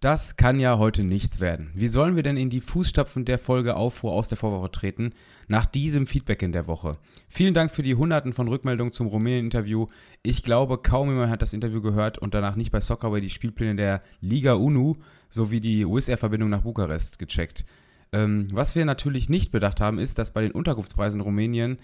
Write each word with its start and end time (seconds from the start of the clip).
Das 0.00 0.36
kann 0.36 0.60
ja 0.60 0.76
heute 0.76 1.04
nichts 1.04 1.40
werden. 1.40 1.70
Wie 1.74 1.88
sollen 1.88 2.16
wir 2.16 2.22
denn 2.22 2.36
in 2.36 2.50
die 2.50 2.60
Fußstapfen 2.60 3.24
der 3.24 3.38
Folge 3.38 3.76
Aufruhr 3.76 4.12
aus 4.12 4.28
der 4.28 4.36
Vorwoche 4.36 4.70
treten, 4.70 5.14
nach 5.48 5.64
diesem 5.64 6.06
Feedback 6.06 6.42
in 6.42 6.52
der 6.52 6.66
Woche? 6.66 6.98
Vielen 7.30 7.54
Dank 7.54 7.70
für 7.70 7.82
die 7.82 7.94
Hunderten 7.94 8.34
von 8.34 8.46
Rückmeldungen 8.46 8.92
zum 8.92 9.06
Rumänien-Interview. 9.06 9.86
Ich 10.22 10.42
glaube, 10.42 10.76
kaum 10.76 11.08
jemand 11.08 11.30
hat 11.30 11.40
das 11.40 11.54
Interview 11.54 11.80
gehört 11.80 12.18
und 12.18 12.34
danach 12.34 12.56
nicht 12.56 12.72
bei 12.72 12.82
Soccerway 12.82 13.22
die 13.22 13.30
Spielpläne 13.30 13.74
der 13.74 14.02
Liga 14.20 14.52
UNU 14.52 14.96
sowie 15.30 15.60
die 15.60 15.86
Wizz 15.86 16.10
Air-Verbindung 16.10 16.50
nach 16.50 16.62
Bukarest 16.62 17.18
gecheckt. 17.18 17.64
Ähm, 18.12 18.48
was 18.52 18.74
wir 18.74 18.84
natürlich 18.84 19.30
nicht 19.30 19.50
bedacht 19.50 19.80
haben, 19.80 19.98
ist, 19.98 20.18
dass 20.18 20.32
bei 20.32 20.42
den 20.42 20.52
Unterkunftspreisen 20.52 21.20
in 21.20 21.24
Rumänien 21.24 21.78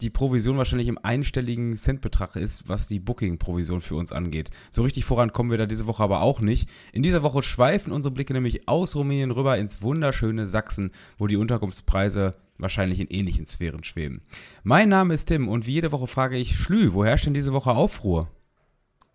die 0.00 0.10
Provision 0.10 0.58
wahrscheinlich 0.58 0.88
im 0.88 0.98
einstelligen 1.02 1.74
Centbetrag 1.74 2.36
ist, 2.36 2.68
was 2.68 2.86
die 2.86 3.00
Booking-Provision 3.00 3.80
für 3.80 3.94
uns 3.94 4.12
angeht. 4.12 4.50
So 4.70 4.82
richtig 4.82 5.04
voran 5.06 5.32
kommen 5.32 5.50
wir 5.50 5.58
da 5.58 5.66
diese 5.66 5.86
Woche 5.86 6.02
aber 6.02 6.20
auch 6.20 6.40
nicht. 6.40 6.68
In 6.92 7.02
dieser 7.02 7.22
Woche 7.22 7.42
schweifen 7.42 7.92
unsere 7.92 8.12
Blicke 8.12 8.34
nämlich 8.34 8.68
aus 8.68 8.94
Rumänien 8.94 9.30
rüber 9.30 9.56
ins 9.56 9.80
wunderschöne 9.80 10.46
Sachsen, 10.46 10.90
wo 11.16 11.26
die 11.26 11.36
Unterkunftspreise 11.36 12.34
wahrscheinlich 12.58 13.00
in 13.00 13.08
ähnlichen 13.08 13.46
Sphären 13.46 13.84
schweben. 13.84 14.22
Mein 14.64 14.88
Name 14.88 15.14
ist 15.14 15.26
Tim 15.26 15.48
und 15.48 15.66
wie 15.66 15.72
jede 15.72 15.92
Woche 15.92 16.06
frage 16.06 16.36
ich, 16.36 16.56
Schlü, 16.56 16.92
wo 16.92 17.04
herrscht 17.04 17.26
denn 17.26 17.34
diese 17.34 17.52
Woche 17.52 17.70
Aufruhr? 17.70 18.28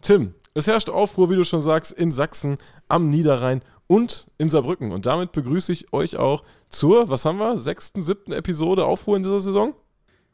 Tim, 0.01 0.33
es 0.55 0.67
herrscht 0.67 0.89
Aufruhr, 0.89 1.29
wie 1.29 1.35
du 1.35 1.43
schon 1.43 1.61
sagst, 1.61 1.91
in 1.91 2.11
Sachsen, 2.11 2.57
am 2.87 3.09
Niederrhein 3.09 3.61
und 3.85 4.31
in 4.37 4.49
Saarbrücken. 4.49 4.91
Und 4.91 5.05
damit 5.05 5.31
begrüße 5.31 5.71
ich 5.71 5.93
euch 5.93 6.17
auch 6.17 6.43
zur, 6.69 7.09
was 7.09 7.25
haben 7.25 7.37
wir, 7.37 7.57
sechsten, 7.57 8.01
siebten 8.01 8.31
Episode 8.31 8.85
Aufruhr 8.85 9.17
in 9.17 9.23
dieser 9.23 9.41
Saison? 9.41 9.75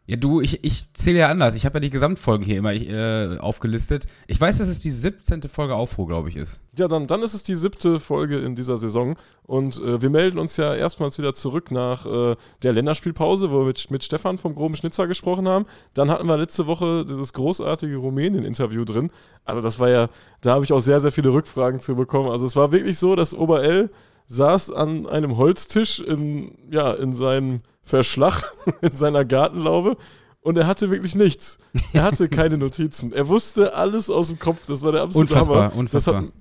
Ja, 0.10 0.16
du, 0.16 0.40
ich, 0.40 0.64
ich 0.64 0.94
zähle 0.94 1.20
ja 1.20 1.28
anders. 1.28 1.54
Ich 1.56 1.66
habe 1.66 1.76
ja 1.76 1.80
die 1.82 1.90
Gesamtfolgen 1.90 2.46
hier 2.46 2.58
immer 2.58 2.74
äh, 2.74 3.38
aufgelistet. 3.40 4.06
Ich 4.26 4.40
weiß, 4.40 4.58
dass 4.60 4.70
es 4.70 4.80
die 4.80 4.90
17. 4.90 5.42
Folge 5.50 5.76
Aufruhr, 5.76 6.08
glaube 6.08 6.30
ich, 6.30 6.38
ist. 6.38 6.62
Ja, 6.78 6.88
dann, 6.88 7.08
dann 7.08 7.22
ist 7.24 7.34
es 7.34 7.44
die 7.44 7.56
siebte 7.56 8.00
Folge 8.00 8.40
in 8.40 8.56
dieser 8.56 8.78
Saison. 8.78 9.18
Und 9.44 9.82
äh, 9.82 10.02
wir 10.02 10.10
melden 10.10 10.40
uns 10.40 10.56
ja 10.56 10.74
erstmals 10.74 11.18
wieder 11.18 11.34
zurück 11.34 11.72
nach 11.72 12.06
äh, 12.06 12.38
der 12.64 12.72
Länderspielpause, 12.72 13.52
wo 13.52 13.60
wir 13.60 13.66
mit, 13.66 13.92
mit 13.92 14.02
Stefan 14.02 14.38
vom 14.38 14.56
Groben 14.56 14.78
Schnitzer 14.78 15.08
gesprochen 15.08 15.46
haben. 15.46 15.66
Dann 15.94 16.10
hatten 16.10 16.26
wir 16.26 16.38
letzte 16.38 16.68
Woche 16.68 17.04
dieses 17.04 17.34
großartige 17.34 17.98
Rumänien-Interview 17.98 18.86
drin. 18.86 19.12
Also, 19.44 19.60
das 19.60 19.78
war 19.78 19.90
ja, 19.90 20.08
da 20.40 20.54
habe 20.54 20.64
ich 20.64 20.72
auch 20.72 20.80
sehr, 20.80 21.02
sehr 21.02 21.12
viele 21.12 21.34
Rückfragen 21.34 21.82
zu 21.82 21.98
bekommen. 21.98 22.30
Also, 22.30 22.46
es 22.46 22.56
war 22.56 22.72
wirklich 22.72 22.98
so, 22.98 23.18
dass 23.18 23.34
Oberl 23.34 23.90
saß 24.28 24.72
an 24.72 25.06
einem 25.06 25.36
Holztisch 25.36 26.00
in, 26.00 26.58
ja, 26.72 26.94
in 26.94 27.14
seinem 27.14 27.60
Verschlag 27.88 28.44
in 28.82 28.94
seiner 28.94 29.24
Gartenlaube 29.24 29.96
und 30.42 30.58
er 30.58 30.68
hatte 30.68 30.92
wirklich 30.92 31.16
nichts. 31.16 31.58
Er 31.94 32.04
hatte 32.04 32.28
keine 32.28 32.58
Notizen. 32.58 33.14
Er 33.14 33.28
wusste 33.30 33.74
alles 33.74 34.10
aus 34.10 34.28
dem 34.28 34.40
Kopf. 34.40 34.66
Das 34.66 34.84
war 34.84 34.92
der 34.92 35.04
absolute 35.04 35.34
unfassbar, 35.34 35.64
Hammer. 35.72 35.76
Unfassbar. 35.76 36.14
Das 36.14 36.24
hat, 36.24 36.34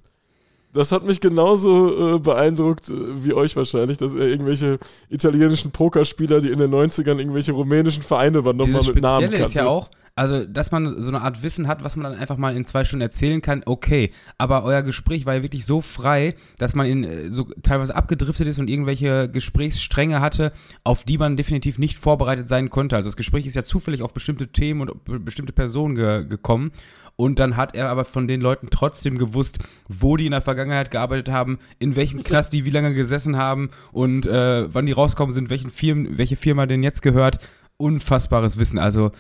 das 0.76 0.92
hat 0.92 1.04
mich 1.04 1.20
genauso 1.20 2.16
äh, 2.16 2.18
beeindruckt 2.18 2.88
äh, 2.88 3.24
wie 3.24 3.32
euch 3.32 3.56
wahrscheinlich, 3.56 3.98
dass 3.98 4.14
er 4.14 4.26
irgendwelche 4.26 4.78
italienischen 5.08 5.70
Pokerspieler, 5.70 6.40
die 6.40 6.50
in 6.50 6.58
den 6.58 6.72
90ern 6.72 7.18
irgendwelche 7.18 7.52
rumänischen 7.52 8.02
Vereine 8.02 8.38
übernommen 8.38 8.74
haben, 8.74 8.86
mit 8.86 9.02
Namen 9.02 9.30
kannte. 9.30 9.42
ist 9.42 9.54
ja 9.54 9.66
auch, 9.66 9.90
also, 10.18 10.46
dass 10.46 10.72
man 10.72 11.02
so 11.02 11.10
eine 11.10 11.20
Art 11.20 11.42
Wissen 11.42 11.68
hat, 11.68 11.84
was 11.84 11.94
man 11.94 12.10
dann 12.10 12.18
einfach 12.18 12.38
mal 12.38 12.56
in 12.56 12.64
zwei 12.64 12.86
Stunden 12.86 13.02
erzählen 13.02 13.42
kann, 13.42 13.62
okay. 13.66 14.12
Aber 14.38 14.64
euer 14.64 14.80
Gespräch 14.82 15.26
war 15.26 15.34
ja 15.34 15.42
wirklich 15.42 15.66
so 15.66 15.82
frei, 15.82 16.34
dass 16.56 16.74
man 16.74 16.86
in, 16.86 17.04
äh, 17.04 17.30
so 17.30 17.44
teilweise 17.62 17.94
abgedriftet 17.94 18.48
ist 18.48 18.58
und 18.58 18.70
irgendwelche 18.70 19.28
Gesprächsstränge 19.28 20.22
hatte, 20.22 20.54
auf 20.84 21.04
die 21.04 21.18
man 21.18 21.36
definitiv 21.36 21.78
nicht 21.78 21.98
vorbereitet 21.98 22.48
sein 22.48 22.70
konnte. 22.70 22.96
Also 22.96 23.08
das 23.08 23.18
Gespräch 23.18 23.44
ist 23.44 23.56
ja 23.56 23.62
zufällig 23.62 24.00
auf 24.00 24.14
bestimmte 24.14 24.48
Themen 24.48 24.88
und 24.88 25.24
bestimmte 25.26 25.52
Personen 25.52 25.94
ge 25.94 26.24
gekommen. 26.24 26.72
Und 27.16 27.38
dann 27.38 27.58
hat 27.58 27.74
er 27.74 27.90
aber 27.90 28.06
von 28.06 28.26
den 28.26 28.40
Leuten 28.40 28.68
trotzdem 28.70 29.18
gewusst, 29.18 29.58
wo 29.86 30.16
die 30.16 30.24
in 30.24 30.32
der 30.32 30.40
Vergangenheit 30.40 30.65
gearbeitet 30.90 31.28
haben, 31.30 31.58
in 31.78 31.96
welchem 31.96 32.22
Klass 32.22 32.50
die 32.50 32.64
wie 32.64 32.70
lange 32.70 32.94
gesessen 32.94 33.36
haben 33.36 33.70
und 33.92 34.26
äh, 34.26 34.72
wann 34.72 34.86
die 34.86 34.92
rauskommen 34.92 35.32
sind, 35.32 35.50
welchen 35.50 35.70
Firmen, 35.70 36.18
welche 36.18 36.36
Firma 36.36 36.66
denn 36.66 36.82
jetzt 36.82 37.02
gehört. 37.02 37.38
Unfassbares 37.76 38.58
Wissen. 38.58 38.78
Also 38.78 39.12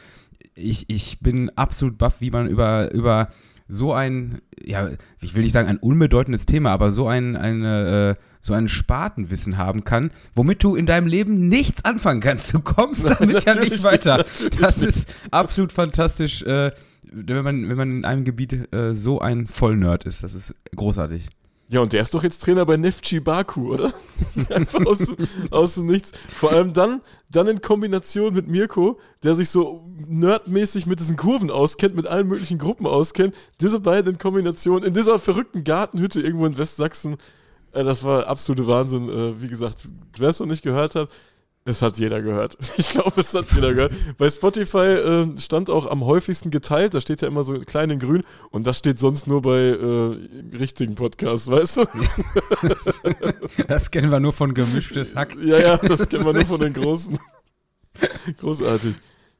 ich, 0.54 0.88
ich 0.88 1.20
bin 1.20 1.50
absolut 1.56 1.98
baff, 1.98 2.16
wie 2.20 2.30
man 2.30 2.48
über, 2.48 2.92
über 2.92 3.28
so 3.68 3.92
ein, 3.92 4.40
ja, 4.62 4.90
ich 5.20 5.34
will 5.34 5.42
nicht 5.42 5.52
sagen 5.52 5.68
ein 5.68 5.78
unbedeutendes 5.78 6.46
Thema, 6.46 6.70
aber 6.70 6.90
so 6.90 7.08
ein, 7.08 7.36
eine, 7.36 8.16
äh, 8.16 8.22
so 8.40 8.54
ein 8.54 8.68
Spatenwissen 8.68 9.56
haben 9.56 9.84
kann, 9.84 10.10
womit 10.34 10.62
du 10.62 10.76
in 10.76 10.86
deinem 10.86 11.08
Leben 11.08 11.48
nichts 11.48 11.84
anfangen 11.84 12.20
kannst. 12.20 12.54
Du 12.54 12.60
kommst 12.60 13.04
damit 13.18 13.44
ja 13.44 13.56
nicht 13.56 13.82
weiter. 13.82 14.18
Nicht, 14.18 14.60
das 14.62 14.82
ist 14.82 15.14
absolut 15.30 15.72
fantastisch, 15.72 16.42
äh, 16.42 16.70
wenn, 17.12 17.44
man, 17.44 17.68
wenn 17.68 17.76
man 17.76 17.90
in 17.90 18.04
einem 18.04 18.24
Gebiet 18.24 18.72
äh, 18.72 18.94
so 18.94 19.20
ein 19.20 19.46
Vollnerd 19.46 20.04
ist. 20.04 20.22
Das 20.22 20.34
ist 20.34 20.54
großartig. 20.74 21.28
Ja, 21.68 21.80
und 21.80 21.92
der 21.92 22.02
ist 22.02 22.14
doch 22.14 22.22
jetzt 22.22 22.42
Trainer 22.42 22.64
bei 22.64 22.76
Nefci 22.76 23.18
Baku, 23.18 23.74
oder? 23.74 23.92
Einfach 24.50 24.86
aus, 24.86 25.12
aus 25.50 25.74
dem 25.74 25.86
Nichts. 25.86 26.12
Vor 26.32 26.52
allem 26.52 26.72
dann, 26.72 27.00
dann 27.28 27.48
in 27.48 27.60
Kombination 27.60 28.34
mit 28.34 28.46
Mirko, 28.46 29.00
der 29.24 29.34
sich 29.34 29.50
so 29.50 29.84
nerdmäßig 30.06 30.86
mit 30.86 31.00
diesen 31.00 31.16
Kurven 31.16 31.50
auskennt, 31.50 31.96
mit 31.96 32.06
allen 32.06 32.28
möglichen 32.28 32.58
Gruppen 32.58 32.86
auskennt. 32.86 33.34
Diese 33.60 33.80
beiden 33.80 34.12
in 34.12 34.18
Kombination 34.18 34.84
in 34.84 34.94
dieser 34.94 35.18
verrückten 35.18 35.64
Gartenhütte 35.64 36.20
irgendwo 36.20 36.46
in 36.46 36.56
Westsachsen. 36.56 37.16
Äh, 37.72 37.82
das 37.82 38.04
war 38.04 38.28
absolute 38.28 38.68
Wahnsinn. 38.68 39.08
Äh, 39.08 39.42
wie 39.42 39.48
gesagt, 39.48 39.88
wer 40.18 40.28
es 40.28 40.38
noch 40.38 40.46
nicht 40.46 40.62
gehört 40.62 40.94
hat, 40.94 41.08
es 41.66 41.82
hat 41.82 41.98
jeder 41.98 42.22
gehört. 42.22 42.56
Ich 42.78 42.90
glaube, 42.90 43.20
es 43.20 43.34
hat 43.34 43.50
jeder 43.52 43.74
gehört. 43.74 43.92
Bei 44.16 44.30
Spotify 44.30 44.78
äh, 44.78 45.40
stand 45.40 45.68
auch 45.68 45.86
am 45.86 46.04
häufigsten 46.04 46.50
geteilt. 46.50 46.94
Da 46.94 47.00
steht 47.00 47.20
ja 47.20 47.28
immer 47.28 47.42
so 47.42 47.54
klein 47.60 47.90
in 47.90 47.98
grün. 47.98 48.22
Und 48.50 48.66
das 48.66 48.78
steht 48.78 48.98
sonst 48.98 49.26
nur 49.26 49.42
bei 49.42 49.58
äh, 49.58 50.56
richtigen 50.56 50.94
Podcasts, 50.94 51.50
weißt 51.50 51.78
du? 51.78 51.84
Das, 52.62 53.00
das, 53.68 53.90
kennen 53.90 54.10
wir 54.10 54.20
nur 54.20 54.32
von 54.32 54.54
gemischtes 54.54 55.16
Hack. 55.16 55.36
Ja, 55.42 55.58
ja, 55.58 55.76
das, 55.76 55.98
das 55.98 56.08
kennen 56.08 56.24
wir 56.24 56.32
nur 56.32 56.46
von 56.46 56.60
den 56.60 56.72
großen. 56.72 57.18
Großartig. 58.38 58.94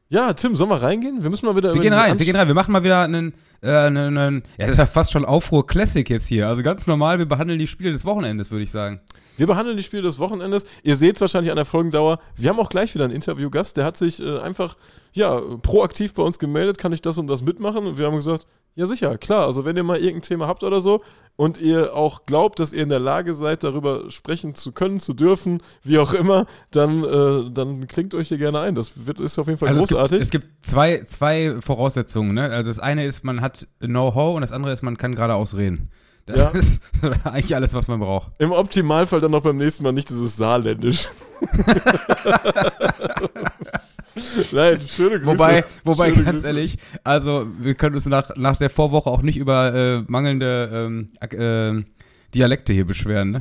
Ja, 0.08 0.32
Tim, 0.34 0.54
sollen 0.54 0.70
wir 0.70 0.80
reingehen? 0.80 1.22
Wir 1.22 1.30
müssen 1.30 1.46
mal 1.46 1.56
wieder. 1.56 1.74
Wir 1.74 1.80
gehen 1.80 1.92
rein, 1.92 2.16
wir 2.16 2.24
gehen 2.24 2.36
rein. 2.36 2.46
Wir 2.46 2.54
machen 2.54 2.70
mal 2.70 2.84
wieder 2.84 3.02
einen, 3.02 3.34
äh, 3.60 3.70
einen, 3.70 4.16
einen 4.16 4.42
ja, 4.56 4.66
das 4.66 4.70
ist 4.70 4.78
ja 4.78 4.86
fast 4.86 5.10
schon 5.10 5.24
Aufruhr 5.24 5.66
Classic 5.66 6.08
jetzt 6.08 6.28
hier. 6.28 6.46
Also 6.46 6.62
ganz 6.62 6.86
normal, 6.86 7.18
wir 7.18 7.26
behandeln 7.26 7.58
die 7.58 7.66
Spiele 7.66 7.90
des 7.90 8.04
Wochenendes, 8.04 8.52
würde 8.52 8.62
ich 8.62 8.70
sagen. 8.70 9.00
Wir 9.36 9.48
behandeln 9.48 9.76
die 9.76 9.82
Spiele 9.82 10.02
des 10.02 10.20
Wochenendes. 10.20 10.64
Ihr 10.84 10.94
seht 10.94 11.16
es 11.16 11.20
wahrscheinlich 11.20 11.50
an 11.50 11.56
der 11.56 11.64
Folgendauer. 11.64 12.20
Wir 12.36 12.50
haben 12.50 12.60
auch 12.60 12.70
gleich 12.70 12.94
wieder 12.94 13.04
einen 13.04 13.14
Interviewgast, 13.14 13.76
der 13.76 13.84
hat 13.84 13.96
sich 13.96 14.22
äh, 14.22 14.38
einfach 14.38 14.76
ja, 15.12 15.40
proaktiv 15.62 16.14
bei 16.14 16.22
uns 16.22 16.38
gemeldet, 16.38 16.78
kann 16.78 16.92
ich 16.92 17.02
das 17.02 17.18
und 17.18 17.26
das 17.26 17.42
mitmachen? 17.42 17.84
Und 17.84 17.98
wir 17.98 18.06
haben 18.06 18.16
gesagt, 18.16 18.46
ja 18.76 18.86
sicher, 18.86 19.18
klar. 19.18 19.46
Also 19.46 19.64
wenn 19.64 19.76
ihr 19.76 19.82
mal 19.82 19.96
irgendein 19.96 20.22
Thema 20.22 20.46
habt 20.46 20.62
oder 20.62 20.80
so 20.80 21.02
und 21.34 21.58
ihr 21.58 21.94
auch 21.94 22.24
glaubt, 22.24 22.60
dass 22.60 22.72
ihr 22.72 22.82
in 22.82 22.88
der 22.88 23.00
Lage 23.00 23.34
seid, 23.34 23.64
darüber 23.64 24.10
sprechen 24.10 24.54
zu 24.54 24.70
können, 24.70 25.00
zu 25.00 25.14
dürfen, 25.14 25.62
wie 25.82 25.98
auch 25.98 26.12
immer, 26.12 26.46
dann, 26.70 27.02
äh, 27.02 27.50
dann 27.50 27.88
klingt 27.88 28.14
euch 28.14 28.28
hier 28.28 28.38
gerne 28.38 28.60
ein. 28.60 28.74
Das 28.74 29.06
wird, 29.06 29.18
ist 29.18 29.38
auf 29.38 29.46
jeden 29.46 29.58
Fall 29.58 29.68
also 29.68 29.80
großartig. 29.80 30.22
Es 30.22 30.30
gibt, 30.30 30.44
es 30.44 30.50
gibt 30.50 30.66
zwei, 30.66 31.02
zwei 31.04 31.56
Voraussetzungen. 31.60 32.34
Ne? 32.34 32.50
Also 32.50 32.70
das 32.70 32.78
eine 32.78 33.06
ist, 33.06 33.24
man 33.24 33.40
hat 33.40 33.66
Know-how 33.80 34.36
und 34.36 34.42
das 34.42 34.52
andere 34.52 34.72
ist, 34.72 34.82
man 34.82 34.96
kann 34.96 35.14
geradeaus 35.14 35.56
reden. 35.56 35.90
Das 36.26 36.36
ja. 36.36 36.48
ist 36.50 36.82
eigentlich 37.24 37.54
alles, 37.54 37.72
was 37.72 37.88
man 37.88 38.00
braucht. 38.00 38.32
Im 38.38 38.52
Optimalfall 38.52 39.20
dann 39.20 39.30
noch 39.30 39.42
beim 39.42 39.56
nächsten 39.56 39.84
Mal 39.84 39.92
nicht 39.92 40.10
dieses 40.10 40.36
Saarländisch. 40.36 41.08
Nein, 44.52 44.80
schöne 44.86 45.20
Grüße. 45.20 45.26
Wobei, 45.26 45.64
wobei 45.84 46.10
schöne 46.10 46.24
ganz 46.24 46.42
Grüße. 46.42 46.46
ehrlich, 46.48 46.76
also 47.04 47.46
wir 47.58 47.74
können 47.74 47.96
uns 47.96 48.06
nach, 48.06 48.34
nach 48.36 48.56
der 48.56 48.70
Vorwoche 48.70 49.10
auch 49.10 49.22
nicht 49.22 49.36
über 49.36 49.74
äh, 49.74 50.02
mangelnde 50.06 50.70
ähm, 50.72 51.10
äh, 51.20 51.84
Dialekte 52.34 52.72
hier 52.72 52.86
beschweren. 52.86 53.32
Ne? 53.32 53.40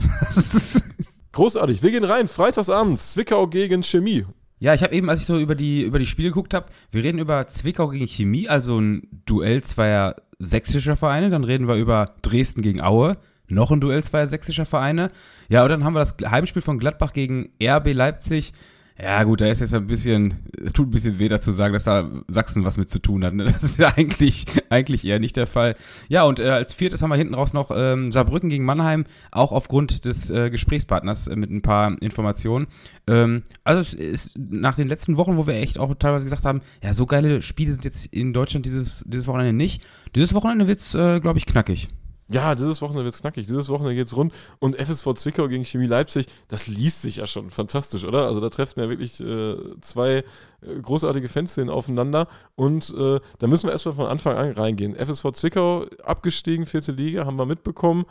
Großartig. 1.31 1.83
Wir 1.83 1.91
gehen 1.91 2.03
rein. 2.03 2.27
Freitagsabends. 2.27 3.13
Zwickau 3.13 3.47
gegen 3.47 3.83
Chemie. 3.83 4.25
Ja, 4.59 4.73
ich 4.73 4.83
habe 4.83 4.95
eben, 4.95 5.09
als 5.09 5.19
ich 5.19 5.25
so 5.25 5.37
über 5.37 5.55
die, 5.55 5.83
über 5.83 5.99
die 5.99 6.05
Spiele 6.05 6.29
geguckt 6.29 6.53
habe, 6.53 6.67
wir 6.91 7.03
reden 7.03 7.19
über 7.19 7.47
Zwickau 7.47 7.89
gegen 7.89 8.07
Chemie, 8.07 8.47
also 8.47 8.79
ein 8.79 9.07
Duell 9.25 9.61
zweier 9.61 10.15
sächsischer 10.39 10.95
Vereine. 10.95 11.29
Dann 11.29 11.43
reden 11.43 11.67
wir 11.67 11.75
über 11.75 12.15
Dresden 12.21 12.61
gegen 12.61 12.81
Aue, 12.81 13.17
noch 13.47 13.71
ein 13.71 13.81
Duell 13.81 14.03
zweier 14.03 14.27
sächsischer 14.27 14.65
Vereine. 14.65 15.09
Ja, 15.49 15.63
und 15.63 15.69
dann 15.69 15.83
haben 15.83 15.93
wir 15.93 15.99
das 15.99 16.16
Heimspiel 16.25 16.61
von 16.61 16.79
Gladbach 16.79 17.11
gegen 17.11 17.49
RB 17.61 17.93
Leipzig. 17.93 18.53
Ja, 18.97 19.23
gut, 19.23 19.41
da 19.41 19.47
ist 19.47 19.59
jetzt 19.59 19.73
ein 19.73 19.87
bisschen, 19.87 20.35
es 20.63 20.71
tut 20.71 20.87
ein 20.87 20.91
bisschen 20.91 21.19
weh 21.19 21.27
dazu 21.27 21.51
sagen, 21.51 21.73
dass 21.73 21.83
da 21.83 22.09
Sachsen 22.29 22.63
was 22.63 22.77
mit 22.77 22.89
zu 22.89 22.99
tun 22.99 23.25
hat. 23.25 23.33
Ne? 23.33 23.43
Das 23.43 23.61
ist 23.61 23.77
ja 23.77 23.89
eigentlich, 23.95 24.45
eigentlich 24.69 25.05
eher 25.05 25.19
nicht 25.19 25.35
der 25.35 25.47
Fall. 25.47 25.75
Ja, 26.07 26.23
und 26.23 26.39
äh, 26.39 26.47
als 26.47 26.73
viertes 26.73 27.01
haben 27.01 27.09
wir 27.09 27.17
hinten 27.17 27.33
raus 27.33 27.51
noch 27.51 27.71
ähm, 27.75 28.09
Saarbrücken 28.09 28.49
gegen 28.49 28.63
Mannheim, 28.63 29.03
auch 29.31 29.51
aufgrund 29.51 30.05
des 30.05 30.29
äh, 30.29 30.49
Gesprächspartners 30.49 31.27
äh, 31.27 31.35
mit 31.35 31.51
ein 31.51 31.61
paar 31.61 32.01
Informationen. 32.01 32.67
Ähm, 33.07 33.43
also 33.65 33.81
es 33.81 33.93
ist 33.93 34.37
nach 34.37 34.75
den 34.77 34.87
letzten 34.87 35.17
Wochen, 35.17 35.35
wo 35.35 35.45
wir 35.45 35.55
echt 35.55 35.77
auch 35.77 35.93
teilweise 35.95 36.25
gesagt 36.25 36.45
haben, 36.45 36.61
ja, 36.81 36.93
so 36.93 37.05
geile 37.05 37.41
Spiele 37.41 37.73
sind 37.73 37.83
jetzt 37.83 38.05
in 38.13 38.31
Deutschland 38.31 38.65
dieses, 38.65 39.03
dieses 39.05 39.27
Wochenende 39.27 39.51
nicht. 39.51 39.85
Dieses 40.15 40.33
Wochenende 40.33 40.67
wird's, 40.67 40.95
äh, 40.95 41.19
glaube 41.19 41.37
ich, 41.37 41.45
knackig. 41.45 41.89
Ja, 42.31 42.55
dieses 42.55 42.81
Wochenende 42.81 43.03
wird 43.03 43.13
es 43.13 43.22
knackig. 43.22 43.45
Dieses 43.45 43.69
Wochenende 43.69 43.95
geht's 43.95 44.16
rund. 44.16 44.33
Und 44.59 44.75
FSV 44.75 45.13
Zwickau 45.13 45.47
gegen 45.47 45.63
Chemie 45.63 45.85
Leipzig, 45.85 46.25
das 46.47 46.67
liest 46.67 47.03
sich 47.03 47.17
ja 47.17 47.27
schon 47.27 47.51
fantastisch, 47.51 48.03
oder? 48.03 48.25
Also 48.25 48.41
da 48.41 48.49
treffen 48.49 48.79
ja 48.79 48.89
wirklich 48.89 49.19
äh, 49.22 49.55
zwei 49.81 50.23
äh, 50.61 50.79
großartige 50.81 51.29
Fanszenen 51.29 51.69
aufeinander. 51.69 52.27
Und 52.55 52.93
äh, 52.97 53.19
da 53.37 53.47
müssen 53.47 53.67
wir 53.67 53.73
erstmal 53.73 53.95
von 53.95 54.07
Anfang 54.07 54.35
an 54.35 54.51
reingehen. 54.53 54.95
FSV 54.95 55.31
Zwickau 55.33 55.85
abgestiegen, 56.03 56.66
vierte 56.66 56.91
Liga, 56.91 57.25
haben 57.25 57.37
wir 57.37 57.45
mitbekommen. 57.45 58.05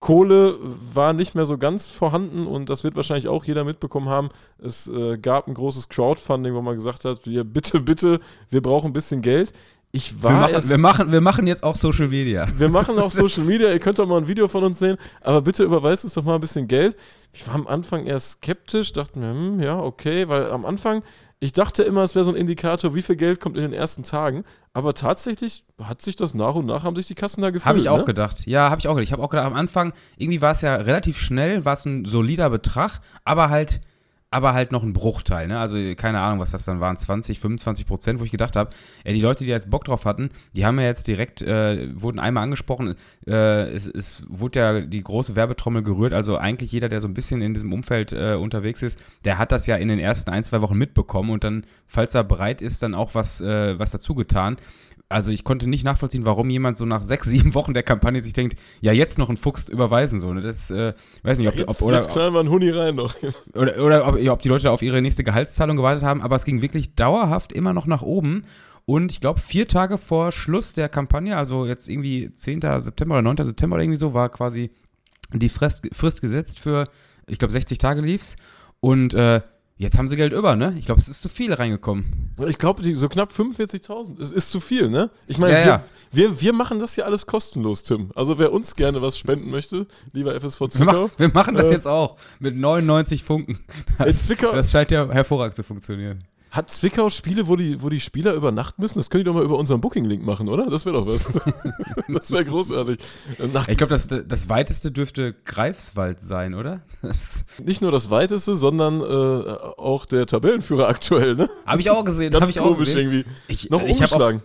Kohle 0.00 0.58
war 0.94 1.12
nicht 1.12 1.34
mehr 1.34 1.44
so 1.44 1.58
ganz 1.58 1.86
vorhanden 1.86 2.46
und 2.46 2.70
das 2.70 2.84
wird 2.84 2.96
wahrscheinlich 2.96 3.28
auch 3.28 3.44
jeder 3.44 3.64
mitbekommen 3.64 4.08
haben. 4.08 4.30
Es 4.58 4.88
äh, 4.88 5.18
gab 5.18 5.46
ein 5.46 5.52
großes 5.52 5.90
Crowdfunding, 5.90 6.54
wo 6.54 6.62
man 6.62 6.74
gesagt 6.74 7.04
hat, 7.04 7.26
wir 7.26 7.44
bitte, 7.44 7.80
bitte, 7.80 8.18
wir 8.48 8.62
brauchen 8.62 8.90
ein 8.90 8.92
bisschen 8.94 9.20
Geld. 9.20 9.52
Ich 9.92 10.22
war 10.22 10.30
wir, 10.30 10.36
machen, 10.38 10.52
erst, 10.52 10.70
wir, 10.70 10.78
machen, 10.78 11.12
wir 11.12 11.20
machen 11.20 11.46
jetzt 11.46 11.62
auch 11.64 11.74
Social 11.74 12.08
Media. 12.08 12.46
Wir 12.56 12.68
machen 12.68 12.98
auch 12.98 13.10
Social 13.10 13.44
Media, 13.44 13.70
ihr 13.72 13.80
könnt 13.80 13.98
doch 13.98 14.06
mal 14.06 14.18
ein 14.18 14.28
Video 14.28 14.46
von 14.46 14.62
uns 14.62 14.78
sehen, 14.78 14.96
aber 15.20 15.42
bitte 15.42 15.64
überweist 15.64 16.04
uns 16.04 16.14
doch 16.14 16.22
mal 16.22 16.36
ein 16.36 16.40
bisschen 16.40 16.68
Geld. 16.68 16.96
Ich 17.32 17.46
war 17.48 17.54
am 17.54 17.66
Anfang 17.66 18.06
eher 18.06 18.18
skeptisch, 18.20 18.92
dachte 18.92 19.18
mir, 19.18 19.30
hm, 19.30 19.60
ja, 19.60 19.78
okay, 19.78 20.28
weil 20.28 20.50
am 20.50 20.64
Anfang 20.64 21.02
ich 21.42 21.54
dachte 21.54 21.82
immer, 21.82 22.02
es 22.02 22.14
wäre 22.14 22.26
so 22.26 22.30
ein 22.30 22.36
Indikator, 22.36 22.94
wie 22.94 23.00
viel 23.00 23.16
Geld 23.16 23.40
kommt 23.40 23.56
in 23.56 23.62
den 23.62 23.72
ersten 23.72 24.02
Tagen. 24.02 24.44
Aber 24.74 24.92
tatsächlich 24.92 25.64
hat 25.82 26.02
sich 26.02 26.14
das 26.14 26.34
nach 26.34 26.54
und 26.54 26.66
nach, 26.66 26.84
haben 26.84 26.94
sich 26.94 27.06
die 27.06 27.14
Kassen 27.14 27.40
da 27.40 27.48
gefüllt. 27.48 27.66
Habe 27.66 27.78
ich 27.78 27.88
auch 27.88 28.00
ne? 28.00 28.04
gedacht. 28.04 28.46
Ja, 28.46 28.68
habe 28.68 28.78
ich 28.78 28.88
auch 28.88 28.94
gedacht. 28.94 29.04
Ich 29.04 29.12
habe 29.12 29.22
auch 29.22 29.30
gedacht, 29.30 29.46
am 29.46 29.54
Anfang, 29.54 29.94
irgendwie 30.18 30.42
war 30.42 30.50
es 30.50 30.60
ja 30.60 30.74
relativ 30.76 31.18
schnell, 31.18 31.64
war 31.64 31.72
es 31.72 31.86
ein 31.86 32.04
solider 32.04 32.50
Betrag, 32.50 33.00
aber 33.24 33.48
halt 33.48 33.80
aber 34.30 34.54
halt 34.54 34.70
noch 34.70 34.84
ein 34.84 34.92
Bruchteil, 34.92 35.48
ne? 35.48 35.58
Also 35.58 35.76
keine 35.96 36.20
Ahnung, 36.20 36.38
was 36.38 36.52
das 36.52 36.64
dann 36.64 36.78
waren, 36.80 36.96
20, 36.96 37.40
25 37.40 37.86
Prozent, 37.86 38.20
wo 38.20 38.24
ich 38.24 38.30
gedacht 38.30 38.54
habe, 38.54 38.70
ey, 39.02 39.12
die 39.12 39.20
Leute, 39.20 39.44
die 39.44 39.50
jetzt 39.50 39.70
Bock 39.70 39.84
drauf 39.84 40.04
hatten, 40.04 40.30
die 40.54 40.64
haben 40.64 40.78
ja 40.78 40.86
jetzt 40.86 41.08
direkt, 41.08 41.42
äh, 41.42 41.88
wurden 42.00 42.20
einmal 42.20 42.44
angesprochen, 42.44 42.94
äh, 43.26 43.62
es, 43.70 43.88
es 43.88 44.22
wurde 44.28 44.60
ja 44.60 44.80
die 44.80 45.02
große 45.02 45.34
Werbetrommel 45.34 45.82
gerührt, 45.82 46.12
also 46.12 46.36
eigentlich 46.36 46.70
jeder, 46.70 46.88
der 46.88 47.00
so 47.00 47.08
ein 47.08 47.14
bisschen 47.14 47.42
in 47.42 47.54
diesem 47.54 47.72
Umfeld 47.72 48.12
äh, 48.12 48.34
unterwegs 48.34 48.82
ist, 48.82 49.02
der 49.24 49.38
hat 49.38 49.50
das 49.50 49.66
ja 49.66 49.76
in 49.76 49.88
den 49.88 49.98
ersten 49.98 50.30
ein, 50.30 50.44
zwei 50.44 50.60
Wochen 50.60 50.78
mitbekommen. 50.78 51.30
Und 51.30 51.42
dann, 51.42 51.66
falls 51.88 52.14
er 52.14 52.22
bereit 52.22 52.62
ist, 52.62 52.82
dann 52.82 52.94
auch 52.94 53.14
was, 53.14 53.40
äh, 53.40 53.78
was 53.78 53.90
dazu 53.90 54.14
getan 54.14 54.56
also 55.10 55.32
ich 55.32 55.44
konnte 55.44 55.66
nicht 55.66 55.84
nachvollziehen, 55.84 56.24
warum 56.24 56.48
jemand 56.50 56.78
so 56.78 56.86
nach 56.86 57.02
sechs, 57.02 57.26
sieben 57.28 57.54
Wochen 57.54 57.74
der 57.74 57.82
Kampagne 57.82 58.22
sich 58.22 58.32
denkt, 58.32 58.58
ja, 58.80 58.92
jetzt 58.92 59.18
noch 59.18 59.28
einen 59.28 59.36
Fuchs 59.36 59.68
überweisen. 59.68 60.20
So, 60.20 60.32
ne? 60.32 60.40
Das, 60.40 60.70
äh, 60.70 60.94
weiß 61.22 61.38
nicht, 61.38 61.48
ob, 61.48 61.54
Jetzt, 61.54 61.82
ob 61.82 61.86
oder, 61.86 61.96
jetzt 61.96 62.10
knallen 62.10 62.32
wir 62.32 62.40
einen 62.40 62.48
Huni 62.48 62.70
rein 62.70 62.94
noch. 62.94 63.14
oder, 63.54 63.76
oder 63.84 64.06
ob, 64.06 64.16
ob 64.16 64.42
die 64.42 64.48
Leute 64.48 64.70
auf 64.70 64.82
ihre 64.82 65.02
nächste 65.02 65.24
Gehaltszahlung 65.24 65.76
gewartet 65.76 66.04
haben, 66.04 66.22
aber 66.22 66.36
es 66.36 66.44
ging 66.44 66.62
wirklich 66.62 66.94
dauerhaft 66.94 67.52
immer 67.52 67.74
noch 67.74 67.86
nach 67.86 68.02
oben. 68.02 68.44
Und 68.86 69.12
ich 69.12 69.20
glaube, 69.20 69.40
vier 69.40 69.68
Tage 69.68 69.98
vor 69.98 70.32
Schluss 70.32 70.72
der 70.72 70.88
Kampagne, 70.88 71.36
also 71.36 71.66
jetzt 71.66 71.88
irgendwie 71.88 72.32
10. 72.32 72.62
September 72.80 73.16
oder 73.16 73.22
9. 73.22 73.44
September 73.44 73.74
oder 73.74 73.84
irgendwie 73.84 73.98
so, 73.98 74.14
war 74.14 74.30
quasi 74.30 74.70
die 75.32 75.48
Frist, 75.48 75.86
Frist 75.92 76.20
gesetzt 76.20 76.58
für, 76.58 76.84
ich 77.26 77.38
glaube, 77.38 77.52
60 77.52 77.78
Tage 77.78 78.00
lief's. 78.00 78.36
Und 78.80 79.14
äh, 79.14 79.42
Jetzt 79.80 79.96
haben 79.96 80.08
sie 80.08 80.16
Geld 80.16 80.34
über, 80.34 80.56
ne? 80.56 80.74
Ich 80.78 80.84
glaube, 80.84 81.00
es 81.00 81.08
ist 81.08 81.22
zu 81.22 81.30
viel 81.30 81.54
reingekommen. 81.54 82.34
Ich 82.46 82.58
glaube, 82.58 82.82
so 82.94 83.08
knapp 83.08 83.32
45.000 83.32 84.20
ist, 84.20 84.30
ist 84.30 84.50
zu 84.50 84.60
viel, 84.60 84.90
ne? 84.90 85.10
Ich 85.26 85.38
meine, 85.38 85.54
Ja, 85.54 85.64
wir, 85.64 85.66
ja. 85.72 85.84
wir, 86.12 86.40
wir 86.42 86.52
machen 86.52 86.78
das 86.78 86.96
ja 86.96 87.06
alles 87.06 87.24
kostenlos, 87.24 87.82
Tim. 87.82 88.10
Also 88.14 88.38
wer 88.38 88.52
uns 88.52 88.76
gerne 88.76 89.00
was 89.00 89.16
spenden 89.16 89.50
möchte, 89.50 89.86
lieber 90.12 90.38
FSV 90.38 90.60
Wir, 90.60 90.68
Zwickau. 90.68 91.02
mach, 91.08 91.18
wir 91.18 91.28
machen 91.32 91.54
das 91.54 91.70
Äh, 91.70 91.74
jetzt 91.76 91.88
auch 91.88 92.18
mit 92.40 92.56
99 92.56 93.24
Funken. 93.24 93.60
Das, 93.96 94.24
Zwickau, 94.26 94.52
das 94.52 94.70
scheint 94.70 94.90
ja 94.90 95.08
hervorragend 95.10 95.56
zu 95.56 95.62
funktionieren. 95.62 96.18
Hat 96.50 96.70
Zwickau 96.70 97.10
Spiele, 97.10 97.46
wo 97.46 97.56
die, 97.56 97.82
wo 97.82 97.88
die 97.88 98.00
Spieler 98.00 98.34
übernachten 98.34 98.82
müssen? 98.82 98.98
Das 98.98 99.10
können 99.10 99.24
die 99.24 99.28
doch 99.28 99.34
mal 99.34 99.44
über 99.44 99.56
unseren 99.56 99.80
Booking-Link 99.80 100.24
machen, 100.24 100.48
oder? 100.48 100.66
Das 100.68 100.84
wäre 100.84 100.96
doch 100.96 101.06
was. 101.06 101.28
das 102.08 102.30
wäre 102.30 102.44
großartig. 102.44 102.98
Nach, 103.52 103.68
Ich 103.68 103.78
glaube, 103.78 103.90
das, 103.90 104.08
das 104.08 104.48
weiteste 104.48 104.90
dürfte 104.90 105.34
Greifswald 105.44 106.22
sein, 106.22 106.54
oder? 106.54 106.82
Nicht 107.64 107.82
nur 107.82 107.92
das 107.92 108.10
weiteste, 108.10 108.56
sondern 108.56 109.00
äh, 109.00 109.04
auch 109.04 110.06
der 110.06 110.26
Tabellenführer 110.26 110.88
aktuell, 110.88 111.36
ne? 111.36 111.48
habe 111.64 111.80
ich 111.80 111.90
auch 111.90 112.04
gesehen. 112.04 112.32
Ganz 112.32 112.50
ich 112.50 112.60
auch 112.60 112.64
komisch 112.64 112.86
gesehen. 112.86 113.12
irgendwie. 113.12 113.24
Ich, 113.48 113.70
Noch 113.70 113.82
ich 113.82 114.02
habe 114.02 114.42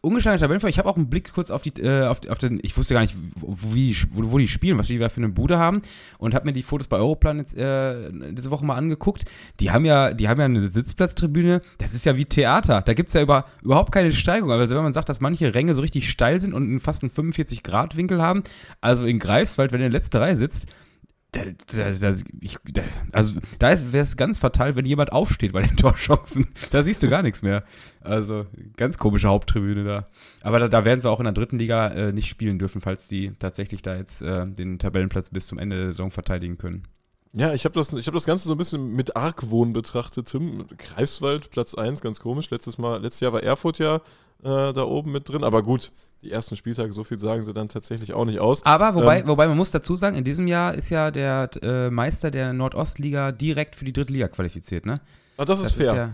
auch 0.00 0.08
umgeschlagen. 0.08 0.34
ungeschlagene 0.34 0.40
Tabellenführer. 0.40 0.70
Ich 0.70 0.78
habe 0.78 0.88
auch 0.88 0.96
einen 0.96 1.10
Blick 1.10 1.32
kurz 1.32 1.50
auf 1.50 1.62
die, 1.62 1.70
äh, 1.80 2.06
auf, 2.06 2.20
auf 2.28 2.38
den, 2.38 2.58
ich 2.62 2.76
wusste 2.76 2.94
gar 2.94 3.00
nicht, 3.00 3.16
wo, 3.36 3.74
wie, 3.74 3.96
wo, 4.10 4.32
wo 4.32 4.38
die 4.38 4.48
spielen, 4.48 4.78
was 4.78 4.88
die 4.88 4.98
da 4.98 5.08
für 5.08 5.18
eine 5.18 5.28
Bude 5.28 5.58
haben 5.58 5.80
und 6.18 6.34
habe 6.34 6.46
mir 6.46 6.52
die 6.52 6.62
Fotos 6.62 6.88
bei 6.88 6.96
Europlan 6.96 7.38
jetzt 7.38 7.56
äh, 7.56 8.10
diese 8.32 8.50
Woche 8.50 8.64
mal 8.64 8.76
angeguckt. 8.76 9.24
Die 9.60 9.70
haben 9.70 9.84
ja, 9.84 10.12
die 10.12 10.28
haben 10.28 10.38
ja 10.38 10.46
eine 10.46 10.68
Sitzplatztribüne. 10.68 11.62
Das 11.78 11.94
ist 11.94 12.04
ja 12.04 12.16
wie 12.16 12.24
Theater. 12.24 12.82
Da 12.82 12.94
gibt 12.94 13.08
es 13.08 13.14
ja 13.14 13.22
über, 13.22 13.46
überhaupt 13.62 13.92
keine 13.92 14.12
Steigung. 14.12 14.50
Also 14.50 14.74
wenn 14.74 14.82
man 14.82 14.92
sagt, 14.92 15.08
dass 15.08 15.20
manche 15.20 15.54
Ränge 15.54 15.74
so 15.74 15.80
richtig 15.80 16.10
steil 16.10 16.40
sind 16.40 16.54
und 16.54 16.80
fast 16.80 17.02
einen 17.02 17.10
45 17.10 17.62
Grad 17.62 17.96
Winkel 17.96 18.22
haben, 18.22 18.42
also 18.80 19.04
in 19.04 19.18
Greifswald, 19.18 19.72
wenn 19.72 19.80
du 19.80 19.86
in 19.86 19.92
der 19.92 20.00
letzten 20.00 20.16
Reihe 20.18 20.36
sitzt, 20.36 20.68
da, 21.32 21.42
da, 21.76 21.90
da, 21.92 22.14
ich, 22.40 22.56
also 23.12 23.38
da 23.58 23.92
wäre 23.92 24.02
es 24.02 24.16
ganz 24.16 24.38
fatal, 24.38 24.76
wenn 24.76 24.86
jemand 24.86 25.12
aufsteht 25.12 25.52
bei 25.52 25.62
den 25.62 25.76
Torchancen. 25.76 26.48
Da 26.70 26.82
siehst 26.82 27.02
du 27.02 27.08
gar 27.08 27.22
nichts 27.22 27.42
mehr. 27.42 27.64
Also 28.00 28.46
ganz 28.76 28.96
komische 28.96 29.28
Haupttribüne 29.28 29.84
da. 29.84 30.08
Aber 30.40 30.66
da, 30.68 30.84
werden 30.86 31.00
sie 31.00 31.10
auch 31.10 31.20
in 31.20 31.24
der 31.24 31.34
dritten 31.34 31.58
Liga 31.58 31.88
äh, 31.88 32.12
nicht 32.12 32.28
spielen 32.28 32.58
dürfen, 32.58 32.80
falls 32.80 33.08
die 33.08 33.32
tatsächlich 33.38 33.82
da 33.82 33.96
jetzt 33.96 34.22
äh, 34.22 34.46
den 34.46 34.78
Tabellenplatz 34.78 35.28
bis 35.28 35.46
zum 35.46 35.58
Ende 35.58 35.76
der 35.76 35.86
Saison 35.86 36.10
verteidigen 36.10 36.56
können. 36.56 36.88
Ja, 37.34 37.52
ich 37.52 37.66
habe 37.66 37.74
das, 37.74 37.92
hab 37.92 38.14
das 38.14 38.24
Ganze 38.24 38.48
so 38.48 38.54
ein 38.54 38.58
bisschen 38.58 38.94
mit 38.94 39.14
Argwohn 39.14 39.74
betrachtet, 39.74 40.28
Tim. 40.28 40.64
Greifswald, 40.78 41.50
Platz 41.50 41.74
1, 41.74 42.00
ganz 42.00 42.20
komisch. 42.20 42.48
Letztes, 42.48 42.78
Mal, 42.78 43.02
letztes 43.02 43.20
Jahr 43.20 43.34
war 43.34 43.42
Erfurt 43.42 43.78
ja 43.78 44.00
äh, 44.42 44.72
da 44.72 44.82
oben 44.82 45.12
mit 45.12 45.28
drin. 45.28 45.44
Aber 45.44 45.62
gut, 45.62 45.92
die 46.22 46.30
ersten 46.32 46.56
Spieltage, 46.56 46.92
so 46.92 47.04
viel 47.04 47.18
sagen 47.18 47.42
sie 47.42 47.52
dann 47.52 47.68
tatsächlich 47.68 48.12
auch 48.12 48.24
nicht 48.24 48.40
aus. 48.40 48.64
Aber 48.66 48.94
wobei, 48.94 49.20
Ähm, 49.20 49.28
wobei 49.28 49.46
man 49.48 49.56
muss 49.56 49.70
dazu 49.70 49.96
sagen, 49.96 50.16
in 50.16 50.24
diesem 50.24 50.46
Jahr 50.48 50.74
ist 50.74 50.90
ja 50.90 51.10
der 51.10 51.50
äh, 51.62 51.90
Meister 51.90 52.30
der 52.30 52.52
Nordostliga 52.52 53.32
direkt 53.32 53.76
für 53.76 53.84
die 53.84 53.92
dritte 53.92 54.12
Liga 54.12 54.28
qualifiziert, 54.28 54.84
ne? 54.86 55.00
Ah, 55.36 55.44
das, 55.44 55.60
ist 55.60 55.72
fair. 55.72 56.12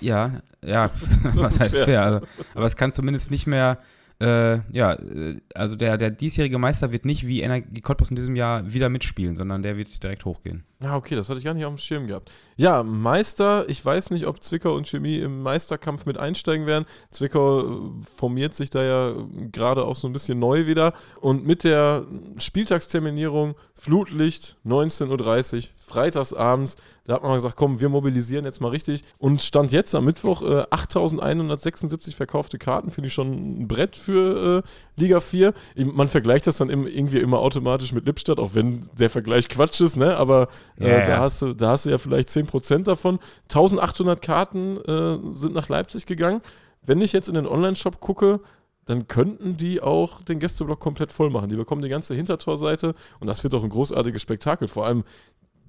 ja, 0.00 0.30
ja, 0.32 0.40
ja, 0.62 0.90
was 1.34 1.52
ist 1.52 1.60
heißt 1.60 1.74
fair. 1.76 1.84
fair? 1.84 2.02
aber, 2.02 2.22
aber 2.54 2.66
es 2.66 2.76
kann 2.76 2.92
zumindest 2.92 3.30
nicht 3.30 3.46
mehr, 3.46 3.78
äh, 4.18 4.60
ja, 4.72 4.94
äh, 4.94 5.40
also 5.54 5.76
der, 5.76 5.98
der 5.98 6.10
diesjährige 6.10 6.58
Meister 6.58 6.90
wird 6.90 7.04
nicht 7.04 7.26
wie 7.26 7.42
Energie 7.42 7.82
Cottbus 7.82 8.08
in 8.08 8.16
diesem 8.16 8.34
Jahr 8.34 8.72
wieder 8.72 8.88
mitspielen, 8.88 9.36
sondern 9.36 9.62
der 9.62 9.76
wird 9.76 10.02
direkt 10.02 10.24
hochgehen. 10.24 10.64
Ja, 10.82 10.96
okay, 10.96 11.14
das 11.16 11.28
hatte 11.28 11.38
ich 11.38 11.44
gar 11.44 11.52
nicht 11.52 11.66
auf 11.66 11.74
dem 11.74 11.78
Schirm 11.78 12.06
gehabt. 12.06 12.32
Ja, 12.56 12.82
Meister, 12.82 13.68
ich 13.68 13.84
weiß 13.84 14.10
nicht, 14.10 14.26
ob 14.26 14.42
Zwickau 14.42 14.74
und 14.74 14.86
Chemie 14.86 15.18
im 15.18 15.42
Meisterkampf 15.42 16.06
mit 16.06 16.16
einsteigen 16.16 16.66
werden. 16.66 16.86
Zwickau 17.10 17.60
äh, 17.60 17.90
formiert 18.14 18.54
sich 18.54 18.70
da 18.70 18.82
ja 18.82 19.14
gerade 19.52 19.84
auch 19.84 19.96
so 19.96 20.08
ein 20.08 20.14
bisschen 20.14 20.38
neu 20.38 20.66
wieder. 20.66 20.94
Und 21.20 21.46
mit 21.46 21.64
der 21.64 22.06
Spieltagsterminierung 22.38 23.54
Flutlicht 23.74 24.56
19.30 24.64 25.56
Uhr, 25.56 25.62
freitagsabends, 25.86 26.76
da 27.04 27.14
hat 27.14 27.22
man 27.22 27.30
mal 27.30 27.36
gesagt, 27.36 27.56
komm, 27.56 27.80
wir 27.80 27.88
mobilisieren 27.88 28.44
jetzt 28.44 28.60
mal 28.60 28.68
richtig. 28.68 29.04
Und 29.18 29.42
stand 29.42 29.72
jetzt 29.72 29.94
am 29.94 30.04
Mittwoch 30.04 30.42
äh, 30.42 30.64
8.176 30.64 32.14
verkaufte 32.14 32.58
Karten, 32.58 32.90
finde 32.90 33.08
ich 33.08 33.14
schon 33.14 33.62
ein 33.62 33.68
Brett 33.68 33.96
für 33.96 34.64
äh, 34.64 35.00
Liga 35.00 35.20
4. 35.20 35.54
Ich, 35.74 35.86
man 35.86 36.08
vergleicht 36.08 36.46
das 36.46 36.56
dann 36.56 36.68
im, 36.68 36.86
irgendwie 36.86 37.18
immer 37.18 37.38
automatisch 37.38 37.92
mit 37.92 38.06
Lippstadt, 38.06 38.38
auch 38.38 38.54
wenn 38.54 38.80
der 38.98 39.10
Vergleich 39.10 39.48
Quatsch 39.48 39.80
ist, 39.80 39.96
ne? 39.96 40.16
aber 40.16 40.48
äh, 40.80 40.90
Ja, 40.90 41.06
da. 41.06 41.18
Hast 41.20 41.42
du, 41.42 41.54
da 41.54 41.70
hast 41.70 41.86
du 41.86 41.90
ja 41.90 41.98
vielleicht 41.98 42.28
10% 42.28 42.82
davon. 42.82 43.18
1800 43.44 44.20
Karten 44.20 44.78
äh, 44.78 45.18
sind 45.32 45.54
nach 45.54 45.68
Leipzig 45.68 46.06
gegangen. 46.06 46.40
Wenn 46.82 47.00
ich 47.00 47.12
jetzt 47.12 47.28
in 47.28 47.34
den 47.34 47.46
Online-Shop 47.46 48.00
gucke, 48.00 48.40
dann 48.86 49.08
könnten 49.08 49.56
die 49.56 49.82
auch 49.82 50.22
den 50.22 50.38
Gästeblock 50.38 50.78
komplett 50.78 51.12
voll 51.12 51.28
machen. 51.28 51.48
Die 51.48 51.56
bekommen 51.56 51.82
die 51.82 51.88
ganze 51.88 52.14
Hintertorseite 52.14 52.94
und 53.18 53.26
das 53.26 53.42
wird 53.42 53.52
doch 53.52 53.64
ein 53.64 53.68
großartiges 53.68 54.22
Spektakel. 54.22 54.68
Vor 54.68 54.86
allem, 54.86 55.02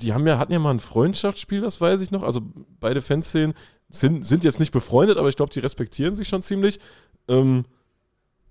die 0.02 0.14
haben 0.14 0.28
ja, 0.28 0.38
hatten 0.38 0.54
ja 0.54 0.60
mal 0.60 0.72
ein 0.72 0.80
Freundschaftsspiel, 0.80 1.62
das 1.62 1.82
weiß 1.82 2.02
ich 2.02 2.12
noch. 2.12 2.24
Also 2.24 2.42
beide 2.80 3.02
Fanszenen 3.02 3.54
sind, 3.90 4.26
sind 4.26 4.44
jetzt 4.44 4.60
nicht 4.60 4.72
befreundet, 4.72 5.18
aber 5.18 5.30
ich 5.30 5.36
glaube, 5.36 5.52
die 5.52 5.60
respektieren 5.60 6.16
sich 6.16 6.28
schon 6.28 6.42
ziemlich. 6.42 6.80
Ähm, 7.28 7.66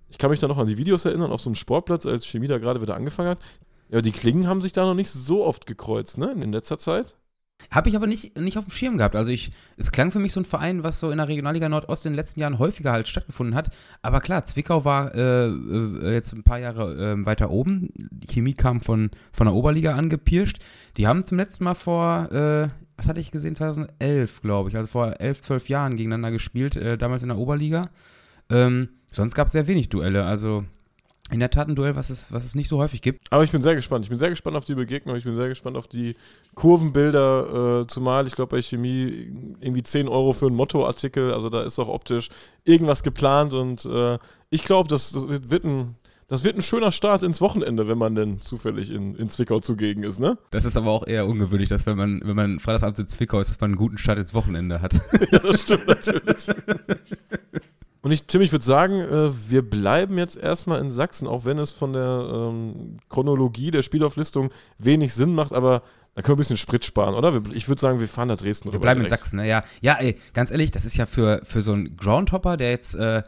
ich 0.09 0.17
kann 0.17 0.29
mich 0.29 0.39
da 0.39 0.47
noch 0.47 0.57
an 0.57 0.67
die 0.67 0.77
Videos 0.77 1.05
erinnern, 1.05 1.31
auf 1.31 1.41
so 1.41 1.49
einem 1.49 1.55
Sportplatz, 1.55 2.05
als 2.05 2.25
Chemie 2.25 2.47
da 2.47 2.57
gerade 2.57 2.81
wieder 2.81 2.95
angefangen 2.95 3.29
hat. 3.29 3.39
Ja, 3.89 4.01
die 4.01 4.11
Klingen 4.11 4.47
haben 4.47 4.61
sich 4.61 4.73
da 4.73 4.85
noch 4.85 4.93
nicht 4.93 5.09
so 5.09 5.45
oft 5.45 5.65
gekreuzt, 5.65 6.17
ne, 6.17 6.31
in 6.31 6.51
letzter 6.51 6.77
Zeit. 6.77 7.15
Habe 7.71 7.89
ich 7.89 7.95
aber 7.95 8.07
nicht, 8.07 8.37
nicht 8.37 8.57
auf 8.57 8.65
dem 8.65 8.71
Schirm 8.71 8.97
gehabt. 8.97 9.15
Also 9.15 9.31
ich, 9.31 9.51
es 9.75 9.91
klang 9.91 10.11
für 10.11 10.19
mich 10.19 10.31
so 10.31 10.39
ein 10.39 10.45
Verein, 10.45 10.83
was 10.83 10.99
so 10.99 11.11
in 11.11 11.17
der 11.17 11.27
Regionalliga 11.27 11.67
Nordost 11.67 12.05
in 12.05 12.13
den 12.13 12.17
letzten 12.17 12.39
Jahren 12.39 12.59
häufiger 12.59 12.91
halt 12.91 13.07
stattgefunden 13.07 13.55
hat. 13.55 13.69
Aber 14.01 14.21
klar, 14.21 14.43
Zwickau 14.45 14.85
war 14.85 15.13
äh, 15.13 15.47
äh, 15.47 16.13
jetzt 16.13 16.33
ein 16.33 16.43
paar 16.43 16.59
Jahre 16.59 17.13
äh, 17.13 17.25
weiter 17.25 17.49
oben. 17.49 17.89
Die 17.95 18.27
Chemie 18.27 18.53
kam 18.53 18.79
von, 18.79 19.11
von 19.33 19.47
der 19.47 19.53
Oberliga 19.53 19.95
angepirscht. 19.95 20.59
Die 20.95 21.07
haben 21.07 21.25
zum 21.25 21.37
letzten 21.37 21.65
Mal 21.65 21.75
vor, 21.75 22.31
äh, 22.31 22.69
was 22.95 23.09
hatte 23.09 23.19
ich 23.19 23.31
gesehen, 23.31 23.55
2011, 23.55 24.41
glaube 24.41 24.69
ich, 24.69 24.75
also 24.77 24.87
vor 24.87 25.19
11, 25.19 25.41
12 25.41 25.69
Jahren 25.69 25.97
gegeneinander 25.97 26.31
gespielt, 26.31 26.77
äh, 26.77 26.97
damals 26.97 27.23
in 27.23 27.29
der 27.29 27.37
Oberliga. 27.37 27.89
Ähm, 28.49 28.89
sonst 29.11 29.35
gab 29.35 29.47
es 29.47 29.53
sehr 29.53 29.67
wenig 29.67 29.89
Duelle. 29.89 30.23
Also 30.23 30.63
in 31.29 31.39
der 31.39 31.49
Tat 31.49 31.67
ein 31.67 31.75
Duell, 31.75 31.95
was 31.95 32.09
es, 32.09 32.31
was 32.31 32.45
es 32.45 32.55
nicht 32.55 32.69
so 32.69 32.77
häufig 32.77 33.01
gibt. 33.01 33.31
Aber 33.31 33.43
ich 33.43 33.51
bin 33.51 33.61
sehr 33.61 33.75
gespannt. 33.75 34.05
Ich 34.05 34.09
bin 34.09 34.17
sehr 34.17 34.29
gespannt 34.29 34.55
auf 34.55 34.65
die 34.65 34.75
Begegnung. 34.75 35.15
Ich 35.17 35.25
bin 35.25 35.35
sehr 35.35 35.49
gespannt 35.49 35.75
auf 35.75 35.87
die 35.87 36.15
Kurvenbilder. 36.55 37.81
Äh, 37.81 37.87
zumal, 37.87 38.27
ich 38.27 38.35
glaube, 38.35 38.55
bei 38.55 38.61
Chemie 38.61 39.33
irgendwie 39.59 39.83
10 39.83 40.07
Euro 40.07 40.31
für 40.31 40.47
einen 40.47 40.55
Mottoartikel. 40.55 41.33
Also 41.33 41.49
da 41.49 41.63
ist 41.63 41.79
auch 41.79 41.89
optisch 41.89 42.29
irgendwas 42.63 43.03
geplant. 43.03 43.53
Und 43.53 43.85
äh, 43.85 44.17
ich 44.49 44.63
glaube, 44.63 44.87
das, 44.87 45.11
das 45.11 45.27
wird 45.27 45.63
ein. 45.63 45.95
Das 46.29 46.43
wird 46.43 46.57
ein 46.57 46.61
schöner 46.61 46.91
Start 46.91 47.23
ins 47.23 47.39
Wochenende, 47.39 47.87
wenn 47.87 47.97
man 47.97 48.13
denn 48.13 48.41
zufällig 48.41 48.91
in, 48.91 49.15
in 49.15 49.29
Zwickau 49.29 49.61
zugegen 49.61 50.03
ist, 50.03 50.19
ne? 50.19 50.37
Das 50.51 50.65
ist 50.65 50.75
aber 50.75 50.91
auch 50.91 51.07
eher 51.07 51.25
ungewöhnlich, 51.25 51.69
dass 51.69 51.85
wenn 51.85 51.95
man, 51.95 52.19
wenn 52.21 52.35
man 52.35 52.59
freitagsabends 52.59 52.99
in 52.99 53.07
Zwickau 53.07 53.39
ist, 53.39 53.49
dass 53.49 53.61
man 53.61 53.69
einen 53.69 53.77
guten 53.77 53.97
Start 53.97 54.19
ins 54.19 54.33
Wochenende 54.33 54.81
hat. 54.81 54.95
ja, 55.31 55.39
das 55.39 55.61
stimmt 55.61 55.87
natürlich. 55.87 56.47
Und 58.01 58.11
ich, 58.11 58.25
Tim, 58.25 58.41
ich 58.41 58.51
würde 58.51 58.65
sagen, 58.65 58.99
äh, 59.01 59.31
wir 59.49 59.67
bleiben 59.67 60.17
jetzt 60.17 60.37
erstmal 60.37 60.79
in 60.81 60.91
Sachsen, 60.91 61.27
auch 61.27 61.45
wenn 61.45 61.57
es 61.57 61.71
von 61.71 61.93
der 61.93 62.29
ähm, 62.31 62.97
Chronologie 63.09 63.71
der 63.71 63.81
Spielauflistung 63.81 64.51
wenig 64.77 65.13
Sinn 65.13 65.33
macht, 65.33 65.53
aber 65.53 65.81
da 66.15 66.21
können 66.21 66.33
wir 66.33 66.37
ein 66.37 66.37
bisschen 66.39 66.57
Sprit 66.57 66.83
sparen, 66.85 67.13
oder? 67.13 67.41
Ich 67.53 67.67
würde 67.67 67.79
sagen, 67.79 67.99
wir 67.99 68.07
fahren 68.07 68.29
nach 68.29 68.37
Dresden 68.37 68.71
Wir 68.71 68.79
bleiben 68.79 69.01
in 69.01 69.09
Sachsen, 69.09 69.37
ne? 69.37 69.47
Ja, 69.47 69.63
ja, 69.81 69.93
ey, 69.99 70.17
ganz 70.33 70.49
ehrlich, 70.51 70.71
das 70.71 70.85
ist 70.85 70.97
ja 70.97 71.05
für, 71.05 71.41
für 71.43 71.61
so 71.61 71.73
einen 71.73 71.95
Groundhopper, 71.95 72.57
der 72.57 72.71
jetzt 72.71 72.95
äh, 72.95 73.21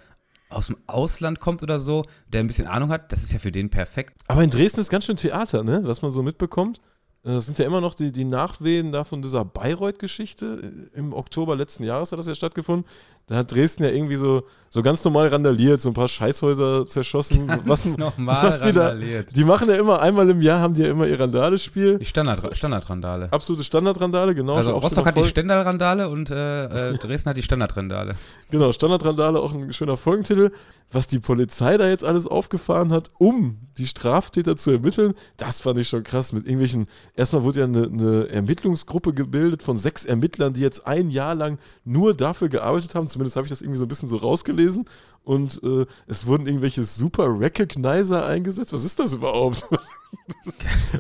aus 0.50 0.68
dem 0.68 0.78
Ausland 0.88 1.40
kommt 1.40 1.62
oder 1.62 1.80
so, 1.80 2.04
der 2.28 2.40
ein 2.40 2.48
bisschen 2.48 2.66
Ahnung 2.68 2.90
hat, 2.90 3.12
das 3.12 3.22
ist 3.22 3.32
ja 3.32 3.40
für 3.40 3.52
den 3.52 3.70
perfekt. 3.70 4.16
Aber 4.28 4.44
in 4.44 4.50
Dresden 4.50 4.82
ist 4.82 4.90
ganz 4.90 5.06
schön 5.06 5.18
Theater, 5.18 5.64
ne? 5.64 5.82
Was 5.84 6.02
man 6.02 6.10
so 6.10 6.24
mitbekommt. 6.24 6.82
Äh, 7.24 7.34
Das 7.34 7.46
sind 7.46 7.60
ja 7.60 7.66
immer 7.66 7.82
noch 7.82 7.94
die, 7.94 8.12
die 8.12 8.26
Nachwehen 8.26 8.92
da 8.92 9.04
von 9.04 9.22
dieser 9.22 9.46
Bayreuth-Geschichte. 9.46 10.90
Im 10.94 11.14
Oktober 11.14 11.56
letzten 11.56 11.84
Jahres 11.84 12.12
hat 12.12 12.18
das 12.20 12.28
ja 12.28 12.34
stattgefunden. 12.36 12.90
Da 13.30 13.36
hat 13.36 13.52
Dresden 13.52 13.84
ja 13.84 13.92
irgendwie 13.92 14.16
so, 14.16 14.42
so 14.70 14.82
ganz 14.82 15.04
normal 15.04 15.28
randaliert, 15.28 15.80
so 15.80 15.90
ein 15.92 15.94
paar 15.94 16.08
Scheißhäuser 16.08 16.88
zerschossen. 16.88 17.48
was, 17.66 17.86
nochmal 17.96 18.44
was 18.48 18.62
die 18.62 18.72
da- 18.74 18.96
die 18.96 19.44
machen 19.44 19.70
ja 19.70 19.76
immer, 19.76 20.02
einmal 20.02 20.28
im 20.32 20.42
Jahr 20.42 20.60
haben 20.60 20.74
die 20.74 20.82
ja 20.82 20.90
immer 20.90 21.06
ihr 21.06 21.20
Randale-Spiel. 21.20 22.00
Die 22.00 22.06
Standard, 22.06 22.58
Standardrandale. 22.58 23.32
Absolute 23.32 23.64
Standardrandale, 23.64 24.34
genau. 24.34 24.56
Also 24.56 24.72
Rostock 24.72 25.06
hat 25.06 25.16
die 25.16 25.26
Stendal-Randale 25.26 26.10
und 26.10 26.32
äh, 26.32 26.90
äh, 26.94 26.98
Dresden 26.98 27.30
hat 27.30 27.38
die 27.38 27.44
Standardrandale. 27.44 28.16
Genau, 28.50 28.72
Standardrandale, 28.74 29.40
auch 29.40 29.54
ein 29.54 29.72
schöner 29.74 29.96
Folgentitel. 29.96 30.50
Was 30.92 31.08
die 31.08 31.20
Polizei 31.20 31.78
da 31.78 31.88
jetzt 31.88 32.04
alles 32.04 32.26
aufgefahren 32.26 32.92
hat, 32.92 33.12
um 33.20 33.60
die 33.78 33.86
Straftäter 33.86 34.56
zu 34.56 34.72
ermitteln, 34.72 35.14
das 35.38 35.62
fand 35.62 35.78
ich 35.78 35.88
schon 35.88 36.02
krass. 36.02 36.34
Mit 36.34 36.46
irgendwelchen, 36.46 36.88
erstmal 37.16 37.44
wurde 37.44 37.60
ja 37.60 37.66
eine, 37.66 37.84
eine 37.84 38.28
Ermittlungsgruppe 38.30 39.14
gebildet 39.14 39.62
von 39.62 39.78
sechs 39.78 40.04
Ermittlern, 40.04 40.54
die 40.54 40.62
jetzt 40.62 40.88
ein 40.88 41.12
Jahr 41.12 41.36
lang 41.36 41.60
nur 41.86 42.16
dafür 42.16 42.50
gearbeitet 42.50 42.96
haben. 42.96 43.06
Zumindest 43.20 43.36
habe 43.36 43.46
ich 43.46 43.50
das 43.50 43.62
irgendwie 43.62 43.78
so 43.80 43.86
ein 43.86 43.90
bisschen 43.90 44.08
so 44.08 44.18
rausgelesen. 44.18 44.86
Und 45.24 45.62
äh, 45.64 45.86
es 46.08 46.26
wurden 46.26 46.48
irgendwelche 46.48 46.84
Super 46.84 47.26
Recognizer 47.40 48.26
eingesetzt. 48.26 48.72
Was 48.74 48.84
ist 48.86 49.00
das 49.00 49.14
überhaupt? 49.14 49.66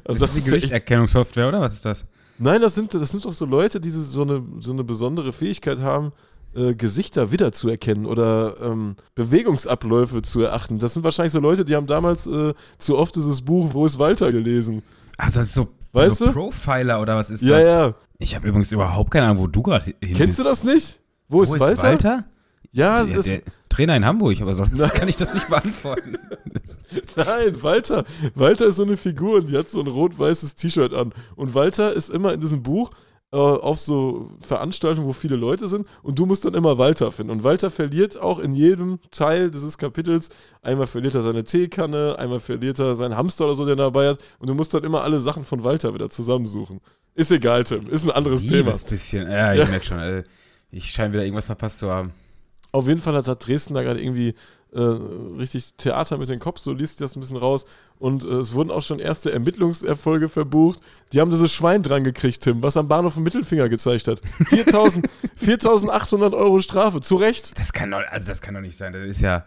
Also 0.05 0.19
Das, 0.25 0.35
ist 0.35 0.45
die 0.45 0.51
Gesichtserkennungssoftware, 0.51 1.47
oder? 1.47 1.61
Was 1.61 1.73
ist 1.73 1.85
das? 1.85 2.05
Nein, 2.37 2.61
das 2.61 2.75
sind, 2.75 2.93
das 2.93 3.09
sind 3.11 3.25
doch 3.25 3.33
so 3.33 3.45
Leute, 3.45 3.79
die 3.79 3.89
so 3.89 4.21
eine, 4.21 4.43
so 4.59 4.71
eine 4.71 4.83
besondere 4.83 5.33
Fähigkeit 5.33 5.79
haben, 5.79 6.11
äh, 6.55 6.75
Gesichter 6.75 7.31
wiederzuerkennen 7.31 8.05
oder 8.05 8.55
ähm, 8.61 8.95
Bewegungsabläufe 9.15 10.21
zu 10.21 10.41
erachten. 10.41 10.77
Das 10.79 10.93
sind 10.93 11.03
wahrscheinlich 11.03 11.33
so 11.33 11.39
Leute, 11.39 11.65
die 11.65 11.75
haben 11.75 11.87
damals 11.87 12.27
äh, 12.27 12.53
zu 12.77 12.97
oft 12.97 13.15
dieses 13.15 13.41
Buch 13.41 13.73
Wo 13.73 13.85
ist 13.85 13.97
Walter 13.99 14.31
gelesen. 14.31 14.83
Also 15.17 15.39
das 15.39 15.47
ist 15.47 15.53
so, 15.55 15.67
Weißt 15.91 16.17
so 16.19 16.27
du? 16.27 16.33
Profiler 16.33 17.01
oder 17.01 17.15
was 17.15 17.29
ist 17.31 17.41
Ja, 17.41 17.57
das? 17.57 17.65
ja. 17.65 17.95
Ich 18.19 18.35
habe 18.35 18.47
übrigens 18.47 18.71
überhaupt 18.71 19.11
keine 19.11 19.27
Ahnung, 19.27 19.43
wo 19.43 19.47
du 19.47 19.61
gerade 19.63 19.93
hin 20.01 20.13
Kennst 20.15 20.37
du 20.39 20.43
das 20.43 20.63
nicht? 20.63 20.99
Wo, 21.29 21.41
ist, 21.41 21.57
Walter? 21.59 21.83
Walter? 21.83 22.25
Ja, 22.71 23.03
der, 23.03 23.21
der 23.21 23.41
Trainer 23.69 23.95
in 23.95 24.05
Hamburg, 24.05 24.41
aber 24.41 24.53
sonst 24.53 24.77
Nein. 24.77 24.89
kann 24.93 25.07
ich 25.07 25.15
das 25.15 25.33
nicht 25.33 25.47
beantworten. 25.49 26.17
nein, 27.15 27.63
Walter. 27.63 28.03
Walter 28.35 28.67
ist 28.67 28.75
so 28.75 28.83
eine 28.83 28.97
Figur 28.97 29.37
und 29.37 29.49
die 29.49 29.57
hat 29.57 29.69
so 29.69 29.79
ein 29.79 29.87
rot-weißes 29.87 30.55
T-Shirt 30.55 30.93
an. 30.93 31.13
Und 31.35 31.53
Walter 31.53 31.93
ist 31.93 32.09
immer 32.09 32.33
in 32.33 32.41
diesem 32.41 32.61
Buch 32.61 32.91
äh, 33.31 33.37
auf 33.37 33.79
so 33.79 34.31
Veranstaltungen, 34.39 35.07
wo 35.07 35.13
viele 35.13 35.35
Leute 35.35 35.67
sind 35.67 35.87
und 36.03 36.17
du 36.17 36.25
musst 36.25 36.45
dann 36.45 36.53
immer 36.55 36.77
Walter 36.77 37.11
finden. 37.11 37.31
Und 37.31 37.43
Walter 37.43 37.69
verliert 37.69 38.19
auch 38.19 38.39
in 38.39 38.53
jedem 38.53 38.99
Teil 39.11 39.51
dieses 39.51 39.77
Kapitels. 39.77 40.29
Einmal 40.61 40.87
verliert 40.87 41.15
er 41.15 41.21
seine 41.21 41.43
Teekanne, 41.43 42.15
einmal 42.19 42.39
verliert 42.39 42.79
er 42.79 42.95
seinen 42.95 43.15
Hamster 43.15 43.45
oder 43.45 43.55
so, 43.55 43.65
den 43.65 43.77
er 43.79 43.85
dabei 43.91 44.09
hat. 44.09 44.19
Und 44.39 44.49
du 44.49 44.55
musst 44.55 44.73
dann 44.73 44.83
immer 44.83 45.03
alle 45.03 45.19
Sachen 45.19 45.43
von 45.43 45.63
Walter 45.63 45.93
wieder 45.93 46.09
zusammensuchen. 46.09 46.81
Ist 47.15 47.31
egal, 47.31 47.63
Tim. 47.63 47.87
Ist 47.87 48.03
ein 48.03 48.11
anderes 48.11 48.43
Thema. 48.45 48.57
Liebes 48.69 48.83
bisschen. 48.83 49.29
Ja, 49.29 49.53
ich 49.53 49.59
Ja. 49.59 49.65
merke 49.67 49.85
schon. 49.85 49.99
Also, 49.99 50.27
ich 50.71 50.91
scheine 50.91 51.13
wieder 51.13 51.23
irgendwas 51.23 51.47
verpasst 51.47 51.79
zu 51.79 51.89
haben. 51.89 52.11
Auf 52.71 52.87
jeden 52.87 53.01
Fall 53.01 53.15
hat, 53.15 53.27
hat 53.27 53.47
Dresden 53.47 53.73
da 53.73 53.81
gerade 53.81 54.01
irgendwie 54.01 54.35
äh, 54.71 54.79
richtig 54.79 55.73
Theater 55.77 56.17
mit 56.17 56.29
dem 56.29 56.39
Kopf, 56.39 56.59
so 56.59 56.71
liest 56.71 57.01
das 57.01 57.15
ein 57.15 57.19
bisschen 57.19 57.37
raus. 57.37 57.65
Und 57.97 58.23
äh, 58.23 58.27
es 58.27 58.53
wurden 58.53 58.69
auch 58.69 58.83
schon 58.83 58.99
erste 58.99 59.31
Ermittlungserfolge 59.31 60.29
verbucht. 60.29 60.79
Die 61.11 61.19
haben 61.19 61.31
dieses 61.31 61.51
Schwein 61.51 61.81
dran 61.81 62.03
gekriegt, 62.03 62.41
Tim, 62.41 62.61
was 62.61 62.77
am 62.77 62.87
Bahnhof 62.87 63.15
einen 63.15 63.23
Mittelfinger 63.23 63.69
gezeigt 63.69 64.07
hat. 64.07 64.21
4000 64.45 65.09
4.800 65.41 66.33
Euro 66.37 66.59
Strafe, 66.61 67.01
zu 67.01 67.15
Recht. 67.15 67.57
Das 67.57 67.73
kann 67.73 67.91
doch, 67.91 68.01
also 68.09 68.27
das 68.27 68.41
kann 68.41 68.53
doch 68.53 68.61
nicht 68.61 68.77
sein. 68.77 68.93
Das 68.93 69.03
ist 69.03 69.21
ja, 69.21 69.45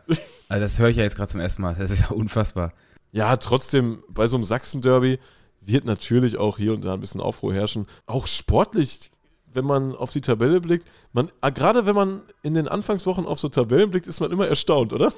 also 0.48 0.60
das 0.60 0.78
höre 0.78 0.88
ich 0.88 0.96
ja 0.96 1.04
jetzt 1.04 1.16
gerade 1.16 1.30
zum 1.30 1.40
ersten 1.40 1.62
Mal. 1.62 1.76
Das 1.78 1.90
ist 1.90 2.02
ja 2.02 2.08
unfassbar. 2.08 2.72
Ja, 3.12 3.36
trotzdem, 3.36 4.02
bei 4.08 4.26
so 4.26 4.36
einem 4.36 4.44
Sachsen-Derby 4.44 5.18
wird 5.60 5.84
natürlich 5.84 6.38
auch 6.38 6.58
hier 6.58 6.72
und 6.72 6.84
da 6.84 6.94
ein 6.94 7.00
bisschen 7.00 7.20
Aufruhr 7.20 7.54
herrschen. 7.54 7.86
Auch 8.06 8.26
sportlich, 8.26 9.10
wenn 9.54 9.64
man 9.64 9.94
auf 9.94 10.10
die 10.10 10.20
Tabelle 10.20 10.60
blickt. 10.60 10.86
Man, 11.12 11.30
ah, 11.40 11.50
gerade 11.50 11.86
wenn 11.86 11.94
man 11.94 12.22
in 12.42 12.54
den 12.54 12.68
Anfangswochen 12.68 13.26
auf 13.26 13.38
so 13.38 13.48
Tabellen 13.48 13.90
blickt, 13.90 14.06
ist 14.06 14.20
man 14.20 14.30
immer 14.30 14.48
erstaunt, 14.48 14.92
oder? 14.92 15.12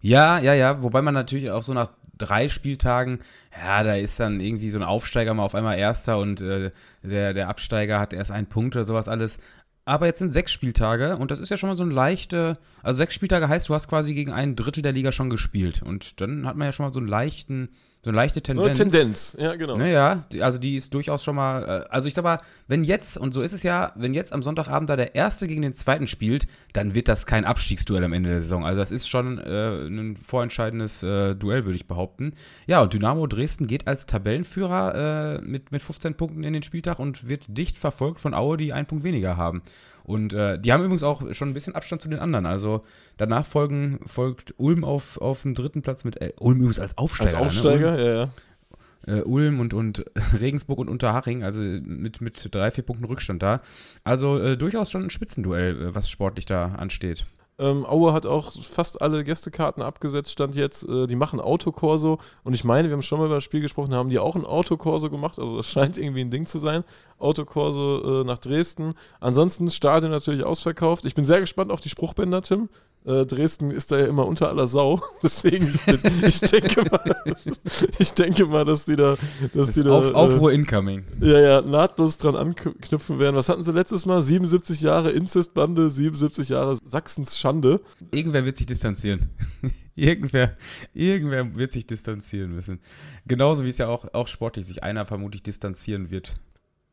Ja, 0.00 0.38
ja, 0.38 0.52
ja. 0.52 0.82
Wobei 0.82 1.00
man 1.00 1.14
natürlich 1.14 1.50
auch 1.50 1.62
so 1.62 1.72
nach 1.72 1.88
drei 2.18 2.50
Spieltagen, 2.50 3.20
ja, 3.58 3.82
da 3.82 3.94
ist 3.94 4.20
dann 4.20 4.38
irgendwie 4.40 4.68
so 4.68 4.78
ein 4.78 4.84
Aufsteiger 4.84 5.32
mal 5.32 5.44
auf 5.44 5.54
einmal 5.54 5.78
Erster 5.78 6.18
und 6.18 6.42
äh, 6.42 6.72
der, 7.02 7.32
der 7.32 7.48
Absteiger 7.48 7.98
hat 7.98 8.12
erst 8.12 8.30
einen 8.30 8.46
Punkt 8.46 8.76
oder 8.76 8.84
sowas 8.84 9.08
alles. 9.08 9.38
Aber 9.86 10.06
jetzt 10.06 10.18
sind 10.18 10.30
sechs 10.30 10.52
Spieltage 10.52 11.16
und 11.16 11.30
das 11.30 11.40
ist 11.40 11.50
ja 11.50 11.56
schon 11.56 11.68
mal 11.68 11.74
so 11.74 11.84
ein 11.84 11.90
leichte, 11.90 12.58
also 12.82 12.98
sechs 12.98 13.14
Spieltage 13.14 13.48
heißt, 13.48 13.68
du 13.68 13.74
hast 13.74 13.88
quasi 13.88 14.14
gegen 14.14 14.32
ein 14.32 14.56
Drittel 14.56 14.82
der 14.82 14.92
Liga 14.92 15.12
schon 15.12 15.30
gespielt. 15.30 15.82
Und 15.82 16.20
dann 16.20 16.46
hat 16.46 16.56
man 16.56 16.66
ja 16.66 16.72
schon 16.72 16.86
mal 16.86 16.90
so 16.90 17.00
einen 17.00 17.08
leichten, 17.08 17.68
so 18.04 18.10
eine 18.10 18.16
leichte 18.16 18.42
So 18.44 18.62
eine 18.62 18.72
Tendenz. 18.74 18.92
Tendenz, 18.92 19.36
ja, 19.38 19.56
genau. 19.56 19.78
Naja, 19.78 20.24
die, 20.30 20.42
also 20.42 20.58
die 20.58 20.76
ist 20.76 20.92
durchaus 20.92 21.24
schon 21.24 21.36
mal, 21.36 21.62
äh, 21.64 21.88
also 21.88 22.06
ich 22.06 22.12
sag 22.12 22.22
mal, 22.22 22.38
wenn 22.68 22.84
jetzt, 22.84 23.16
und 23.16 23.32
so 23.32 23.40
ist 23.40 23.54
es 23.54 23.62
ja, 23.62 23.92
wenn 23.94 24.12
jetzt 24.12 24.34
am 24.34 24.42
Sonntagabend 24.42 24.90
da 24.90 24.96
der 24.96 25.14
Erste 25.14 25.48
gegen 25.48 25.62
den 25.62 25.72
Zweiten 25.72 26.06
spielt, 26.06 26.46
dann 26.74 26.94
wird 26.94 27.08
das 27.08 27.24
kein 27.24 27.46
Abstiegsduell 27.46 28.04
am 28.04 28.12
Ende 28.12 28.28
der 28.28 28.42
Saison. 28.42 28.66
Also 28.66 28.78
das 28.78 28.90
ist 28.90 29.08
schon 29.08 29.38
äh, 29.38 29.86
ein 29.86 30.18
vorentscheidendes 30.18 31.02
äh, 31.02 31.34
Duell, 31.34 31.64
würde 31.64 31.76
ich 31.76 31.86
behaupten. 31.86 32.34
Ja, 32.66 32.82
und 32.82 32.92
Dynamo 32.92 33.26
Dresden 33.26 33.66
geht 33.66 33.86
als 33.86 34.04
Tabellenführer 34.04 35.38
äh, 35.40 35.44
mit, 35.46 35.72
mit 35.72 35.80
15 35.80 36.14
Punkten 36.14 36.44
in 36.44 36.52
den 36.52 36.62
Spieltag 36.62 36.98
und 36.98 37.26
wird 37.26 37.46
dicht 37.48 37.78
verfolgt 37.78 38.20
von 38.20 38.34
Aue, 38.34 38.58
die 38.58 38.74
einen 38.74 38.86
Punkt 38.86 39.04
weniger 39.04 39.38
haben. 39.38 39.62
Und 40.04 40.34
äh, 40.34 40.58
die 40.58 40.72
haben 40.72 40.82
übrigens 40.82 41.02
auch 41.02 41.32
schon 41.32 41.48
ein 41.48 41.54
bisschen 41.54 41.74
Abstand 41.74 42.02
zu 42.02 42.08
den 42.08 42.18
anderen. 42.18 42.44
Also 42.46 42.84
danach 43.16 43.46
folgen, 43.46 44.00
folgt 44.06 44.54
Ulm 44.58 44.84
auf, 44.84 45.18
auf 45.18 45.42
dem 45.42 45.54
dritten 45.54 45.82
Platz 45.82 46.04
mit, 46.04 46.20
äh, 46.20 46.32
Ulm 46.38 46.58
übrigens 46.58 46.78
als 46.78 46.96
Aufsteiger. 46.98 47.38
Als 47.38 47.46
Aufsteiger, 47.46 47.92
Ne? 47.92 48.04
ja, 48.04 48.14
ja. 48.14 49.18
äh, 49.18 49.22
Ulm 49.22 49.60
und, 49.60 49.72
und 49.72 50.04
Regensburg 50.40 50.78
und 50.78 50.88
Unterhaching, 50.88 51.42
also 51.42 51.62
mit, 51.62 52.20
mit 52.20 52.54
drei, 52.54 52.70
vier 52.70 52.84
Punkten 52.84 53.06
Rückstand 53.06 53.42
da. 53.42 53.62
Also 54.04 54.38
äh, 54.38 54.56
durchaus 54.58 54.90
schon 54.90 55.04
ein 55.04 55.10
Spitzenduell, 55.10 55.80
äh, 55.80 55.94
was 55.94 56.10
sportlich 56.10 56.44
da 56.44 56.66
ansteht. 56.66 57.26
Ähm, 57.58 57.86
Aue 57.86 58.12
hat 58.12 58.26
auch 58.26 58.52
fast 58.52 59.00
alle 59.00 59.22
Gästekarten 59.22 59.82
abgesetzt, 59.82 60.32
stand 60.32 60.56
jetzt. 60.56 60.88
Äh, 60.88 61.06
die 61.06 61.16
machen 61.16 61.40
Autokorso. 61.40 62.18
Und 62.42 62.54
ich 62.54 62.64
meine, 62.64 62.88
wir 62.88 62.94
haben 62.94 63.02
schon 63.02 63.20
mal 63.20 63.26
über 63.26 63.36
das 63.36 63.44
Spiel 63.44 63.60
gesprochen, 63.60 63.94
haben 63.94 64.10
die 64.10 64.18
auch 64.18 64.34
ein 64.34 64.44
Autokorso 64.44 65.10
gemacht. 65.10 65.38
Also 65.38 65.56
das 65.56 65.66
scheint 65.70 65.96
irgendwie 65.96 66.22
ein 66.22 66.30
Ding 66.30 66.46
zu 66.46 66.58
sein. 66.58 66.84
Autokorso 67.18 68.22
äh, 68.22 68.24
nach 68.24 68.38
Dresden. 68.38 68.94
Ansonsten 69.20 69.70
Stadion 69.70 70.10
natürlich 70.10 70.44
ausverkauft. 70.44 71.04
Ich 71.04 71.14
bin 71.14 71.24
sehr 71.24 71.40
gespannt 71.40 71.70
auf 71.70 71.80
die 71.80 71.88
Spruchbänder, 71.88 72.42
Tim. 72.42 72.68
Äh, 73.06 73.26
Dresden 73.26 73.70
ist 73.70 73.92
da 73.92 73.98
ja 73.98 74.06
immer 74.06 74.26
unter 74.26 74.48
aller 74.48 74.66
Sau. 74.66 75.02
Deswegen, 75.22 75.66
ich, 75.66 76.22
ich, 76.22 76.40
denke 76.40 76.90
mal, 76.90 77.16
ich 77.98 78.12
denke 78.14 78.46
mal, 78.46 78.64
dass 78.64 78.86
die 78.86 78.96
da, 78.96 79.16
dass 79.52 79.72
die 79.72 79.82
da 79.82 79.90
Auf, 79.90 80.06
äh, 80.06 80.12
Aufruhr 80.12 80.52
incoming. 80.52 81.04
ja, 81.20 81.38
ja, 81.38 81.60
nahtlos 81.60 82.16
dran 82.16 82.34
anknüpfen 82.34 83.18
werden. 83.18 83.36
Was 83.36 83.50
hatten 83.50 83.62
sie 83.62 83.72
letztes 83.72 84.06
Mal? 84.06 84.22
77 84.22 84.80
Jahre 84.80 85.10
Inzestbande, 85.10 85.90
77 85.90 86.48
Jahre 86.48 86.76
Sachsens 86.82 87.38
Schande. 87.38 87.82
Irgendwer 88.10 88.46
wird 88.46 88.56
sich 88.56 88.66
distanzieren. 88.66 89.28
irgendwer, 89.94 90.56
irgendwer 90.94 91.54
wird 91.56 91.72
sich 91.72 91.86
distanzieren 91.86 92.54
müssen. 92.54 92.80
Genauso 93.26 93.64
wie 93.64 93.68
es 93.68 93.76
ja 93.76 93.88
auch, 93.88 94.14
auch 94.14 94.28
sportlich 94.28 94.64
sich 94.64 94.82
einer 94.82 95.04
vermutlich 95.04 95.42
distanzieren 95.42 96.10
wird. 96.10 96.36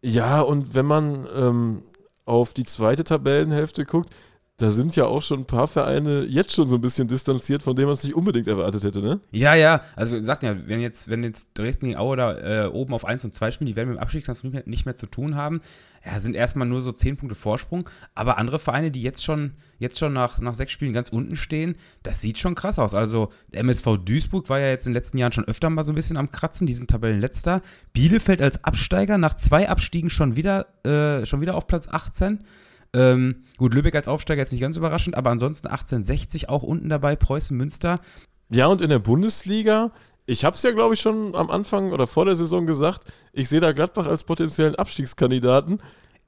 Ja, 0.01 0.41
und 0.41 0.75
wenn 0.75 0.85
man 0.85 1.25
ähm, 1.33 1.83
auf 2.25 2.53
die 2.53 2.65
zweite 2.65 3.05
Tabellenhälfte 3.05 3.85
guckt, 3.85 4.09
da 4.61 4.69
sind 4.69 4.95
ja 4.95 5.05
auch 5.05 5.23
schon 5.23 5.39
ein 5.39 5.45
paar 5.45 5.67
Vereine 5.67 6.23
jetzt 6.23 6.53
schon 6.53 6.69
so 6.69 6.75
ein 6.75 6.81
bisschen 6.81 7.07
distanziert, 7.07 7.63
von 7.63 7.75
denen 7.75 7.87
man 7.87 7.95
es 7.95 8.03
nicht 8.03 8.13
unbedingt 8.13 8.47
erwartet 8.47 8.83
hätte, 8.83 8.99
ne? 9.01 9.19
Ja, 9.31 9.55
ja, 9.55 9.81
also 9.95 10.13
wir 10.13 10.21
sagten 10.21 10.45
ja, 10.45 10.55
wenn 10.67 10.79
jetzt, 10.81 11.09
wenn 11.09 11.23
jetzt 11.23 11.49
Dresden 11.55 11.87
gegen 11.87 11.97
Aue 11.97 12.15
da 12.15 12.65
äh, 12.65 12.67
oben 12.67 12.93
auf 12.93 13.03
1 13.03 13.25
und 13.25 13.33
2 13.33 13.51
spielen, 13.51 13.67
die 13.67 13.75
werden 13.75 13.89
mit 13.89 13.97
dem 13.97 14.01
Abstiegskampf 14.01 14.43
nicht 14.43 14.53
mehr, 14.53 14.63
nicht 14.67 14.85
mehr 14.85 14.95
zu 14.95 15.07
tun 15.07 15.35
haben. 15.35 15.61
Ja, 16.05 16.19
sind 16.19 16.35
erstmal 16.35 16.67
nur 16.67 16.81
so 16.81 16.91
10 16.91 17.17
Punkte 17.17 17.35
Vorsprung, 17.35 17.89
aber 18.13 18.37
andere 18.37 18.59
Vereine, 18.59 18.91
die 18.91 19.01
jetzt 19.01 19.23
schon, 19.23 19.53
jetzt 19.79 19.97
schon 19.97 20.13
nach, 20.13 20.39
nach 20.39 20.53
sechs 20.53 20.71
Spielen 20.71 20.93
ganz 20.93 21.09
unten 21.09 21.35
stehen, 21.35 21.75
das 22.03 22.21
sieht 22.21 22.37
schon 22.37 22.53
krass 22.53 22.77
aus. 22.77 22.93
Also 22.93 23.31
der 23.51 23.61
MSV 23.61 23.97
Duisburg 24.05 24.49
war 24.49 24.59
ja 24.59 24.69
jetzt 24.69 24.85
in 24.85 24.91
den 24.91 24.97
letzten 24.97 25.17
Jahren 25.17 25.31
schon 25.31 25.45
öfter 25.45 25.69
mal 25.69 25.83
so 25.83 25.91
ein 25.91 25.95
bisschen 25.95 26.17
am 26.17 26.31
Kratzen, 26.31 26.67
die 26.67 26.73
sind 26.73 26.89
Tabellenletzter. 26.89 27.61
Bielefeld 27.93 28.41
als 28.41 28.63
Absteiger 28.63 29.17
nach 29.17 29.35
zwei 29.35 29.69
Abstiegen 29.69 30.11
schon 30.11 30.35
wieder, 30.35 30.67
äh, 30.85 31.25
schon 31.25 31.41
wieder 31.41 31.55
auf 31.55 31.65
Platz 31.65 31.87
18. 31.87 32.39
Ähm, 32.93 33.43
gut, 33.57 33.73
Lübeck 33.73 33.95
als 33.95 34.07
Aufsteiger 34.07 34.41
jetzt 34.41 34.51
nicht 34.51 34.61
ganz 34.61 34.77
überraschend, 34.77 35.15
aber 35.15 35.29
ansonsten 35.29 35.67
1860 35.67 36.49
auch 36.49 36.63
unten 36.63 36.89
dabei, 36.89 37.15
Preußen, 37.15 37.55
Münster. 37.55 37.99
Ja, 38.49 38.67
und 38.67 38.81
in 38.81 38.89
der 38.89 38.99
Bundesliga, 38.99 39.91
ich 40.25 40.43
habe 40.43 40.55
es 40.55 40.63
ja, 40.63 40.71
glaube 40.71 40.93
ich, 40.93 41.01
schon 41.01 41.35
am 41.35 41.49
Anfang 41.49 41.91
oder 41.91 42.05
vor 42.05 42.25
der 42.25 42.35
Saison 42.35 42.65
gesagt, 42.65 43.05
ich 43.31 43.47
sehe 43.47 43.61
da 43.61 43.71
Gladbach 43.71 44.07
als 44.07 44.25
potenziellen 44.25 44.75
Abstiegskandidaten. 44.75 45.81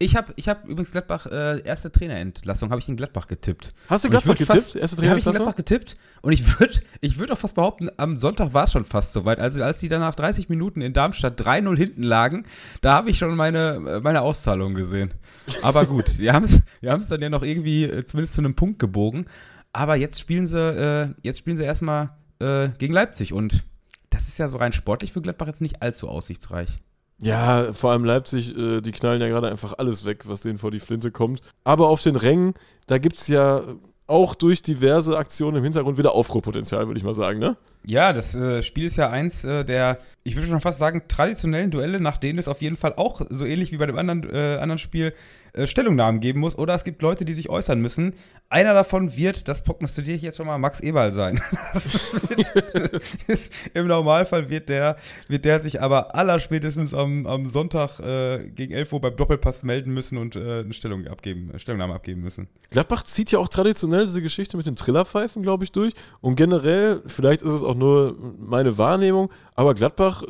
Ich 0.04 0.16
habe 0.16 0.34
ich 0.36 0.50
hab 0.50 0.66
übrigens 0.66 0.92
Gladbach, 0.92 1.26
äh, 1.26 1.62
erste 1.62 1.92
Trainerentlassung, 1.92 2.72
habe 2.72 2.82
ich 2.82 2.90
in 2.90 2.96
Gladbach 2.96 3.28
getippt. 3.28 3.74
Hast 3.90 4.04
du 4.04 4.10
Gladbach 4.10 4.34
getippt? 4.34 4.52
Fast, 4.52 4.76
Erste 4.76 5.02
ja, 5.02 5.10
habe 5.10 5.20
ich 5.20 5.26
in 5.26 5.32
Trainerentlassung? 5.32 5.46
Gladbach 5.46 5.56
getippt. 5.56 5.98
Und 6.22 6.34
ich 6.34 6.60
würde 6.60 6.82
ich 7.02 7.20
würd 7.20 7.32
auch 7.32 7.38
fast 7.38 7.56
behaupten, 7.56 7.90
am 7.98 8.18
Sonntag 8.18 8.54
war 8.54 8.66
es 8.66 8.72
schon 8.72 8.86
fast 8.86 9.14
soweit. 9.14 9.40
Also 9.40 9.64
als 9.64 9.80
die 9.80 9.88
dann 9.88 10.02
nach 10.02 10.16
30 10.16 10.50
Minuten 10.50 10.82
in 10.82 10.94
Darmstadt 10.94 11.40
3-0 11.40 11.78
hinten 11.78 12.04
lagen, 12.04 12.46
da 12.82 12.94
habe 12.94 13.10
ich 13.10 13.18
schon 13.18 13.36
meine, 13.36 14.02
meine 14.04 14.22
Auszahlung 14.22 14.74
gesehen. 14.74 15.14
Aber 15.62 15.86
gut, 15.86 16.20
wir 16.20 16.34
haben 16.34 16.44
es 16.44 16.62
wir 16.82 16.92
haben's 16.92 17.08
dann 17.08 17.22
ja 17.22 17.30
noch 17.30 17.44
irgendwie 17.44 17.86
äh, 17.86 18.04
zumindest 18.04 18.34
zu 18.34 18.42
einem 18.42 18.56
Punkt 18.56 18.80
gebogen. 18.80 19.26
Aber 19.72 19.96
jetzt 19.96 20.20
spielen 20.20 20.48
sie, 20.48 20.60
äh, 20.60 21.10
jetzt 21.24 21.40
spielen 21.40 21.56
sie 21.56 21.64
erstmal 21.64 22.10
äh, 22.40 22.70
gegen 22.78 22.94
Leipzig. 22.94 23.34
Und 23.34 23.64
das 24.10 24.28
ist 24.28 24.38
ja 24.38 24.50
so 24.50 24.58
rein 24.58 24.74
sportlich 24.74 25.12
für 25.14 25.22
Gladbach 25.22 25.48
jetzt 25.48 25.62
nicht 25.62 25.82
allzu 25.82 26.08
aussichtsreich. 26.08 26.80
Ja, 27.24 27.74
vor 27.74 27.92
allem 27.92 28.04
Leipzig, 28.04 28.58
äh, 28.58 28.82
die 28.82 28.92
knallen 28.92 29.22
ja 29.22 29.28
gerade 29.28 29.50
einfach 29.50 29.74
alles 29.78 30.06
weg, 30.06 30.24
was 30.26 30.42
denen 30.42 30.58
vor 30.58 30.72
die 30.72 30.80
Flinte 30.80 31.12
kommt. 31.12 31.42
Aber 31.64 31.90
auf 31.90 32.02
den 32.02 32.16
Rängen, 32.16 32.54
da 32.88 32.98
gibt 32.98 33.16
es 33.16 33.28
ja 33.28 33.62
auch 34.08 34.36
durch 34.36 34.62
diverse 34.62 35.18
Aktionen 35.18 35.58
im 35.58 35.64
Hintergrund 35.64 35.98
wieder 35.98 36.14
Aufruhrpotenzial, 36.14 36.88
würde 36.88 36.98
ich 36.98 37.06
mal 37.06 37.14
sagen, 37.14 37.40
ne? 37.40 37.56
Ja, 37.86 38.14
das 38.14 38.36
äh, 38.36 38.62
Spiel 38.62 38.86
ist 38.86 38.98
ja 38.98 39.10
eins 39.10 39.44
äh, 39.44 39.64
der, 39.64 40.00
ich 40.24 40.36
würde 40.36 40.48
schon 40.48 40.60
fast 40.60 40.80
sagen, 40.80 41.04
traditionellen 41.08 41.72
Duelle, 41.72 42.02
nach 42.02 42.18
denen 42.18 42.40
es 42.40 42.48
auf 42.48 42.62
jeden 42.62 42.76
Fall 42.76 42.94
auch 42.96 43.22
so 43.30 43.46
ähnlich 43.46 43.72
wie 43.72 43.78
bei 43.78 43.86
dem 43.86 43.98
anderen, 43.98 44.30
äh, 44.34 44.58
anderen 44.60 44.80
Spiel 44.80 45.14
äh, 45.54 45.68
Stellungnahmen 45.68 46.20
geben 46.20 46.40
muss. 46.40 46.58
Oder 46.58 46.74
es 46.74 46.84
gibt 46.84 47.02
Leute, 47.02 47.26
die 47.26 47.34
sich 47.34 47.50
äußern 47.50 47.80
müssen. 47.80 48.14
Einer 48.50 48.74
davon 48.74 49.16
wird, 49.16 49.48
das 49.48 49.64
prognostiziere 49.64 50.16
ich 50.16 50.24
jetzt 50.24 50.38
schon 50.38 50.48
mal, 50.48 50.58
Max 50.58 50.80
Eberl 50.80 51.12
sein. 51.12 51.40
Wird, 51.74 53.02
ist, 53.28 53.52
Im 53.74 53.88
Normalfall 53.88 54.50
wird 54.50 54.70
der, 54.70 54.96
wird 55.28 55.46
der 55.46 55.60
sich 55.60 55.82
aber 55.82 56.16
allerspätestens 56.16 56.94
am, 56.94 57.26
am 57.26 57.48
Sonntag 57.48 58.00
äh, 58.00 58.48
gegen 58.50 58.74
11 58.74 58.94
Uhr 58.94 59.02
beim 59.02 59.16
Doppelpass 59.16 59.64
melden 59.64 59.94
müssen 59.94 60.18
und 60.18 60.36
äh, 60.36 60.60
eine 60.60 60.74
Stellung 60.74 61.08
abgeben, 61.08 61.52
äh, 61.54 61.60
Stellungnahme 61.60 61.94
abgeben 61.94 62.22
müssen. 62.22 62.48
Gladbach 62.70 63.04
zieht 63.04 63.32
ja 63.32 63.40
auch 63.40 63.48
traditionell 63.48 64.06
diese 64.06 64.22
Geschichte 64.22 64.58
mit 64.58 64.66
den 64.66 64.76
Trillerpfeifen, 64.76 65.44
glaube 65.44 65.64
ich, 65.64 65.72
durch. 65.72 65.94
Und 66.22 66.36
generell, 66.36 67.02
vielleicht 67.08 67.42
ist 67.42 67.52
es 67.52 67.64
auch 67.64 67.76
nur 67.76 68.16
meine 68.40 68.78
Wahrnehmung, 68.78 69.32
aber 69.56 69.74
Gladbach 69.74 70.24
äh, 70.24 70.28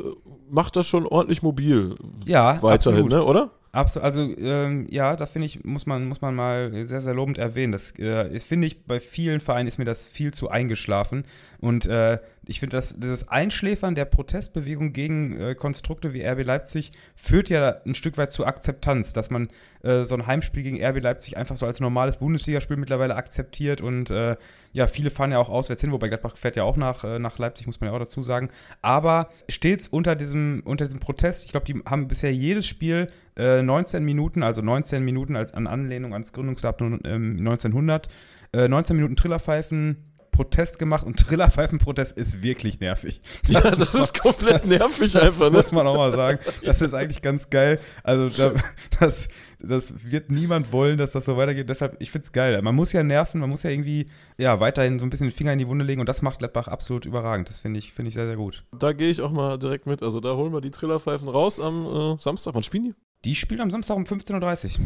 macht 0.50 0.76
das 0.76 0.88
schon 0.88 1.06
ordentlich 1.06 1.42
mobil. 1.42 1.96
Ja, 2.26 2.62
weiterhin, 2.62 3.06
absolut. 3.06 3.12
ne, 3.12 3.24
oder? 3.24 3.52
Absolut, 3.76 4.06
also 4.06 4.38
ähm, 4.38 4.86
ja, 4.92 5.16
da 5.16 5.26
finde 5.26 5.48
ich, 5.48 5.64
muss 5.64 5.88
man, 5.88 6.06
muss 6.06 6.22
man 6.22 6.36
mal 6.36 6.86
sehr, 6.86 7.02
sehr 7.02 7.16
lobend 7.16 7.40
erwähnen. 7.40 7.72
Das 7.72 7.98
äh, 7.98 8.40
finde 8.40 8.68
ich, 8.68 8.86
bei 8.86 9.00
vielen 9.00 9.40
Vereinen 9.40 9.68
ist 9.68 9.80
mir 9.80 9.86
das 9.86 10.08
viel 10.08 10.32
zu 10.32 10.48
eingeschlafen. 10.50 11.24
Und 11.60 11.88
äh, 11.88 12.20
ich 12.46 12.60
finde, 12.60 12.76
dass 12.76 13.00
dieses 13.00 13.30
Einschläfern 13.30 13.96
der 13.96 14.06
Protestbewegung 14.06 14.92
gegen 14.92 15.40
äh, 15.40 15.56
Konstrukte 15.56 16.14
wie 16.14 16.26
RB 16.26 16.44
Leipzig 16.44 16.92
führt 17.16 17.50
ja 17.50 17.82
ein 17.86 17.96
Stück 17.96 18.18
weit 18.18 18.32
zur 18.32 18.48
Akzeptanz, 18.48 19.14
dass 19.14 19.30
man 19.30 19.50
äh, 19.84 20.04
so 20.04 20.16
ein 20.16 20.28
Heimspiel 20.28 20.64
gegen 20.64 20.84
RB 20.84 21.02
Leipzig 21.02 21.38
einfach 21.38 21.56
so 21.56 21.66
als 21.66 21.80
normales 21.80 22.18
Bundesligaspiel 22.18 22.78
mittlerweile 22.78 23.16
akzeptiert 23.16 23.82
und 23.82 24.10
äh, 24.10 24.36
ja, 24.74 24.88
viele 24.88 25.10
fahren 25.10 25.32
ja 25.32 25.38
auch 25.38 25.50
auswärts 25.50 25.82
hin, 25.82 25.92
wobei 25.92 26.10
Gladbach 26.10 26.36
fährt 26.36 26.56
ja 26.56 26.64
auch 26.64 26.76
nach, 26.76 27.04
äh, 27.04 27.20
nach 27.20 27.38
Leipzig, 27.38 27.68
muss 27.68 27.80
man 27.80 27.90
ja 27.90 27.96
auch 27.96 28.00
dazu 28.00 28.22
sagen. 28.22 28.50
Aber 28.82 29.30
stets 29.48 29.88
unter 29.88 30.16
diesem, 30.16 30.64
unter 30.66 30.86
diesem 30.86 31.00
Protest, 31.00 31.46
ich 31.46 31.52
glaube, 31.52 31.66
die 31.66 31.82
haben 31.86 32.08
bisher 32.08 32.34
jedes 32.34 32.68
Spiel 32.68 33.08
äh, 33.38 33.62
19 33.62 34.04
Minuten, 34.04 34.44
also 34.44 34.62
19 34.62 35.04
Minuten 35.04 35.36
als 35.36 35.54
an 35.54 35.68
Anlehnung 35.68 36.14
ans 36.14 36.34
Gründungsdatum 36.34 37.00
ähm, 37.06 37.38
1900, 37.40 38.10
äh, 38.54 38.68
19 38.68 38.96
Minuten 38.96 39.16
Trillerpfeifen. 39.16 40.13
Protest 40.34 40.78
gemacht 40.80 41.06
und 41.06 41.18
Trillerpfeifenprotest 41.18 42.18
ist 42.18 42.44
wirklich 42.44 42.82
nervig. 42.82 43.22
Ja, 43.48 43.62
das 43.72 43.96
ist 43.96 44.20
komplett 44.20 44.64
das- 44.64 44.66
nervig 44.70 45.12
Das 45.14 45.24
einfach, 45.24 45.46
ne? 45.50 45.58
muss 45.58 45.72
man 45.72 45.88
auch 45.88 45.96
mal 45.96 46.12
sagen. 46.12 46.40
Das 46.66 46.82
ist 46.82 46.94
eigentlich 46.94 47.22
ganz 47.22 47.50
geil. 47.50 47.80
Also 48.04 48.30
da, 48.30 48.52
das, 49.00 49.30
das 49.60 50.04
wird 50.12 50.30
niemand 50.30 50.72
wollen, 50.74 50.98
dass 50.98 51.12
das 51.14 51.24
so 51.26 51.38
weitergeht. 51.38 51.70
Deshalb, 51.70 51.96
ich 52.00 52.12
finde 52.12 52.26
es 52.26 52.32
geil. 52.34 52.62
Man 52.62 52.76
muss 52.76 52.92
ja 52.92 53.02
nerven, 53.04 53.40
man 53.40 53.50
muss 53.50 53.64
ja 53.64 53.70
irgendwie 53.70 54.08
ja, 54.38 54.60
weiterhin 54.60 55.00
so 55.00 55.06
ein 55.06 55.10
bisschen 55.10 55.30
den 55.30 55.34
Finger 55.36 55.54
in 55.54 55.60
die 55.60 55.68
Wunde 55.68 55.86
legen 55.86 56.02
und 56.02 56.10
das 56.10 56.22
macht 56.22 56.40
Gladbach 56.40 56.68
absolut 56.68 57.06
überragend. 57.06 57.48
Das 57.48 57.60
finde 57.60 57.80
ich, 57.80 57.94
finde 57.94 58.10
ich 58.10 58.16
sehr, 58.16 58.26
sehr 58.26 58.36
gut. 58.36 58.64
Da 58.78 58.92
gehe 58.94 59.10
ich 59.10 59.22
auch 59.22 59.32
mal 59.32 59.58
direkt 59.58 59.86
mit. 59.86 60.04
Also 60.04 60.20
da 60.20 60.36
holen 60.36 60.52
wir 60.52 60.62
die 60.62 60.72
Trillerpfeifen 60.72 61.30
raus 61.30 61.60
am 61.60 61.86
äh, 61.86 62.22
Samstag. 62.22 62.54
Wann 62.56 62.64
spielen 62.64 62.84
die? 62.86 62.94
Die 63.26 63.36
spielen 63.36 63.62
am 63.62 63.70
Samstag 63.72 63.96
um 63.96 64.04
15.30 64.04 64.80
Uhr. 64.80 64.86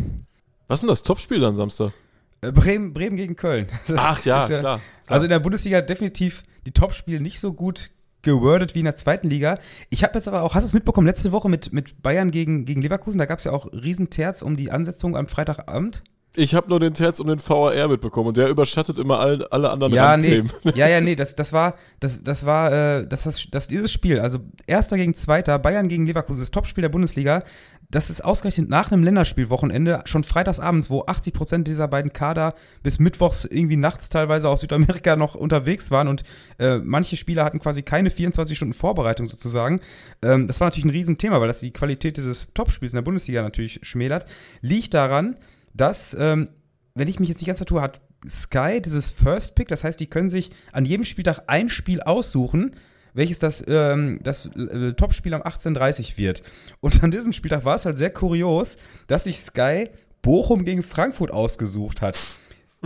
Was 0.68 0.80
ist 0.80 0.82
denn 0.82 0.90
das 0.90 1.02
Topspiel 1.04 1.44
am 1.46 1.56
Samstag? 1.56 1.94
Äh, 2.42 2.52
Bremen, 2.52 2.94
Bremen 2.94 3.16
gegen 3.16 3.36
Köln. 3.36 3.68
Das 3.88 3.98
Ach 4.00 4.26
ja, 4.26 4.46
ist 4.46 4.60
klar. 4.60 4.82
Also 5.08 5.26
in 5.26 5.30
der 5.30 5.40
Bundesliga 5.40 5.82
definitiv 5.82 6.44
die 6.66 6.72
Topspiele 6.72 7.22
nicht 7.22 7.40
so 7.40 7.54
gut 7.54 7.92
gewordet 8.22 8.76
wie 8.76 8.80
in 8.80 8.86
der 8.86 8.96
zweiten 8.96 9.30
Liga. 9.30 9.58
Ich 9.90 10.04
habe 10.04 10.16
jetzt 10.16 10.28
aber 10.28 10.42
auch, 10.42 10.54
hast 10.54 10.64
du 10.64 10.68
es 10.68 10.74
mitbekommen, 10.74 11.08
letzte 11.08 11.32
Woche 11.32 11.50
mit, 11.50 11.72
mit 11.72 12.02
Bayern 12.02 12.32
gegen, 12.32 12.66
gegen 12.66 12.82
Leverkusen, 12.82 13.20
da 13.20 13.26
gab 13.26 13.40
es 13.40 13.46
ja 13.46 13.54
auch 13.54 13.72
Riesenterz 13.72 14.42
um 14.42 14.58
die 14.58 14.70
Ansetzung 14.70 15.16
am 15.16 15.28
Freitagabend. 15.28 16.04
Ich 16.40 16.54
habe 16.54 16.70
nur 16.70 16.80
den 16.80 16.94
Terz 16.94 17.20
um 17.20 17.26
den 17.26 17.40
VAR 17.40 17.88
mitbekommen 17.88 18.28
und 18.28 18.38
der 18.38 18.48
überschattet 18.50 19.00
immer 19.00 19.20
all, 19.20 19.48
alle 19.48 19.72
anderen 19.72 19.92
Ja, 19.92 20.16
nee. 20.18 20.38
Randthemen. 20.38 20.52
Ja, 20.76 20.88
ja, 20.88 21.02
nee, 21.02 21.16
das, 21.16 21.36
das 21.36 21.52
war, 21.52 21.76
das, 22.00 22.22
das 22.24 22.46
war, 22.46 22.72
äh, 22.72 23.08
das, 23.08 23.24
das, 23.24 23.48
das, 23.50 23.68
dieses 23.68 23.92
Spiel, 23.92 24.20
also 24.20 24.40
Erster 24.68 24.98
gegen 24.98 25.16
Zweiter, 25.16 25.58
Bayern 25.58 25.88
gegen 25.88 26.06
Leverkusen, 26.06 26.42
das 26.42 26.52
Topspiel 26.52 26.84
der 26.84 26.90
Bundesliga, 26.90 27.44
das 27.90 28.10
ist 28.10 28.22
ausgerechnet 28.22 28.70
nach 28.70 28.92
einem 28.92 29.04
Länderspielwochenende, 29.04 30.02
schon 30.06 30.24
freitagsabends, 30.24 30.90
wo 30.90 31.06
80 31.06 31.34
Prozent 31.34 31.68
dieser 31.68 31.88
beiden 31.88 32.12
Kader 32.12 32.54
bis 32.84 33.00
mittwochs 33.00 33.46
irgendwie 33.46 33.78
nachts 33.78 34.10
teilweise 34.10 34.50
aus 34.50 34.62
Südamerika 34.62 35.16
noch 35.16 35.36
unterwegs 35.36 35.90
waren 35.90 36.10
und 36.10 36.24
äh, 36.60 36.80
manche 36.80 37.16
Spieler 37.16 37.46
hatten 37.46 37.60
quasi 37.60 37.84
keine 37.84 38.10
24 38.10 38.58
Stunden 38.58 38.74
Vorbereitung 38.74 39.28
sozusagen. 39.28 39.80
Ähm, 40.22 40.48
das 40.48 40.60
war 40.60 40.68
natürlich 40.68 40.86
ein 40.86 40.92
Riesenthema, 40.92 41.40
weil 41.40 41.48
das 41.48 41.62
die 41.62 41.72
Qualität 41.72 42.18
dieses 42.18 42.48
Topspiels 42.54 42.94
in 42.94 42.98
der 42.98 43.04
Bundesliga 43.04 43.42
natürlich 43.42 43.80
schmälert. 43.84 44.26
Liegt 44.62 44.94
daran, 44.94 45.38
dass, 45.74 46.16
ähm, 46.20 46.50
wenn 46.94 47.08
ich 47.08 47.20
mich 47.20 47.30
jetzt 47.30 47.40
nicht 47.40 47.48
ganz 47.48 47.60
vertue, 47.60 47.82
hat 47.82 48.02
Sky 48.28 48.82
dieses 48.84 49.10
First 49.10 49.56
Pick, 49.56 49.70
das 49.70 49.84
heißt, 49.84 50.00
die 50.00 50.08
können 50.08 50.30
sich 50.30 50.50
an 50.74 50.86
jedem 50.86 51.06
Spieltag 51.06 51.44
ein 51.48 51.70
Spiel 51.70 52.02
aussuchen, 52.02 52.76
welches 53.18 53.40
das, 53.40 53.64
ähm, 53.68 54.20
das 54.24 54.46
äh, 54.46 54.94
Topspiel 54.94 55.34
am 55.34 55.42
18.30 55.42 56.18
wird. 56.18 56.44
Und 56.80 57.04
an 57.04 57.12
diesem 57.12 57.34
Spieltag 57.34 57.66
war 57.66 57.76
es 57.76 57.86
halt 57.86 57.98
sehr 57.98 58.12
kurios, 58.12 58.78
dass 59.08 59.26
sich 59.26 59.42
Sky 59.42 59.86
Bochum 60.22 60.66
gegen 60.66 60.84
Frankfurt 60.84 61.32
ausgesucht 61.32 62.02
hat. 62.02 62.18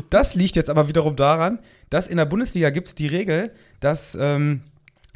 Das 0.10 0.36
liegt 0.36 0.56
jetzt 0.56 0.70
aber 0.70 0.88
wiederum 0.88 1.16
daran, 1.16 1.60
dass 1.90 2.08
in 2.08 2.18
der 2.18 2.26
Bundesliga 2.26 2.70
gibt 2.70 2.88
es 2.88 2.96
die 2.96 3.08
Regel, 3.08 3.52
dass, 3.82 4.16
ähm, 4.20 4.62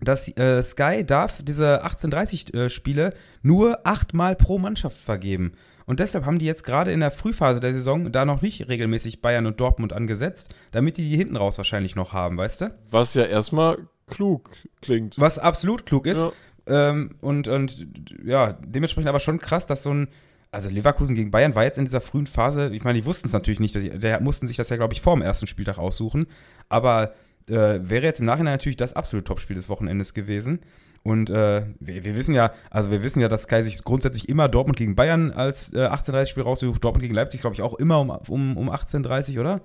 dass 0.01 0.27
äh, 0.37 0.61
Sky 0.61 1.05
darf 1.05 1.41
diese 1.41 1.85
18.30-Spiele 1.85 3.13
nur 3.41 3.87
achtmal 3.87 4.35
pro 4.35 4.57
Mannschaft 4.57 4.97
vergeben. 4.97 5.53
Und 5.85 5.99
deshalb 5.99 6.25
haben 6.25 6.39
die 6.39 6.45
jetzt 6.45 6.63
gerade 6.63 6.91
in 6.91 6.99
der 6.99 7.11
Frühphase 7.11 7.59
der 7.59 7.73
Saison 7.73 8.11
da 8.11 8.25
noch 8.25 8.41
nicht 8.41 8.67
regelmäßig 8.67 9.21
Bayern 9.21 9.45
und 9.45 9.59
Dortmund 9.59 9.93
angesetzt, 9.93 10.53
damit 10.71 10.97
die 10.97 11.07
die 11.07 11.15
hinten 11.15 11.37
raus 11.37 11.57
wahrscheinlich 11.57 11.95
noch 11.95 12.11
haben, 12.11 12.37
weißt 12.37 12.61
du? 12.61 12.75
Was 12.89 13.13
ja 13.13 13.23
erstmal 13.23 13.77
klug 14.07 14.51
klingt. 14.81 15.19
Was 15.19 15.39
absolut 15.39 15.85
klug 15.85 16.05
ist. 16.05 16.23
Ja. 16.23 16.31
Ähm, 16.67 17.15
und, 17.21 17.47
und 17.47 17.87
ja, 18.23 18.53
dementsprechend 18.53 19.09
aber 19.09 19.19
schon 19.19 19.39
krass, 19.39 19.65
dass 19.65 19.83
so 19.83 19.93
ein. 19.93 20.07
Also 20.51 20.69
Leverkusen 20.69 21.15
gegen 21.15 21.31
Bayern 21.31 21.53
war 21.53 21.65
jetzt 21.65 21.77
in 21.77 21.83
dieser 21.83 21.99
frühen 21.99 22.27
Phase, 22.27 22.69
ich 22.73 22.85
meine, 22.85 22.97
die 22.97 23.05
wussten 23.05 23.27
es 23.27 23.33
natürlich 23.33 23.59
nicht, 23.59 23.75
dass 23.75 23.83
die, 23.83 23.89
der 23.89 24.21
mussten 24.21 24.47
sich 24.47 24.55
das 24.55 24.69
ja, 24.69 24.77
glaube 24.77 24.93
ich, 24.93 25.01
vor 25.01 25.13
dem 25.13 25.21
ersten 25.21 25.47
Spieltag 25.47 25.77
aussuchen. 25.77 26.27
Aber 26.69 27.13
äh, 27.49 27.79
wäre 27.81 28.05
jetzt 28.05 28.21
im 28.21 28.25
Nachhinein 28.25 28.53
natürlich 28.53 28.77
das 28.77 28.93
absolute 28.93 29.25
Topspiel 29.25 29.57
des 29.57 29.67
Wochenendes 29.67 30.13
gewesen. 30.13 30.61
Und 31.03 31.29
äh, 31.29 31.65
wir, 31.79 32.05
wir 32.05 32.15
wissen 32.15 32.33
ja, 32.33 32.53
also 32.71 32.89
wir 32.89 33.03
wissen 33.03 33.19
ja, 33.19 33.27
dass 33.27 33.43
Sky 33.43 33.63
sich 33.63 33.83
grundsätzlich 33.83 34.29
immer 34.29 34.47
Dortmund 34.47 34.77
gegen 34.77 34.95
Bayern 34.95 35.31
als 35.31 35.73
äh, 35.73 35.87
18:30-Spiel 35.87 36.43
raussucht, 36.43 36.83
Dortmund 36.83 37.01
gegen 37.01 37.13
Leipzig, 37.13 37.41
glaube 37.41 37.53
ich, 37.53 37.61
auch 37.61 37.73
immer 37.73 37.99
um, 37.99 38.09
um, 38.09 38.57
um 38.57 38.69
18:30, 38.69 39.39
oder? 39.39 39.61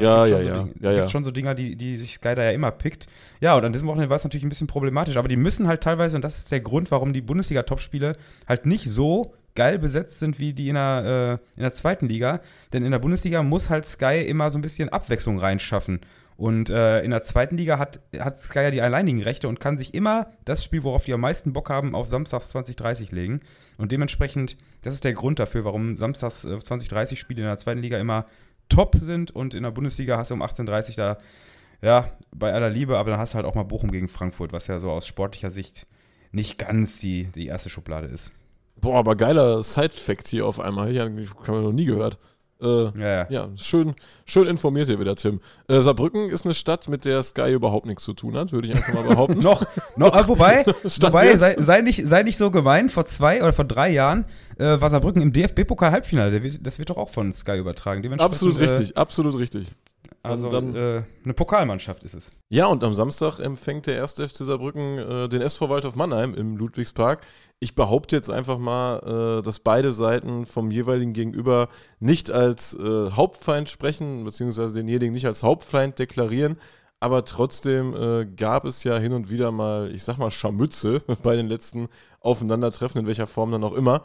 Ja, 0.00 0.24
es 0.24 0.30
ja, 0.30 0.38
gibt 0.38 0.48
schon 0.48 0.54
ja. 0.54 0.54
So 0.54 0.62
Dinge, 0.62 0.74
Ja, 0.80 0.92
ja. 0.92 1.08
schon 1.08 1.24
so 1.24 1.30
Dinger, 1.30 1.54
die, 1.54 1.76
die 1.76 1.96
sich 1.96 2.14
Sky 2.14 2.34
da 2.34 2.44
ja 2.44 2.50
immer 2.52 2.70
pickt. 2.70 3.06
Ja, 3.40 3.54
und 3.56 3.64
an 3.64 3.72
diesem 3.72 3.88
Wochenende 3.88 4.08
war 4.08 4.16
es 4.16 4.24
natürlich 4.24 4.44
ein 4.44 4.48
bisschen 4.48 4.66
problematisch, 4.66 5.16
aber 5.16 5.28
die 5.28 5.36
müssen 5.36 5.68
halt 5.68 5.82
teilweise, 5.82 6.16
und 6.16 6.22
das 6.22 6.38
ist 6.38 6.52
der 6.52 6.60
Grund, 6.60 6.90
warum 6.90 7.12
die 7.12 7.20
Bundesliga-Topspiele 7.20 8.12
halt 8.48 8.66
nicht 8.66 8.88
so 8.88 9.34
geil 9.54 9.78
besetzt 9.78 10.18
sind 10.18 10.38
wie 10.38 10.54
die 10.54 10.68
in 10.68 10.74
der, 10.74 11.40
äh, 11.54 11.56
in 11.56 11.62
der 11.62 11.74
zweiten 11.74 12.08
Liga. 12.08 12.40
Denn 12.72 12.84
in 12.84 12.90
der 12.90 12.98
Bundesliga 12.98 13.42
muss 13.42 13.70
halt 13.70 13.86
Sky 13.86 14.22
immer 14.26 14.50
so 14.50 14.58
ein 14.58 14.62
bisschen 14.62 14.88
Abwechslung 14.88 15.38
reinschaffen. 15.38 16.00
Und 16.36 16.70
äh, 16.70 17.02
in 17.02 17.10
der 17.10 17.22
zweiten 17.22 17.56
Liga 17.56 17.78
hat, 17.78 18.00
hat 18.18 18.40
Sky 18.40 18.60
ja 18.60 18.70
die 18.70 18.80
alleinigen 18.80 19.22
Rechte 19.22 19.48
und 19.48 19.60
kann 19.60 19.76
sich 19.76 19.94
immer 19.94 20.28
das 20.44 20.64
Spiel, 20.64 20.82
worauf 20.82 21.04
die 21.04 21.12
am 21.12 21.20
meisten 21.20 21.52
Bock 21.52 21.70
haben, 21.70 21.94
auf 21.94 22.08
Samstags 22.08 22.48
2030 22.50 23.12
legen. 23.12 23.40
Und 23.76 23.92
dementsprechend, 23.92 24.56
das 24.80 24.94
ist 24.94 25.04
der 25.04 25.12
Grund 25.12 25.38
dafür, 25.38 25.64
warum 25.64 25.96
Samstags 25.96 26.44
äh, 26.44 26.58
2030 26.58 27.20
Spiele 27.20 27.42
in 27.42 27.46
der 27.46 27.58
zweiten 27.58 27.80
Liga 27.80 27.98
immer 27.98 28.24
top 28.72 28.96
sind 29.00 29.30
und 29.30 29.54
in 29.54 29.62
der 29.62 29.70
Bundesliga 29.70 30.16
hast 30.16 30.30
du 30.30 30.34
um 30.34 30.42
18.30 30.42 30.96
da, 30.96 31.18
ja, 31.82 32.10
bei 32.34 32.52
aller 32.52 32.70
Liebe, 32.70 32.98
aber 32.98 33.10
dann 33.10 33.20
hast 33.20 33.34
du 33.34 33.36
halt 33.36 33.46
auch 33.46 33.54
mal 33.54 33.64
Bochum 33.64 33.90
gegen 33.90 34.08
Frankfurt, 34.08 34.52
was 34.52 34.66
ja 34.66 34.78
so 34.78 34.90
aus 34.90 35.06
sportlicher 35.06 35.50
Sicht 35.50 35.86
nicht 36.30 36.58
ganz 36.58 36.98
die, 37.00 37.24
die 37.34 37.46
erste 37.46 37.70
Schublade 37.70 38.06
ist. 38.06 38.32
Boah, 38.80 38.98
aber 38.98 39.16
geiler 39.16 39.62
Side-Fact 39.62 40.28
hier 40.28 40.46
auf 40.46 40.58
einmal. 40.58 40.98
Haben 40.98 41.16
wir 41.16 41.60
noch 41.60 41.72
nie 41.72 41.84
gehört. 41.84 42.18
Äh, 42.62 42.98
ja, 42.98 43.26
ja. 43.28 43.48
schön, 43.56 43.94
schön 44.24 44.46
informiert 44.46 44.86
hier 44.86 45.00
wieder, 45.00 45.16
Tim. 45.16 45.40
Äh, 45.68 45.80
Saarbrücken 45.80 46.30
ist 46.30 46.44
eine 46.44 46.54
Stadt, 46.54 46.88
mit 46.88 47.04
der 47.04 47.22
Sky 47.22 47.52
überhaupt 47.52 47.86
nichts 47.86 48.04
zu 48.04 48.12
tun 48.12 48.36
hat, 48.36 48.52
würde 48.52 48.68
ich 48.68 48.74
einfach 48.74 48.94
mal 48.94 49.04
behaupten. 49.04 49.38
noch, 49.42 49.64
noch, 49.96 50.14
äh, 50.14 50.28
wobei, 50.28 50.64
wobei 50.84 51.36
sei, 51.36 51.56
sei, 51.58 51.80
nicht, 51.80 52.06
sei 52.06 52.22
nicht 52.22 52.36
so 52.36 52.50
gemein, 52.50 52.88
vor 52.88 53.04
zwei 53.04 53.42
oder 53.42 53.52
vor 53.52 53.64
drei 53.64 53.90
Jahren 53.90 54.24
äh, 54.58 54.80
war 54.80 54.90
Saarbrücken 54.90 55.22
im 55.22 55.32
DFB-Pokal-Halbfinale. 55.32 56.40
Das 56.60 56.78
wird 56.78 56.90
doch 56.90 56.96
auch 56.96 57.10
von 57.10 57.32
Sky 57.32 57.58
übertragen. 57.58 58.20
Absolut 58.20 58.56
äh, 58.58 58.60
richtig, 58.60 58.96
absolut 58.96 59.36
richtig. 59.36 59.68
Also 60.22 60.48
dann, 60.48 60.76
äh, 60.76 61.02
eine 61.24 61.34
Pokalmannschaft 61.34 62.04
ist 62.04 62.14
es. 62.14 62.30
Ja, 62.48 62.66
und 62.66 62.84
am 62.84 62.94
Samstag 62.94 63.40
empfängt 63.40 63.86
der 63.86 63.96
erste 63.96 64.28
FC 64.28 64.36
Saarbrücken 64.36 64.98
äh, 64.98 65.28
den 65.28 65.42
SV 65.42 65.68
Waldhof 65.68 65.96
Mannheim 65.96 66.34
im 66.34 66.56
Ludwigspark. 66.56 67.26
Ich 67.62 67.76
behaupte 67.76 68.16
jetzt 68.16 68.28
einfach 68.28 68.58
mal, 68.58 69.38
äh, 69.38 69.42
dass 69.42 69.60
beide 69.60 69.92
Seiten 69.92 70.46
vom 70.46 70.72
jeweiligen 70.72 71.12
Gegenüber 71.12 71.68
nicht 72.00 72.28
als 72.28 72.74
äh, 72.74 73.10
Hauptfeind 73.12 73.68
sprechen, 73.68 74.24
beziehungsweise 74.24 74.74
denjenigen 74.74 75.14
nicht 75.14 75.26
als 75.26 75.44
Hauptfeind 75.44 75.96
deklarieren. 75.96 76.56
Aber 76.98 77.24
trotzdem 77.24 77.94
äh, 77.94 78.26
gab 78.26 78.64
es 78.64 78.82
ja 78.82 78.98
hin 78.98 79.12
und 79.12 79.30
wieder 79.30 79.52
mal, 79.52 79.94
ich 79.94 80.02
sag 80.02 80.18
mal, 80.18 80.32
Scharmütze 80.32 81.04
bei 81.22 81.36
den 81.36 81.46
letzten 81.46 81.86
Aufeinandertreffen, 82.18 83.00
in 83.00 83.06
welcher 83.06 83.28
Form 83.28 83.52
dann 83.52 83.62
auch 83.62 83.74
immer. 83.74 84.02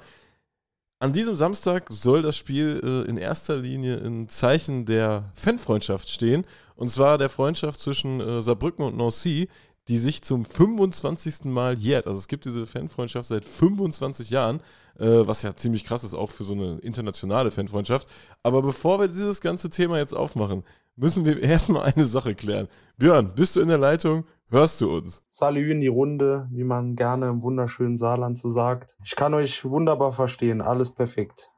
An 1.00 1.12
diesem 1.12 1.36
Samstag 1.36 1.88
soll 1.89 2.22
das 2.22 2.38
Spiel 2.38 3.06
in 3.08 3.17
erster 3.17 3.56
Linie 3.56 3.98
in 3.98 4.30
Zeichen 4.30 4.86
der 4.86 5.32
Fanfreundschaft 5.36 6.10
stehen. 6.10 6.43
Und 6.76 6.89
zwar 6.89 7.20
der 7.20 7.30
Freundschaft 7.30 7.80
zwischen 7.80 8.41
Saarbrücken 8.41 8.84
und 8.84 8.98
Nancy, 8.98 9.48
die 9.88 10.00
sich 10.00 10.21
zum 10.21 10.45
25. 10.45 11.45
Mal 11.45 11.78
jährt. 11.78 12.08
Also 12.08 12.19
es 12.19 12.28
gibt 12.28 12.45
diese 12.45 12.65
Fanfreundschaft 12.65 13.30
seit 13.30 13.45
25 13.45 14.30
Jahren, 14.30 14.60
äh, 15.00 15.06
was 15.06 15.41
ja 15.43 15.56
ziemlich 15.56 15.84
krass 15.84 16.04
ist, 16.04 16.13
auch 16.13 16.32
für 16.32 16.43
so 16.43 16.54
eine 16.54 16.80
internationale 16.80 17.52
Fanfreundschaft. 17.52 18.08
Aber 18.43 18.62
bevor 18.62 19.00
wir 19.00 19.08
dieses 19.08 19.41
ganze 19.41 19.69
Thema 19.69 19.97
jetzt 19.97 20.15
aufmachen, 20.15 20.63
müssen 20.95 21.26
wir 21.26 21.41
erstmal 21.41 21.93
eine 21.93 22.06
Sache 22.06 22.36
klären. 22.36 22.67
Björn, 22.97 23.34
bist 23.36 23.56
du 23.56 23.62
in 23.62 23.69
der 23.69 23.78
Leitung? 23.78 24.26
Hörst 24.50 24.80
du 24.80 24.95
uns? 24.95 25.21
Salü 25.30 25.71
in 25.71 25.82
die 25.82 25.88
Runde, 25.88 26.47
wie 26.52 26.63
man 26.63 26.95
gerne 26.95 27.28
im 27.28 27.41
wunderschönen 27.41 27.97
Saarland 27.97 28.38
so 28.38 28.50
sagt. 28.50 28.97
Ich 29.04 29.15
kann 29.15 29.34
euch 29.34 29.65
wunderbar 29.65 30.13
verstehen, 30.13 30.62
alles 30.62 30.91
perfekt. 30.91 31.50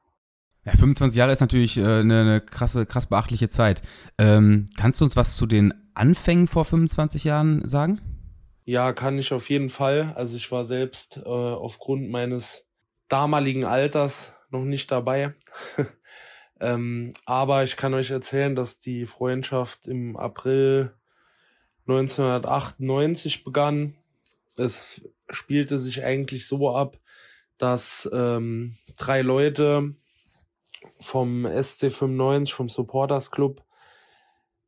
Ja, 0.66 0.74
25 0.74 1.18
Jahre 1.18 1.32
ist 1.32 1.40
natürlich 1.40 1.78
äh, 1.78 1.82
eine, 1.82 2.22
eine 2.22 2.42
krasse, 2.42 2.86
krass 2.86 3.06
beachtliche 3.06 3.48
Zeit. 3.48 3.82
Ähm, 4.18 4.66
kannst 4.78 5.00
du 5.00 5.06
uns 5.06 5.16
was 5.16 5.36
zu 5.36 5.46
den 5.46 5.74
Anfängen 5.94 6.48
vor 6.48 6.66
25 6.66 7.24
Jahren 7.24 7.68
sagen? 7.68 8.02
Ja, 8.70 8.94
kann 8.94 9.18
ich 9.18 9.34
auf 9.34 9.50
jeden 9.50 9.70
Fall. 9.70 10.14
Also 10.16 10.38
ich 10.38 10.52
war 10.52 10.64
selbst 10.64 11.18
äh, 11.18 11.28
aufgrund 11.28 12.08
meines 12.12 12.68
damaligen 13.08 13.66
Alters 13.66 14.32
noch 14.52 14.64
nicht 14.64 14.92
dabei. 14.92 15.34
ähm, 16.60 17.16
aber 17.26 17.64
ich 17.64 17.78
kann 17.78 17.96
euch 17.96 18.12
erzählen, 18.12 18.56
dass 18.56 18.78
die 18.80 19.08
Freundschaft 19.08 19.88
im 19.88 20.16
April 20.18 20.94
1998 21.88 23.44
begann. 23.44 23.96
Es 24.56 25.02
spielte 25.32 25.80
sich 25.80 26.04
eigentlich 26.04 26.46
so 26.46 26.70
ab, 26.70 27.00
dass 27.58 28.08
ähm, 28.14 28.78
drei 29.00 29.24
Leute 29.24 29.96
vom 31.00 31.48
SC95, 31.48 32.54
vom 32.54 32.70
Supporters 32.70 33.32
Club, 33.32 33.64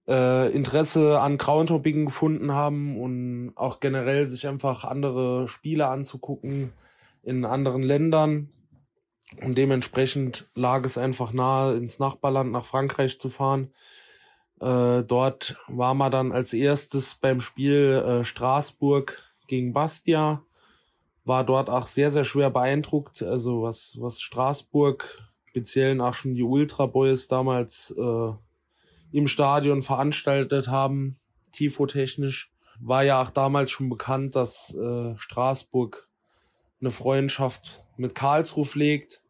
äh, 0.08 0.52
Interesse 0.52 1.20
an 1.20 1.38
Groundhopping 1.38 2.06
gefunden 2.06 2.54
haben 2.54 3.00
und 3.00 3.54
auch 3.56 3.80
generell 3.80 4.26
sich 4.26 4.48
einfach 4.48 4.84
andere 4.84 5.48
Spiele 5.48 5.88
anzugucken 5.88 6.74
in 7.24 7.46
anderen 7.46 7.84
Ländern. 7.84 8.50
Und 9.42 9.58
dementsprechend 9.58 10.50
lag 10.56 10.84
es 10.86 10.98
einfach 10.98 11.32
nahe, 11.32 11.76
ins 11.78 12.00
Nachbarland 12.00 12.52
nach 12.52 12.66
Frankreich 12.66 13.20
zu 13.20 13.30
fahren 13.30 13.72
äh, 14.62 15.04
dort 15.04 15.56
war 15.68 15.96
man 15.96 16.12
dann 16.12 16.32
als 16.32 16.54
erstes 16.54 17.16
beim 17.16 17.42
Spiel 17.42 18.04
äh, 18.06 18.24
Straßburg 18.24 19.34
gegen 19.48 19.74
Bastia. 19.74 20.44
War 21.26 21.44
dort 21.44 21.70
auch 21.70 21.88
sehr, 21.88 22.12
sehr 22.12 22.24
schwer 22.24 22.52
beeindruckt. 22.52 23.24
Also 23.24 23.64
was, 23.64 23.98
was 24.00 24.22
Straßburg, 24.22 25.20
speziell 25.46 26.00
auch 26.00 26.14
schon 26.14 26.36
die 26.36 26.44
Ultra 26.44 26.86
Boys 26.86 27.28
damals 27.28 27.92
äh, 27.98 28.32
im 29.12 29.28
Stadion 29.28 29.82
veranstaltet 29.82 30.68
haben, 30.68 31.18
tifotechnisch, 31.52 32.52
war 32.80 33.04
ja 33.04 33.22
auch 33.22 33.30
damals 33.30 33.72
schon 33.72 33.90
bekannt, 33.90 34.36
dass 34.36 34.74
äh, 34.74 35.16
Straßburg 35.18 36.10
eine 36.80 36.92
Freundschaft 36.92 37.84
mit 37.98 38.16
Karlsruhe 38.16 38.66
pflegt, 38.66 39.22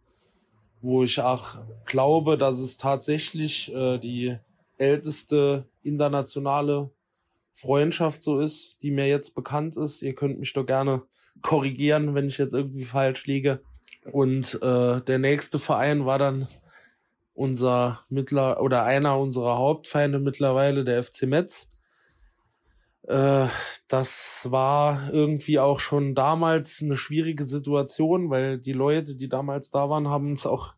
wo 0.81 1.03
ich 1.03 1.19
auch 1.19 1.57
glaube, 1.85 2.37
dass 2.37 2.59
es 2.59 2.77
tatsächlich 2.77 3.73
äh, 3.73 3.97
die 3.97 4.37
älteste 4.77 5.67
internationale 5.83 6.91
Freundschaft 7.53 8.23
so 8.23 8.39
ist, 8.39 8.81
die 8.81 8.91
mir 8.91 9.07
jetzt 9.07 9.35
bekannt 9.35 9.77
ist. 9.77 10.01
Ihr 10.01 10.15
könnt 10.15 10.39
mich 10.39 10.53
doch 10.53 10.65
gerne 10.65 11.03
korrigieren, 11.41 12.15
wenn 12.15 12.27
ich 12.27 12.37
jetzt 12.37 12.53
irgendwie 12.53 12.85
falsch 12.85 13.25
liege. 13.25 13.61
Und 14.11 14.59
äh, 14.63 15.01
der 15.01 15.19
nächste 15.19 15.59
Verein 15.59 16.05
war 16.05 16.17
dann 16.17 16.47
unser 17.41 18.05
mittler 18.09 18.61
oder 18.61 18.83
einer 18.83 19.17
unserer 19.17 19.57
Hauptfeinde 19.57 20.19
mittlerweile, 20.19 20.83
der 20.83 21.03
FC 21.03 21.23
Metz. 21.23 21.67
Äh, 23.07 23.47
das 23.87 24.47
war 24.51 25.11
irgendwie 25.11 25.59
auch 25.59 25.79
schon 25.79 26.15
damals 26.15 26.81
eine 26.81 26.95
schwierige 26.95 27.43
Situation, 27.43 28.29
weil 28.29 28.59
die 28.59 28.73
Leute, 28.73 29.15
die 29.15 29.27
damals 29.27 29.71
da 29.71 29.89
waren, 29.89 30.07
haben 30.07 30.29
uns 30.29 30.45
auch 30.45 30.75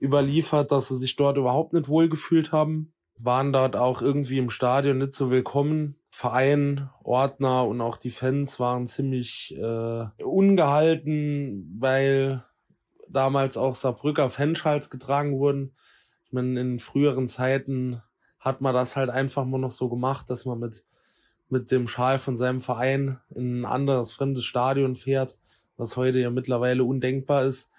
überliefert, 0.00 0.70
dass 0.70 0.88
sie 0.88 0.96
sich 0.96 1.16
dort 1.16 1.38
überhaupt 1.38 1.72
nicht 1.72 1.88
wohlgefühlt 1.88 2.52
haben 2.52 2.92
waren 3.18 3.52
dort 3.52 3.76
auch 3.76 4.02
irgendwie 4.02 4.38
im 4.38 4.50
Stadion 4.50 4.98
nicht 4.98 5.14
so 5.14 5.30
willkommen. 5.30 5.96
Verein, 6.10 6.88
Ordner 7.02 7.66
und 7.66 7.80
auch 7.80 7.96
die 7.96 8.10
Fans 8.10 8.58
waren 8.60 8.86
ziemlich 8.86 9.54
äh, 9.58 10.06
ungehalten, 10.22 11.76
weil 11.78 12.44
damals 13.08 13.56
auch 13.56 13.74
Saarbrücker 13.74 14.30
Fanschals 14.30 14.90
getragen 14.90 15.38
wurden. 15.38 15.72
Ich 16.24 16.32
meine, 16.32 16.60
in 16.60 16.78
früheren 16.78 17.28
Zeiten 17.28 18.02
hat 18.38 18.60
man 18.60 18.74
das 18.74 18.96
halt 18.96 19.10
einfach 19.10 19.44
mal 19.44 19.58
noch 19.58 19.70
so 19.70 19.88
gemacht, 19.88 20.30
dass 20.30 20.44
man 20.44 20.58
mit, 20.58 20.84
mit 21.48 21.70
dem 21.70 21.88
Schal 21.88 22.18
von 22.18 22.36
seinem 22.36 22.60
Verein 22.60 23.18
in 23.34 23.60
ein 23.60 23.64
anderes 23.64 24.12
fremdes 24.12 24.44
Stadion 24.44 24.96
fährt, 24.96 25.36
was 25.76 25.96
heute 25.96 26.18
ja 26.18 26.30
mittlerweile 26.30 26.84
undenkbar 26.84 27.44
ist. 27.44 27.70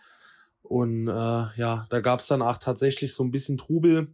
Und 0.64 1.08
äh, 1.08 1.12
ja, 1.12 1.86
da 1.90 2.02
gab 2.02 2.20
es 2.20 2.28
dann 2.28 2.42
auch 2.42 2.58
tatsächlich 2.58 3.14
so 3.14 3.24
ein 3.24 3.32
bisschen 3.32 3.58
Trubel 3.58 4.14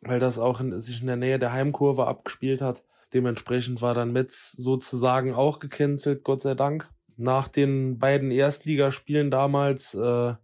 weil 0.00 0.20
das 0.20 0.38
auch 0.38 0.60
in, 0.60 0.78
sich 0.78 1.00
in 1.00 1.06
der 1.06 1.16
Nähe 1.16 1.38
der 1.38 1.52
Heimkurve 1.52 2.06
abgespielt 2.06 2.62
hat. 2.62 2.84
Dementsprechend 3.14 3.82
war 3.82 3.94
dann 3.94 4.12
Metz 4.12 4.52
sozusagen 4.52 5.34
auch 5.34 5.58
gecancelt, 5.58 6.24
Gott 6.24 6.42
sei 6.42 6.54
Dank. 6.54 6.88
Nach 7.20 7.48
den 7.48 7.98
beiden 7.98 8.30
Erstligaspielen 8.30 9.32
damals 9.32 9.92
äh, 9.94 10.34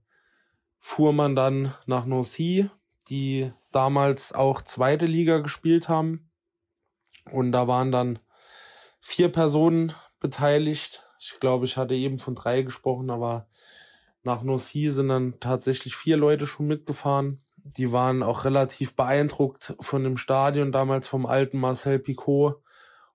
fuhr 0.81 1.13
man 1.13 1.37
dann 1.37 1.73
nach 1.87 2.05
Nancy, 2.05 2.69
die 3.09 3.53
damals 3.71 4.33
auch 4.33 4.61
zweite 4.61 5.07
Liga 5.07 5.39
gespielt 5.39 5.89
haben. 5.89 6.33
Und 7.31 7.53
da 7.53 7.69
waren 7.69 7.93
dann 7.93 8.19
vier 8.99 9.31
Personen 9.31 9.93
beteiligt. 10.19 11.05
Ich 11.21 11.39
glaube, 11.39 11.65
ich 11.65 11.77
hatte 11.77 11.95
eben 11.95 12.19
von 12.19 12.35
drei 12.35 12.63
gesprochen, 12.63 13.09
aber 13.09 13.47
nach 14.25 14.43
Nancy 14.43 14.91
sind 14.91 15.11
dann 15.11 15.39
tatsächlich 15.39 15.95
vier 15.95 16.17
Leute 16.17 16.49
schon 16.49 16.67
mitgefahren. 16.67 17.41
Die 17.57 17.93
waren 17.93 18.25
auch 18.25 18.45
relativ 18.45 18.97
beeindruckt 18.97 19.77
von 19.79 20.03
dem 20.03 20.17
Stadion 20.17 20.73
damals 20.73 21.07
vom 21.07 21.25
alten 21.25 21.61
Marcel 21.61 22.01
Picot 22.01 22.64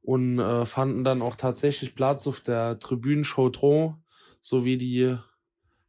und 0.01 0.39
äh, 0.39 0.65
fanden 0.65 1.03
dann 1.03 1.21
auch 1.21 1.35
tatsächlich 1.35 1.95
Platz 1.95 2.27
auf 2.27 2.41
der 2.41 2.79
Tribüne 2.79 3.23
Chaudron, 3.23 3.95
so 4.41 4.65
wie 4.65 4.77
die 4.77 5.17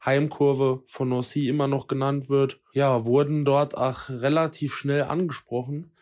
Heimkurve 0.05 0.83
von 0.87 1.11
Nancy 1.11 1.49
immer 1.49 1.69
noch 1.69 1.87
genannt 1.87 2.29
wird. 2.29 2.61
Ja, 2.73 3.05
wurden 3.05 3.45
dort 3.45 3.77
auch 3.77 4.09
relativ 4.09 4.75
schnell 4.75 5.03
angesprochen, 5.03 5.93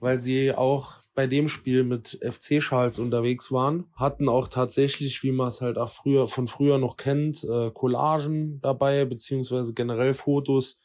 weil 0.00 0.18
sie 0.18 0.52
auch 0.52 1.02
bei 1.14 1.26
dem 1.26 1.48
Spiel 1.48 1.84
mit 1.84 2.18
FC 2.22 2.62
Schals 2.62 2.98
unterwegs 2.98 3.52
waren, 3.52 3.86
hatten 3.94 4.28
auch 4.28 4.48
tatsächlich, 4.48 5.22
wie 5.22 5.32
man 5.32 5.48
es 5.48 5.60
halt 5.60 5.76
auch 5.76 5.90
früher 5.90 6.26
von 6.26 6.48
früher 6.48 6.78
noch 6.78 6.96
kennt, 6.96 7.44
äh, 7.44 7.70
Collagen 7.70 8.60
dabei, 8.62 9.04
beziehungsweise 9.04 9.74
generell 9.74 10.14
Fotos 10.14 10.78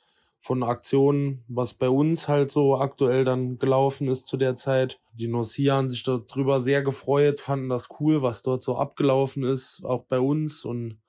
von 0.47 0.63
Aktionen, 0.63 1.43
was 1.49 1.73
bei 1.73 1.89
uns 1.89 2.29
halt 2.29 2.51
so 2.51 2.77
aktuell 2.77 3.25
dann 3.25 3.57
gelaufen 3.57 4.07
ist 4.07 4.27
zu 4.27 4.38
der 4.38 4.55
Zeit. 4.55 4.97
Die 5.12 5.27
Nocia 5.27 5.75
haben 5.75 5.89
sich 5.89 6.03
darüber 6.03 6.62
sehr 6.62 6.83
gefreut, 6.83 7.41
fanden 7.41 7.67
das 7.67 7.89
cool, 7.99 8.21
was 8.21 8.43
dort 8.43 8.63
so 8.63 8.77
abgelaufen 8.77 9.43
ist, 9.43 9.81
auch 9.83 10.05
bei 10.05 10.21
uns. 10.21 10.63
Und 10.63 11.01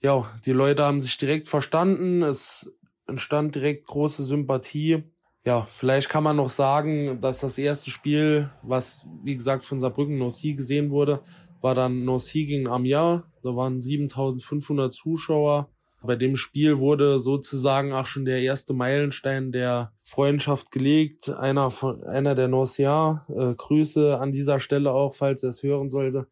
ja, 0.00 0.24
die 0.46 0.52
Leute 0.52 0.82
haben 0.82 1.02
sich 1.02 1.18
direkt 1.18 1.46
verstanden. 1.46 2.22
Es 2.22 2.74
entstand 3.06 3.54
direkt 3.54 3.86
große 3.86 4.24
Sympathie. 4.24 5.04
Ja, 5.44 5.62
vielleicht 5.62 6.08
kann 6.08 6.24
man 6.24 6.36
noch 6.36 6.50
sagen, 6.50 7.20
dass 7.20 7.40
das 7.40 7.58
erste 7.58 7.90
Spiel, 7.90 8.50
was 8.62 9.06
wie 9.22 9.36
gesagt 9.36 9.66
von 9.66 9.78
Saarbrücken 9.78 10.16
Noci 10.16 10.54
gesehen 10.54 10.90
wurde, 10.90 11.20
war 11.60 11.74
dann 11.74 12.06
Noci 12.06 12.46
gegen 12.46 12.66
Amiens. 12.66 13.24
Da 13.42 13.56
waren 13.56 13.78
7500 13.78 14.90
Zuschauer 14.90 15.68
Bei 16.04 16.16
dem 16.16 16.36
Spiel 16.36 16.78
wurde 16.78 17.20
sozusagen 17.20 17.92
auch 17.92 18.06
schon 18.06 18.24
der 18.24 18.40
erste 18.40 18.74
Meilenstein 18.74 19.52
der 19.52 19.92
Freundschaft 20.02 20.72
gelegt. 20.72 21.28
Einer 21.28 21.70
von 21.70 22.02
einer 22.04 22.34
der 22.34 22.48
Norcia, 22.48 23.24
äh, 23.28 23.54
Grüße 23.54 24.18
an 24.18 24.32
dieser 24.32 24.58
Stelle 24.58 24.92
auch, 24.92 25.14
falls 25.14 25.42
er 25.42 25.50
es 25.50 25.62
hören 25.62 25.88
sollte. 25.88 26.26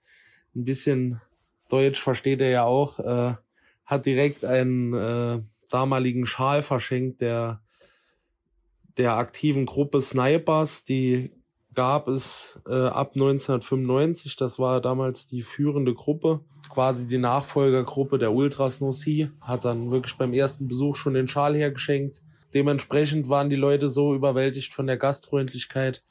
Ein 0.55 0.65
bisschen 0.65 1.21
Deutsch 1.69 2.01
versteht 2.01 2.41
er 2.41 2.51
ja 2.51 2.65
auch. 2.65 2.99
Äh, 2.99 3.35
hat 3.85 4.07
direkt 4.07 4.45
einen 4.45 4.93
äh, 4.95 5.41
damaligen 5.71 6.27
Schal 6.27 6.63
verschenkt, 6.63 7.21
der 7.21 7.63
der 8.97 9.15
aktiven 9.15 9.67
Gruppe 9.67 10.03
Snipers, 10.03 10.85
die 10.85 11.33
gab 11.75 12.09
es 12.09 12.61
äh, 12.67 12.73
ab 12.73 13.13
1995. 13.15 14.37
Das 14.37 14.59
war 14.59 14.81
damals 14.81 15.27
die 15.27 15.43
führende 15.43 15.95
Gruppe, 15.95 16.41
quasi 16.69 17.07
die 17.07 17.19
Nachfolgergruppe 17.19 18.19
der 18.19 18.33
Ultras 18.33 18.81
Nossi. 18.81 19.31
Hat 19.41 19.65
dann 19.65 19.91
wirklich 19.91 20.17
beim 20.17 20.33
ersten 20.33 20.69
Besuch 20.69 20.97
schon 20.97 21.15
den 21.15 21.29
Schal 21.29 21.55
hergeschenkt. 21.55 22.23
Dementsprechend 22.55 23.29
waren 23.29 23.51
die 23.51 23.57
Leute 23.57 23.91
so 23.91 24.15
überwältigt 24.15 24.73
von 24.73 24.87
der 24.87 24.97
Gastfreundlichkeit, 24.97 26.03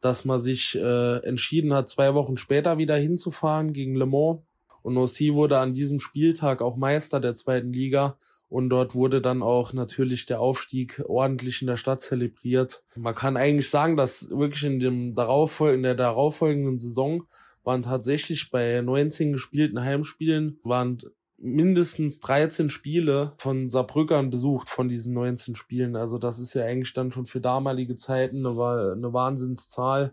dass 0.00 0.24
man 0.24 0.40
sich 0.40 0.74
äh, 0.74 1.16
entschieden 1.24 1.72
hat, 1.72 1.88
zwei 1.88 2.14
Wochen 2.14 2.36
später 2.36 2.76
wieder 2.76 2.96
hinzufahren 2.96 3.72
gegen 3.72 3.94
Le 3.94 4.06
Mans. 4.06 4.40
Und 4.82 4.94
Nossi 4.94 5.32
wurde 5.32 5.58
an 5.58 5.72
diesem 5.72 6.00
Spieltag 6.00 6.60
auch 6.60 6.76
Meister 6.76 7.20
der 7.20 7.34
zweiten 7.34 7.72
Liga 7.72 8.16
und 8.52 8.68
dort 8.68 8.94
wurde 8.94 9.22
dann 9.22 9.42
auch 9.42 9.72
natürlich 9.72 10.26
der 10.26 10.38
Aufstieg 10.38 11.02
ordentlich 11.06 11.62
in 11.62 11.68
der 11.68 11.78
Stadt 11.78 12.02
zelebriert. 12.02 12.82
Man 12.94 13.14
kann 13.14 13.38
eigentlich 13.38 13.70
sagen, 13.70 13.96
dass 13.96 14.28
wirklich 14.28 14.64
in 14.64 14.78
dem 14.78 15.14
darauf, 15.14 15.58
in 15.62 15.82
der 15.82 15.94
darauffolgenden 15.94 16.78
Saison 16.78 17.24
waren 17.64 17.80
tatsächlich 17.80 18.50
bei 18.50 18.82
19 18.82 19.32
gespielten 19.32 19.80
Heimspielen 19.80 20.60
waren 20.64 20.98
mindestens 21.38 22.20
13 22.20 22.68
Spiele 22.68 23.32
von 23.38 23.68
Saarbrückern 23.68 24.28
besucht 24.28 24.68
von 24.68 24.86
diesen 24.86 25.14
19 25.14 25.54
Spielen. 25.54 25.96
Also 25.96 26.18
das 26.18 26.38
ist 26.38 26.52
ja 26.52 26.64
eigentlich 26.64 26.92
dann 26.92 27.10
schon 27.10 27.24
für 27.24 27.40
damalige 27.40 27.96
Zeiten 27.96 28.44
eine, 28.44 28.92
eine 28.92 29.14
Wahnsinnszahl. 29.14 30.12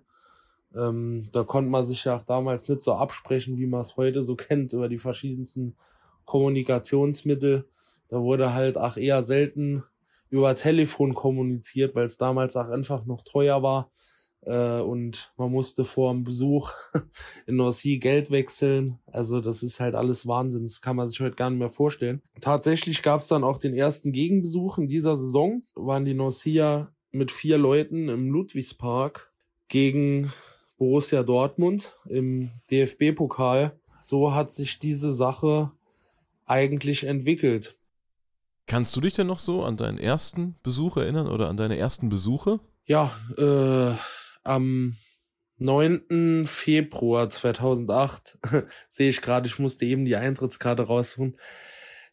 Ähm, 0.74 1.28
da 1.34 1.44
konnte 1.44 1.70
man 1.70 1.84
sich 1.84 2.06
ja 2.06 2.16
auch 2.16 2.24
damals 2.24 2.70
nicht 2.70 2.84
so 2.84 2.94
absprechen, 2.94 3.58
wie 3.58 3.68
man 3.68 3.82
es 3.82 3.98
heute 3.98 4.24
so 4.24 4.36
kennt 4.38 4.72
über 4.72 4.88
die 4.88 4.98
verschiedensten 4.98 5.76
Kommunikationsmittel. 6.24 7.66
Da 8.10 8.22
wurde 8.22 8.54
halt 8.54 8.78
auch 8.78 8.98
eher 8.98 9.22
selten 9.22 9.84
über 10.30 10.56
Telefon 10.56 11.14
kommuniziert, 11.14 11.96
weil 11.96 12.06
es 12.06 12.18
damals 12.18 12.56
auch 12.56 12.70
einfach 12.70 13.06
noch 13.06 13.24
teuer 13.24 13.64
war. 13.64 13.92
Äh, 14.42 14.80
und 14.80 15.34
man 15.38 15.52
musste 15.52 15.86
vor 15.86 16.14
dem 16.14 16.24
Besuch 16.24 16.72
in 17.48 17.56
Norcy 17.56 17.98
Geld 17.98 18.32
wechseln. 18.32 19.00
Also 19.08 19.42
das 19.42 19.64
ist 19.64 19.80
halt 19.80 19.96
alles 19.96 20.28
Wahnsinn. 20.28 20.64
Das 20.64 20.82
kann 20.82 20.96
man 20.96 21.08
sich 21.08 21.20
heute 21.20 21.36
gar 21.36 21.50
nicht 21.50 21.60
mehr 21.60 21.70
vorstellen. 21.70 22.22
Tatsächlich 22.42 23.02
gab 23.02 23.22
es 23.22 23.28
dann 23.28 23.44
auch 23.44 23.58
den 23.58 23.74
ersten 23.74 24.12
Gegenbesuch 24.12 24.78
in 24.78 24.88
dieser 24.88 25.16
Saison. 25.18 25.64
Waren 25.76 26.06
die 26.06 26.14
Norcia 26.14 26.92
mit 27.12 27.32
vier 27.32 27.58
Leuten 27.58 28.08
im 28.10 28.30
Ludwigspark 28.30 29.32
gegen 29.68 30.32
Borussia 30.78 31.24
Dortmund 31.24 31.96
im 32.08 32.50
DFB-Pokal. 32.72 33.78
So 34.00 34.34
hat 34.34 34.52
sich 34.52 34.80
diese 34.80 35.12
Sache 35.12 35.72
eigentlich 36.46 37.04
entwickelt. 37.04 37.79
Kannst 38.70 38.96
du 38.96 39.02
dich 39.02 39.16
denn 39.16 39.26
noch 39.26 39.40
so 39.40 39.64
an 39.64 39.78
deinen 39.78 39.98
ersten 39.98 40.56
Besuch 40.62 40.96
erinnern 40.98 41.28
oder 41.28 41.50
an 41.50 41.58
deine 41.58 41.80
ersten 41.80 42.08
Besuche? 42.08 42.60
Ja, 42.86 43.12
äh, 43.36 43.96
am 44.44 44.96
9. 45.58 46.46
Februar 46.46 47.32
2008 47.32 48.38
sehe 48.90 49.10
ich 49.10 49.24
gerade, 49.24 49.48
ich 49.48 49.58
musste 49.58 49.86
eben 49.86 50.06
die 50.06 50.16
Eintrittskarte 50.16 50.84
rausholen, 50.84 51.36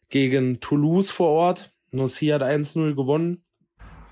gegen 0.09 0.59
Toulouse 0.59 1.11
vor 1.11 1.27
Ort. 1.27 1.69
Nossi 1.91 2.25
hat 2.29 2.41
1-0 2.41 2.95
gewonnen. 2.95 3.43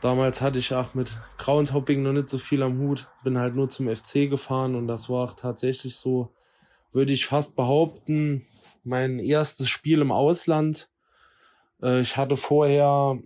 Damals 0.02 0.40
hatte 0.40 0.60
ich 0.60 0.72
auch 0.72 0.94
mit 0.94 1.18
Groundhopping 1.40 2.04
noch 2.04 2.14
nicht 2.14 2.30
so 2.30 2.38
viel 2.38 2.62
am 2.62 2.78
Hut, 2.78 3.08
bin 3.24 3.40
halt 3.40 3.56
nur 3.56 3.70
zum 3.70 3.88
FC 3.88 4.30
gefahren 4.30 4.76
und 4.76 4.88
das 4.88 5.10
war 5.10 5.24
auch 5.24 5.34
tatsächlich 5.34 5.96
so, 5.96 6.32
würde 6.92 7.12
ich 7.12 7.26
fast 7.26 7.56
behaupten, 7.56 8.46
mein 8.84 9.18
erstes 9.18 9.68
Spiel 9.68 10.00
im 10.00 10.12
Ausland 10.12 10.90
ich 11.86 12.18
hatte 12.18 12.38
vorher 12.38 13.20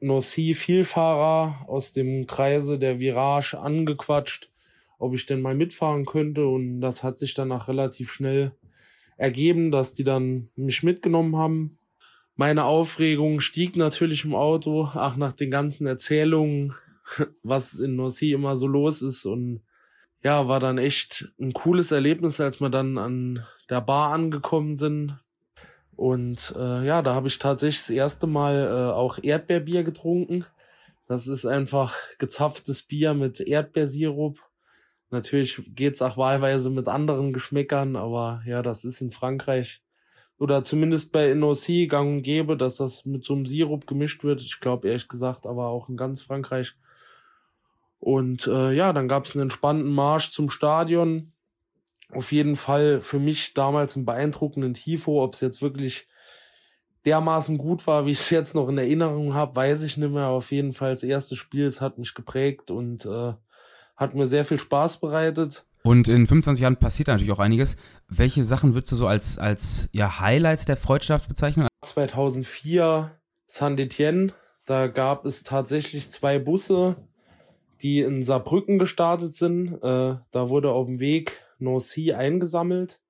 Nossi 0.00 0.54
Vielfahrer 0.54 1.66
aus 1.68 1.92
dem 1.92 2.26
Kreise 2.26 2.78
der 2.78 3.00
Virage 3.00 3.58
angequatscht, 3.58 4.50
ob 4.98 5.14
ich 5.14 5.26
denn 5.26 5.42
mal 5.42 5.54
mitfahren 5.54 6.06
könnte. 6.06 6.46
Und 6.46 6.80
das 6.80 7.02
hat 7.02 7.18
sich 7.18 7.34
dann 7.34 7.52
auch 7.52 7.68
relativ 7.68 8.10
schnell 8.10 8.52
ergeben, 9.18 9.70
dass 9.70 9.94
die 9.94 10.04
dann 10.04 10.48
mich 10.56 10.82
mitgenommen 10.82 11.36
haben. 11.36 11.78
Meine 12.34 12.64
Aufregung 12.64 13.40
stieg 13.40 13.76
natürlich 13.76 14.24
im 14.24 14.34
Auto, 14.34 14.88
ach 14.94 15.16
nach 15.16 15.32
den 15.32 15.50
ganzen 15.50 15.86
Erzählungen, 15.86 16.72
was 17.42 17.74
in 17.74 17.96
Nossi 17.96 18.32
immer 18.32 18.56
so 18.56 18.66
los 18.66 19.02
ist. 19.02 19.26
Und 19.26 19.60
ja, 20.22 20.48
war 20.48 20.60
dann 20.60 20.78
echt 20.78 21.30
ein 21.38 21.52
cooles 21.52 21.92
Erlebnis, 21.92 22.40
als 22.40 22.60
wir 22.60 22.70
dann 22.70 22.96
an 22.96 23.44
der 23.68 23.82
Bar 23.82 24.14
angekommen 24.14 24.76
sind. 24.76 25.18
Und 26.00 26.54
äh, 26.56 26.86
ja, 26.86 27.02
da 27.02 27.12
habe 27.12 27.28
ich 27.28 27.38
tatsächlich 27.38 27.82
das 27.82 27.90
erste 27.90 28.26
Mal 28.26 28.54
äh, 28.56 28.90
auch 28.94 29.18
Erdbeerbier 29.22 29.82
getrunken. 29.82 30.46
Das 31.06 31.26
ist 31.26 31.44
einfach 31.44 31.94
gezapftes 32.16 32.84
Bier 32.84 33.12
mit 33.12 33.38
Erdbeersirup. 33.38 34.38
Natürlich 35.10 35.60
geht's 35.74 36.00
auch 36.00 36.16
wahlweise 36.16 36.70
mit 36.70 36.88
anderen 36.88 37.34
Geschmäckern, 37.34 37.96
aber 37.96 38.42
ja, 38.46 38.62
das 38.62 38.84
ist 38.84 39.02
in 39.02 39.10
Frankreich 39.10 39.82
oder 40.38 40.62
zumindest 40.62 41.12
bei 41.12 41.34
NOC 41.34 41.86
gang 41.90 42.16
und 42.16 42.22
gäbe, 42.22 42.56
dass 42.56 42.78
das 42.78 43.04
mit 43.04 43.22
so 43.22 43.34
einem 43.34 43.44
Sirup 43.44 43.86
gemischt 43.86 44.24
wird. 44.24 44.40
Ich 44.40 44.58
glaube 44.58 44.88
ehrlich 44.88 45.06
gesagt, 45.06 45.44
aber 45.44 45.66
auch 45.66 45.90
in 45.90 45.98
ganz 45.98 46.22
Frankreich. 46.22 46.76
Und 47.98 48.46
äh, 48.46 48.72
ja, 48.72 48.94
dann 48.94 49.06
gab's 49.06 49.34
einen 49.34 49.42
entspannten 49.42 49.92
Marsch 49.92 50.30
zum 50.30 50.48
Stadion 50.48 51.29
auf 52.12 52.32
jeden 52.32 52.56
Fall 52.56 53.00
für 53.00 53.18
mich 53.18 53.54
damals 53.54 53.96
einen 53.96 54.06
beeindruckenden 54.06 54.74
Tifo. 54.74 55.22
Ob 55.22 55.34
es 55.34 55.40
jetzt 55.40 55.62
wirklich 55.62 56.08
dermaßen 57.04 57.58
gut 57.58 57.86
war, 57.86 58.06
wie 58.06 58.10
ich 58.10 58.20
es 58.20 58.30
jetzt 58.30 58.54
noch 58.54 58.68
in 58.68 58.78
Erinnerung 58.78 59.34
habe, 59.34 59.56
weiß 59.56 59.82
ich 59.82 59.96
nicht 59.96 60.12
mehr. 60.12 60.28
Auf 60.28 60.52
jeden 60.52 60.72
Fall 60.72 60.92
das 60.92 61.02
erste 61.02 61.36
Spiel, 61.36 61.66
es 61.66 61.80
hat 61.80 61.98
mich 61.98 62.14
geprägt 62.14 62.70
und 62.70 63.06
äh, 63.06 63.32
hat 63.96 64.14
mir 64.14 64.26
sehr 64.26 64.44
viel 64.44 64.58
Spaß 64.58 64.98
bereitet. 64.98 65.64
Und 65.82 66.08
in 66.08 66.26
25 66.26 66.62
Jahren 66.62 66.76
passiert 66.76 67.08
natürlich 67.08 67.32
auch 67.32 67.38
einiges. 67.38 67.76
Welche 68.08 68.44
Sachen 68.44 68.74
würdest 68.74 68.92
du 68.92 68.96
so 68.96 69.06
als, 69.06 69.38
als 69.38 69.88
ja, 69.92 70.20
Highlights 70.20 70.66
der 70.66 70.76
Freundschaft 70.76 71.28
bezeichnen? 71.28 71.68
2004 71.82 73.12
Saint-Etienne, 73.46 74.32
da 74.66 74.88
gab 74.88 75.24
es 75.24 75.42
tatsächlich 75.42 76.10
zwei 76.10 76.38
Busse, 76.38 76.96
die 77.80 78.00
in 78.00 78.22
Saarbrücken 78.22 78.78
gestartet 78.78 79.34
sind. 79.34 79.82
Äh, 79.82 80.16
da 80.30 80.48
wurde 80.48 80.70
auf 80.70 80.86
dem 80.86 81.00
Weg 81.00 81.42
Nancy 81.60 82.12
eingesammelt 82.12 83.00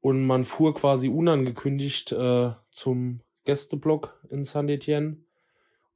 und 0.00 0.26
man 0.26 0.44
fuhr 0.44 0.74
quasi 0.74 1.08
unangekündigt 1.08 2.12
äh, 2.12 2.50
zum 2.70 3.20
Gästeblock 3.44 4.20
in 4.30 4.44
Saint-Etienne. 4.44 5.18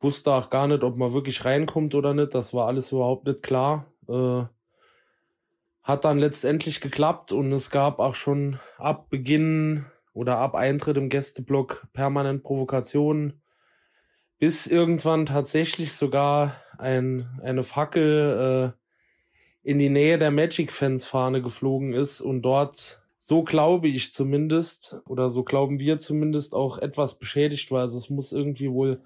Wusste 0.01 0.33
auch 0.33 0.51
gar 0.51 0.69
nicht, 0.69 0.85
ob 0.85 0.97
man 0.97 1.13
wirklich 1.13 1.45
reinkommt 1.45 1.95
oder 1.95 2.15
nicht. 2.15 2.35
Das 2.35 2.55
war 2.55 2.67
alles 2.67 2.93
überhaupt 2.93 3.27
nicht 3.27 3.43
klar. 3.43 3.87
Äh, 4.09 4.45
hat 5.83 6.05
dann 6.05 6.19
letztendlich 6.19 6.81
geklappt 6.81 7.33
und 7.33 7.53
es 7.53 7.71
gab 7.71 8.01
auch 8.01 8.17
schon 8.17 8.59
ab 8.77 9.09
Beginn 9.09 9.87
oder 10.13 10.39
ab 10.39 10.55
Eintritt 10.55 10.97
im 10.99 11.09
Gästeblock 11.09 11.87
permanent 11.93 12.43
Provokationen, 12.43 13.41
bis 14.39 14.67
irgendwann 14.67 15.27
tatsächlich 15.27 15.93
sogar 15.93 16.57
ein, 16.79 17.41
eine 17.43 17.63
Fackel 17.63 18.75
äh, 18.75 18.86
in 19.67 19.81
die 19.81 19.91
Nähe 19.91 20.17
der 20.17 20.31
Magic-Fans-Fahne 20.31 21.43
geflogen 21.43 21.93
ist 21.93 22.21
und 22.21 22.43
dort, 22.43 23.03
so 23.19 23.43
glaube 23.43 23.89
ich 23.89 24.13
zumindest, 24.13 25.03
oder 25.09 25.29
so 25.29 25.43
glauben 25.43 25.81
wir 25.81 25.99
zumindest, 25.99 26.55
auch 26.55 26.79
etwas 26.79 27.19
beschädigt 27.19 27.73
war. 27.73 27.81
Also 27.81 27.99
es 27.99 28.09
muss 28.09 28.31
irgendwie 28.31 28.71
wohl 28.71 29.01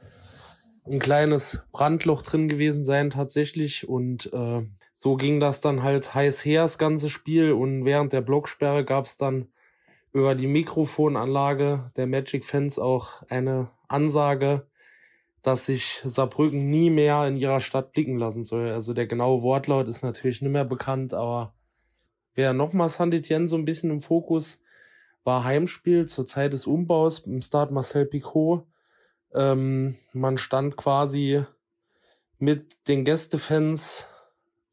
ein 0.85 0.99
kleines 0.99 1.63
Brandloch 1.73 2.21
drin 2.21 2.47
gewesen 2.47 2.85
sein 2.85 3.09
tatsächlich. 3.09 3.89
Und 3.89 4.31
äh, 4.35 4.61
so 4.93 5.17
ging 5.17 5.41
das 5.41 5.63
dann 5.63 5.83
halt 5.83 6.15
heiß 6.15 6.45
her, 6.45 6.65
das 6.65 6.77
ganze 6.77 7.09
Spiel. 7.09 7.53
Und 7.53 7.87
während 7.87 8.13
der 8.13 8.21
Blocksperre 8.21 8.85
gab 8.85 9.07
es 9.07 9.17
dann 9.17 9.49
über 10.13 10.35
die 10.35 10.47
Mikrofonanlage 10.47 11.91
der 11.97 12.07
Magic 12.07 12.45
Fans 12.45 12.79
auch 12.79 13.23
eine 13.31 13.71
Ansage, 13.89 14.67
dass 15.43 15.67
sich 15.67 16.01
Saarbrücken 16.05 16.69
nie 16.69 16.91
mehr 16.91 17.27
in 17.27 17.37
ihrer 17.37 17.61
Stadt 17.61 17.93
blicken 17.93 18.19
lassen 18.19 18.43
soll. 18.43 18.71
Also 18.71 18.93
der 18.93 19.07
genaue 19.07 19.43
Wortlaut 19.43 19.89
ist 19.89 20.03
natürlich 20.03 20.43
nicht 20.43 20.51
mehr 20.51 20.65
bekannt, 20.65 21.15
aber 21.15 21.55
wer 22.35 22.53
nochmal 22.53 22.89
Saint-Etienne 22.89 23.49
so 23.49 23.57
ein 23.57 23.65
bisschen 23.65 23.91
im 23.91 24.01
Fokus 24.01 24.63
war 25.25 25.45
Heimspiel 25.45 26.07
zur 26.07 26.27
Zeit 26.27 26.53
des 26.53 26.67
Umbaus 26.67 27.21
im 27.21 27.43
Start 27.43 27.71
Marcel 27.71 28.07
Picot. 28.07 28.67
Ähm, 29.35 29.95
man 30.13 30.39
stand 30.39 30.77
quasi 30.77 31.45
mit 32.39 32.89
den 32.89 33.05
Gästefans 33.05 34.07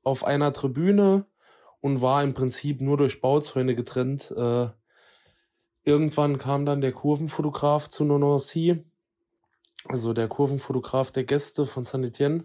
auf 0.03 0.23
einer 0.23 0.53
Tribüne 0.53 1.25
und 1.81 2.01
war 2.01 2.23
im 2.23 2.33
Prinzip 2.33 2.81
nur 2.81 2.95
durch 2.95 3.19
Bauzäune 3.19 3.75
getrennt. 3.75 4.33
Äh, 4.37 4.69
Irgendwann 5.87 6.37
kam 6.37 6.65
dann 6.65 6.81
der 6.81 6.91
Kurvenfotograf 6.91 7.87
zu 7.87 8.03
Nonancy, 8.03 8.83
also 9.89 10.13
der 10.13 10.27
Kurvenfotograf 10.27 11.11
der 11.11 11.23
Gäste 11.23 11.65
von 11.65 11.83
Saint 11.83 12.05
Etienne, 12.05 12.43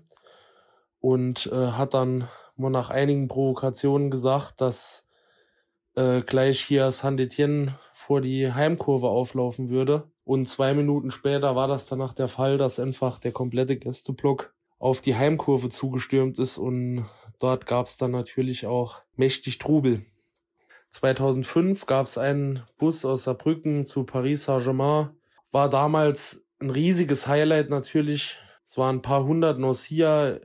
und 1.02 1.46
äh, 1.52 1.72
hat 1.72 1.94
dann 1.94 2.28
mal 2.57 2.70
nach 2.70 2.88
einigen 2.88 3.28
Provokationen 3.28 4.11
gesagt, 4.11 4.61
dass 4.61 5.07
äh, 5.96 6.22
gleich 6.22 6.61
hier 6.61 6.90
Saint 6.92 7.20
Etienne 7.20 7.76
vor 7.92 8.20
die 8.20 8.52
Heimkurve 8.52 9.09
auflaufen 9.09 9.68
würde. 9.68 10.11
Und 10.24 10.48
zwei 10.48 10.72
Minuten 10.72 11.11
später 11.11 11.57
war 11.57 11.66
das 11.66 11.87
danach 11.87 12.14
der 12.14 12.28
Fall, 12.28 12.57
dass 12.57 12.78
einfach 12.78 13.18
der 13.18 13.33
komplette 13.33 13.76
Gästeblock 13.76 14.55
auf 14.78 15.00
die 15.00 15.16
Heimkurve 15.16 15.68
zugestürmt 15.68 16.38
ist 16.38 16.59
und 16.59 17.05
dort 17.40 17.66
gab 17.66 17.87
es 17.87 17.96
dann 17.96 18.12
natürlich 18.12 18.66
auch 18.66 19.02
mächtig 19.16 19.59
Trubel. 19.59 20.02
2005 20.90 21.87
gab 21.87 22.07
es 22.07 22.18
einen 22.18 22.62
Bus 22.78 23.05
aus 23.05 23.24
Saarbrücken 23.24 23.85
zu 23.85 24.05
Paris 24.05 24.44
Saint-Germain. 24.44 25.11
War 25.50 25.68
damals 25.68 26.41
ein 26.62 26.70
riesiges 26.70 27.27
Highlight 27.27 27.70
natürlich. 27.70 28.38
Es 28.64 28.79
waren 28.79 28.96
ein 28.96 29.03
paar 29.03 29.25
hundert 29.25 29.59
Norcia 29.59 30.38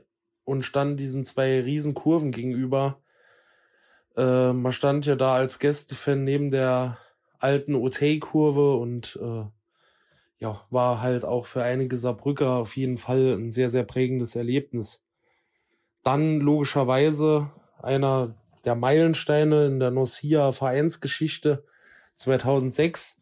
und 0.44 0.64
standen 0.64 0.96
diesen 0.96 1.24
zwei 1.24 1.60
riesen 1.60 1.94
Kurven 1.94 2.32
gegenüber. 2.32 3.00
Äh, 4.16 4.52
man 4.52 4.72
stand 4.72 5.06
ja 5.06 5.14
da 5.14 5.34
als 5.34 5.58
Gästefan 5.58 6.24
neben 6.24 6.50
der 6.50 6.98
alten 7.38 7.74
OT-Kurve 7.74 8.74
und 8.76 9.18
äh, 9.22 9.44
ja, 10.40 10.64
war 10.70 11.00
halt 11.00 11.24
auch 11.24 11.46
für 11.46 11.62
einige 11.62 11.96
Saarbrücker 11.96 12.56
auf 12.56 12.76
jeden 12.76 12.98
Fall 12.98 13.34
ein 13.34 13.50
sehr, 13.50 13.70
sehr 13.70 13.84
prägendes 13.84 14.36
Erlebnis. 14.36 15.02
Dann 16.02 16.40
logischerweise 16.40 17.50
einer 17.80 18.34
der 18.64 18.74
Meilensteine 18.74 19.66
in 19.66 19.80
der 19.80 19.90
Nocia 19.90 20.52
Vereinsgeschichte 20.52 21.64
2006. 22.14 23.20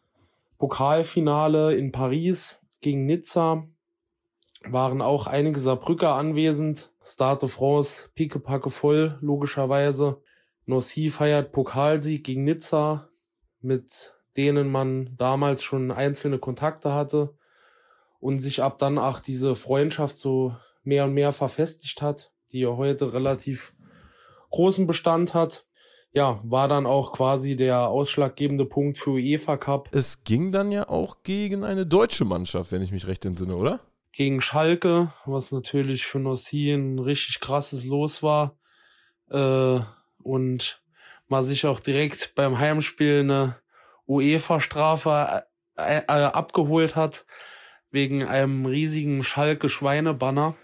Pokalfinale 0.59 1.75
in 1.75 1.93
Paris 1.93 2.66
gegen 2.87 3.05
Nizza. 3.05 3.65
Waren 4.63 5.03
auch 5.03 5.27
einige 5.27 5.59
Saarbrücker 5.59 6.15
anwesend. 6.15 6.93
Stade 7.03 7.41
de 7.41 7.49
France, 7.49 8.11
pickepacke 8.15 8.71
voll, 8.71 9.19
logischerweise. 9.21 10.23
Nossi 10.67 11.11
feiert 11.11 11.51
Pokalsieg 11.51 12.23
gegen 12.23 12.45
Nizza, 12.45 13.09
mit 13.61 14.15
denen 14.37 14.71
man 14.71 15.17
damals 15.17 15.65
schon 15.65 15.91
einzelne 15.91 16.39
Kontakte 16.39 16.95
hatte 16.95 17.35
und 18.21 18.39
sich 18.39 18.63
ab 18.63 18.79
dann 18.79 18.99
auch 18.99 19.19
diese 19.19 19.57
Freundschaft 19.57 20.17
so 20.17 20.55
mehr 20.85 21.07
und 21.07 21.15
mehr 21.15 21.33
verfestigt 21.33 22.03
hat, 22.03 22.33
die 22.53 22.61
ja 22.61 22.77
heute 22.77 23.13
relativ 23.13 23.75
großen 24.51 24.87
Bestand 24.87 25.35
hat. 25.35 25.65
Ja, 26.13 26.41
war 26.45 26.67
dann 26.69 26.87
auch 26.87 27.13
quasi 27.13 27.57
der 27.57 27.89
ausschlaggebende 27.89 28.65
Punkt 28.65 28.97
für 28.97 29.11
UEFA 29.11 29.57
Cup. 29.59 29.91
Es 29.93 30.25
ging 30.25 30.51
dann 30.51 30.73
ja 30.73 30.89
auch 30.89 31.23
gegen 31.23 31.63
eine 31.63 31.87
deutsche 31.87 32.25
Mannschaft, 32.25 32.73
wenn 32.73 32.83
ich 32.83 32.93
mich 32.93 33.07
recht 33.07 33.25
entsinne, 33.27 33.55
oder? 33.55 33.81
Gegen 34.13 34.41
Schalke, 34.41 35.13
was 35.27 35.53
natürlich 35.53 36.07
für 36.07 36.19
Nossi 36.19 36.71
ein 36.71 36.99
richtig 36.99 37.41
krasses 37.41 37.85
Los 37.85 38.23
war. 38.23 38.57
Äh, 39.31 39.81
und 40.23 40.83
man 41.29 41.43
sich 41.43 41.67
auch 41.67 41.81
direkt 41.81 42.35
beim 42.35 42.59
Heimspiel 42.59 43.21
eine 43.21 43.57
UEFA-Strafe 44.07 45.45
äh, 45.77 45.99
äh, 45.99 46.03
abgeholt 46.07 46.97
hat, 46.97 47.27
wegen 47.91 48.25
einem 48.25 48.67
riesigen 48.67 49.23
Schalke-Schweinebanner. 49.25 50.55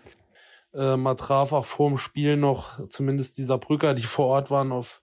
Äh, 0.74 0.96
man 0.96 1.16
traf 1.16 1.52
auch 1.52 1.66
vor 1.66 1.90
dem 1.90 1.98
Spiel 1.98 2.36
noch 2.36 2.88
zumindest 2.88 3.38
dieser 3.38 3.58
Brücker, 3.58 3.94
die 3.94 4.02
vor 4.02 4.26
Ort 4.26 4.50
waren, 4.50 4.72
auf 4.72 5.01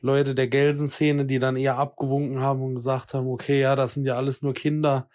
Leute 0.00 0.34
der 0.34 0.48
Gelsenszene, 0.48 1.26
die 1.26 1.38
dann 1.38 1.56
eher 1.56 1.78
abgewunken 1.78 2.40
haben 2.40 2.62
und 2.62 2.74
gesagt 2.74 3.14
haben, 3.14 3.28
okay, 3.28 3.60
ja, 3.60 3.76
das 3.76 3.94
sind 3.94 4.04
ja 4.04 4.16
alles 4.16 4.42
nur 4.42 4.54
Kinder. 4.54 5.08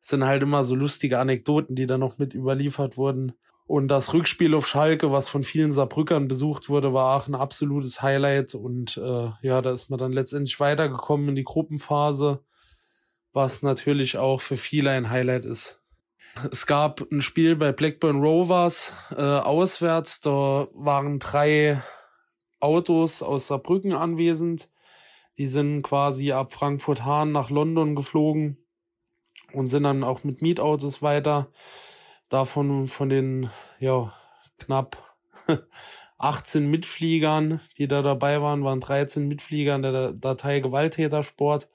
Das 0.00 0.10
sind 0.10 0.24
halt 0.24 0.42
immer 0.42 0.64
so 0.64 0.74
lustige 0.74 1.18
Anekdoten, 1.18 1.76
die 1.76 1.86
dann 1.86 2.00
noch 2.00 2.18
mit 2.18 2.34
überliefert 2.34 2.96
wurden. 2.96 3.32
Und 3.66 3.88
das 3.88 4.12
Rückspiel 4.12 4.54
auf 4.54 4.66
Schalke, 4.66 5.12
was 5.12 5.28
von 5.28 5.44
vielen 5.44 5.72
Saarbrückern 5.72 6.28
besucht 6.28 6.68
wurde, 6.68 6.92
war 6.92 7.16
auch 7.16 7.28
ein 7.28 7.34
absolutes 7.34 8.02
Highlight. 8.02 8.54
Und 8.54 8.96
äh, 8.96 9.30
ja, 9.42 9.62
da 9.62 9.70
ist 9.70 9.88
man 9.88 9.98
dann 9.98 10.12
letztendlich 10.12 10.58
weitergekommen 10.60 11.30
in 11.30 11.34
die 11.36 11.44
Gruppenphase, 11.44 12.42
was 13.32 13.62
natürlich 13.62 14.18
auch 14.18 14.40
für 14.40 14.56
viele 14.56 14.90
ein 14.90 15.10
Highlight 15.10 15.44
ist. 15.44 15.80
Es 16.50 16.66
gab 16.66 17.02
ein 17.12 17.20
Spiel 17.20 17.56
bei 17.56 17.72
Blackburn 17.72 18.20
Rovers 18.20 18.94
äh, 19.16 19.22
auswärts. 19.22 20.20
Da 20.20 20.68
waren 20.72 21.18
drei 21.18 21.82
Autos 22.62 23.22
aus 23.22 23.48
Saarbrücken 23.48 23.92
anwesend. 23.92 24.68
Die 25.38 25.46
sind 25.46 25.82
quasi 25.82 26.32
ab 26.32 26.52
Frankfurt-Hahn 26.52 27.32
nach 27.32 27.50
London 27.50 27.94
geflogen 27.96 28.58
und 29.52 29.68
sind 29.68 29.82
dann 29.84 30.04
auch 30.04 30.24
mit 30.24 30.42
Mietautos 30.42 31.02
weiter. 31.02 31.48
Davon 32.28 32.86
von 32.86 33.08
den 33.08 33.50
ja, 33.78 34.12
knapp 34.58 34.96
18 36.18 36.70
Mitfliegern, 36.70 37.60
die 37.78 37.88
da 37.88 38.00
dabei 38.00 38.40
waren, 38.40 38.64
waren 38.64 38.80
13 38.80 39.26
Mitflieger 39.26 39.74
in 39.74 39.82
der 39.82 40.12
Datei 40.12 40.60
Gewalttätersport, 40.60 41.68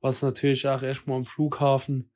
was 0.00 0.22
natürlich 0.22 0.66
auch 0.68 0.82
erstmal 0.82 1.18
am 1.18 1.24
Flughafen 1.26 2.10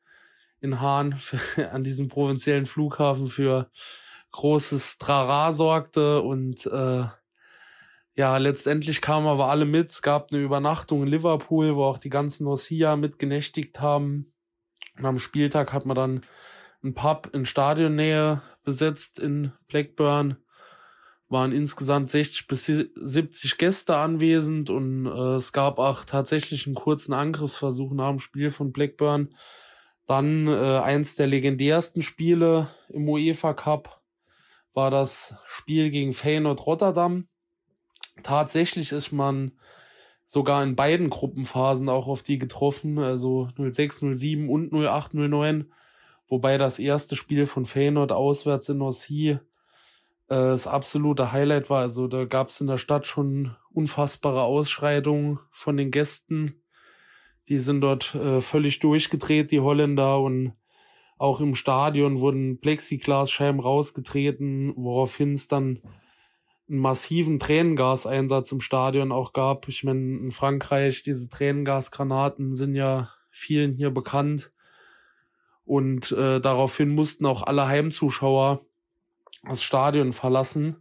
in 0.61 0.81
Hahn, 0.81 1.21
an 1.73 1.85
diesem 1.85 2.09
provinziellen 2.09 2.67
Flughafen 2.67 3.29
für 3.29 3.71
großes 4.33 4.99
Trara 4.99 5.53
sorgte 5.53 6.23
und 6.23 6.67
äh, 6.67 7.05
ja, 8.19 8.37
letztendlich 8.37 9.01
kamen 9.01 9.27
aber 9.27 9.49
alle 9.49 9.65
mit. 9.65 9.91
Es 9.91 10.03
gab 10.03 10.33
eine 10.33 10.43
Übernachtung 10.43 11.03
in 11.03 11.09
Liverpool, 11.09 11.77
wo 11.77 11.85
auch 11.85 11.99
die 11.99 12.11
ganzen 12.11 12.47
Ossia 12.47 12.97
mitgenächtigt 12.97 13.81
haben. 13.81 14.33
Und 14.99 15.07
am 15.07 15.19
Spieltag 15.19 15.73
hat 15.73 15.87
man 15.87 15.95
dann 15.95 16.27
ein 16.83 16.95
Pub 16.95 17.31
in 17.33 17.47
Stadionnähe 17.47 18.43
besetzt 18.65 19.19
in 19.19 19.53
Blackburn. 19.69 20.37
Waren 21.29 21.53
insgesamt 21.53 22.11
60 22.11 22.49
bis 22.49 22.67
70 22.67 23.59
Gäste 23.59 23.97
anwesend 23.97 24.71
und 24.71 25.07
äh, 25.07 25.37
es 25.37 25.53
gab 25.53 25.79
auch 25.79 26.05
tatsächlich 26.05 26.67
einen 26.67 26.75
kurzen 26.75 27.13
Angriffsversuch 27.13 27.93
nach 27.93 28.11
dem 28.11 28.19
Spiel 28.19 28.51
von 28.51 28.73
Blackburn 28.73 29.31
dann 30.09 30.49
äh, 30.49 30.79
eins 30.79 31.17
der 31.17 31.27
legendärsten 31.27 32.01
Spiele 32.01 32.69
im 32.89 33.07
UEFA 33.09 33.53
Cup 33.53 34.01
war 34.73 34.91
das 34.91 35.37
Spiel 35.47 35.91
gegen 35.91 36.15
Feyenoord 36.15 36.65
Rotterdam. 36.65 37.29
Tatsächlich 38.23 38.93
ist 38.93 39.13
man 39.13 39.53
sogar 40.25 40.63
in 40.63 40.77
beiden 40.77 41.09
Gruppenphasen 41.09 41.89
auch 41.89 42.07
auf 42.07 42.23
die 42.23 42.39
getroffen, 42.39 42.99
also 42.99 43.49
06, 43.57 44.05
07 44.15 44.49
und 44.51 44.73
08, 44.73 45.15
09, 45.15 45.73
wobei 46.29 46.59
das 46.59 46.79
erste 46.79 47.17
Spiel 47.17 47.47
von 47.47 47.65
Feyenoord 47.65 48.13
auswärts 48.13 48.69
in 48.69 48.79
Norcy 48.79 49.31
äh, 49.31 49.39
das 50.29 50.67
absolute 50.67 51.33
Highlight 51.33 51.71
war. 51.71 51.81
Also 51.81 52.09
da 52.09 52.27
gab 52.27 52.49
es 52.49 52.61
in 52.61 52.67
der 52.67 52.77
Stadt 52.77 53.07
schon 53.07 53.57
unfassbare 53.73 54.43
Ausschreitungen 54.43 55.39
von 55.51 55.77
den 55.77 55.91
Gästen. 55.91 56.63
Die 57.49 57.59
sind 57.59 57.81
dort 57.81 58.15
äh, 58.15 58.43
völlig 58.43 58.81
durchgedreht, 58.81 59.51
die 59.51 59.61
Holländer, 59.61 60.21
und 60.21 60.53
auch 61.17 61.41
im 61.41 61.55
Stadion 61.55 62.21
wurden 62.21 62.61
Plexiglasscheiben 62.61 63.61
rausgetreten, 63.61 64.73
woraufhin 64.77 65.33
es 65.33 65.49
dann 65.49 65.81
einen 66.69 66.81
massiven 66.81 67.39
Tränengaseinsatz 67.39 68.53
im 68.53 68.61
Stadion 68.61 69.13
auch 69.13 69.33
gab. 69.33 69.69
Ich 69.69 69.85
meine, 69.85 70.01
in 70.01 70.31
Frankreich, 70.31 71.03
diese 71.03 71.29
Tränengasgranaten 71.29 72.55
sind 72.55 72.75
ja 72.75 73.11
vielen 73.31 73.73
hier 73.73 73.91
bekannt. 73.91 74.53
Und 75.65 76.13
äh, 76.13 76.41
daraufhin 76.41 76.91
mussten 76.91 77.27
auch 77.27 77.43
alle 77.43 77.67
Heimzuschauer 77.67 78.61
das 79.45 79.63
Stadion 79.63 80.13
verlassen. 80.13 80.77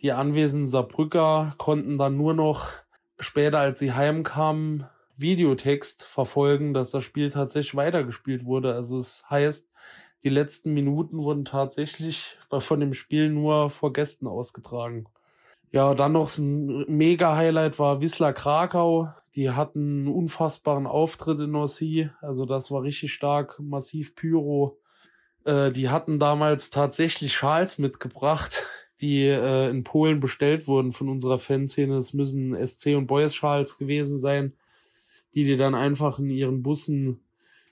Die 0.00 0.12
anwesenden 0.12 0.68
Saarbrücker 0.68 1.54
konnten 1.56 1.98
dann 1.98 2.16
nur 2.16 2.34
noch 2.34 2.70
später, 3.18 3.58
als 3.58 3.78
sie 3.78 3.92
heimkamen, 3.92 4.86
Videotext 5.16 6.04
verfolgen, 6.04 6.72
dass 6.72 6.92
das 6.92 7.02
Spiel 7.02 7.30
tatsächlich 7.30 7.74
weitergespielt 7.74 8.44
wurde. 8.44 8.74
Also 8.74 8.98
es 8.98 9.24
heißt, 9.28 9.68
die 10.24 10.28
letzten 10.28 10.74
Minuten 10.74 11.22
wurden 11.22 11.44
tatsächlich 11.44 12.36
von 12.50 12.80
dem 12.80 12.94
Spiel 12.94 13.30
nur 13.30 13.70
vor 13.70 13.92
Gästen 13.92 14.26
ausgetragen. 14.26 15.06
Ja, 15.70 15.94
dann 15.94 16.12
noch 16.12 16.36
ein 16.38 16.84
Mega-Highlight 16.88 17.78
war 17.78 18.00
Wisla 18.00 18.32
Krakau. 18.32 19.08
Die 19.34 19.50
hatten 19.50 20.06
einen 20.06 20.08
unfassbaren 20.08 20.86
Auftritt 20.86 21.40
in 21.40 21.50
Norsi. 21.50 22.10
Also 22.20 22.46
das 22.46 22.70
war 22.70 22.82
richtig 22.82 23.12
stark, 23.12 23.60
massiv 23.60 24.14
Pyro. 24.14 24.78
Äh, 25.44 25.70
die 25.70 25.90
hatten 25.90 26.18
damals 26.18 26.70
tatsächlich 26.70 27.34
Schals 27.34 27.78
mitgebracht, 27.78 28.64
die 29.00 29.26
äh, 29.26 29.68
in 29.68 29.84
Polen 29.84 30.20
bestellt 30.20 30.66
wurden 30.66 30.92
von 30.92 31.10
unserer 31.10 31.38
Fanszene. 31.38 31.96
Es 31.96 32.14
müssen 32.14 32.56
SC 32.66 32.96
und 32.96 33.06
Boys 33.06 33.34
Schals 33.34 33.76
gewesen 33.76 34.18
sein 34.18 34.54
die 35.34 35.44
die 35.44 35.56
dann 35.56 35.74
einfach 35.74 36.18
in 36.18 36.30
ihren 36.30 36.62
Bussen 36.62 37.20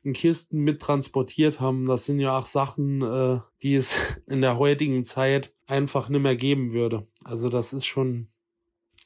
in 0.06 0.12
Kisten 0.12 0.60
mit 0.60 0.80
transportiert 0.80 1.60
haben. 1.60 1.84
Das 1.86 2.06
sind 2.06 2.20
ja 2.20 2.38
auch 2.38 2.46
Sachen, 2.46 3.02
äh, 3.02 3.40
die 3.62 3.74
es 3.74 4.20
in 4.26 4.40
der 4.40 4.56
heutigen 4.56 5.04
Zeit 5.04 5.52
einfach 5.66 6.08
nicht 6.08 6.22
mehr 6.22 6.36
geben 6.36 6.72
würde. 6.72 7.06
Also 7.24 7.48
das 7.48 7.72
ist 7.72 7.84
schon 7.84 8.28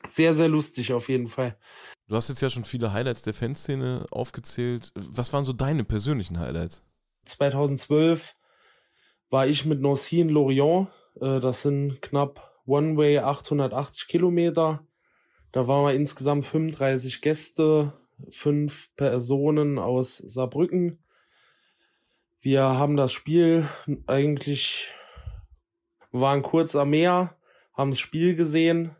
sehr, 0.06 0.34
sehr 0.34 0.48
lustig 0.48 0.92
auf 0.92 1.08
jeden 1.08 1.26
Fall. 1.26 1.56
Du 2.06 2.16
hast 2.16 2.28
jetzt 2.28 2.42
ja 2.42 2.50
schon 2.50 2.64
viele 2.64 2.92
Highlights 2.92 3.22
der 3.22 3.34
Fanszene 3.34 4.06
aufgezählt. 4.10 4.92
Was 4.94 5.32
waren 5.32 5.44
so 5.44 5.52
deine 5.52 5.84
persönlichen 5.84 6.38
Highlights? 6.38 6.84
2012 7.24 8.36
war 9.30 9.46
ich 9.46 9.64
mit 9.64 9.80
Nancy 9.80 10.20
in 10.20 10.28
Lorient. 10.28 10.88
Äh, 11.20 11.40
das 11.40 11.62
sind 11.62 12.02
knapp 12.02 12.60
One-Way 12.66 13.20
880 13.20 14.06
Kilometer. 14.06 14.86
Da 15.52 15.66
waren 15.66 15.86
wir 15.86 15.94
insgesamt 15.94 16.44
35 16.44 17.22
Gäste, 17.22 17.92
fünf 18.28 18.94
Personen 18.96 19.78
aus 19.78 20.18
Saarbrücken. 20.18 21.02
Wir 22.40 22.62
haben 22.62 22.96
das 22.96 23.12
Spiel 23.12 23.68
eigentlich, 24.06 24.92
waren 26.12 26.42
kurz 26.42 26.76
am 26.76 26.90
Meer, 26.90 27.36
haben 27.72 27.90
das 27.90 28.00
Spiel 28.00 28.34
gesehen, 28.34 28.96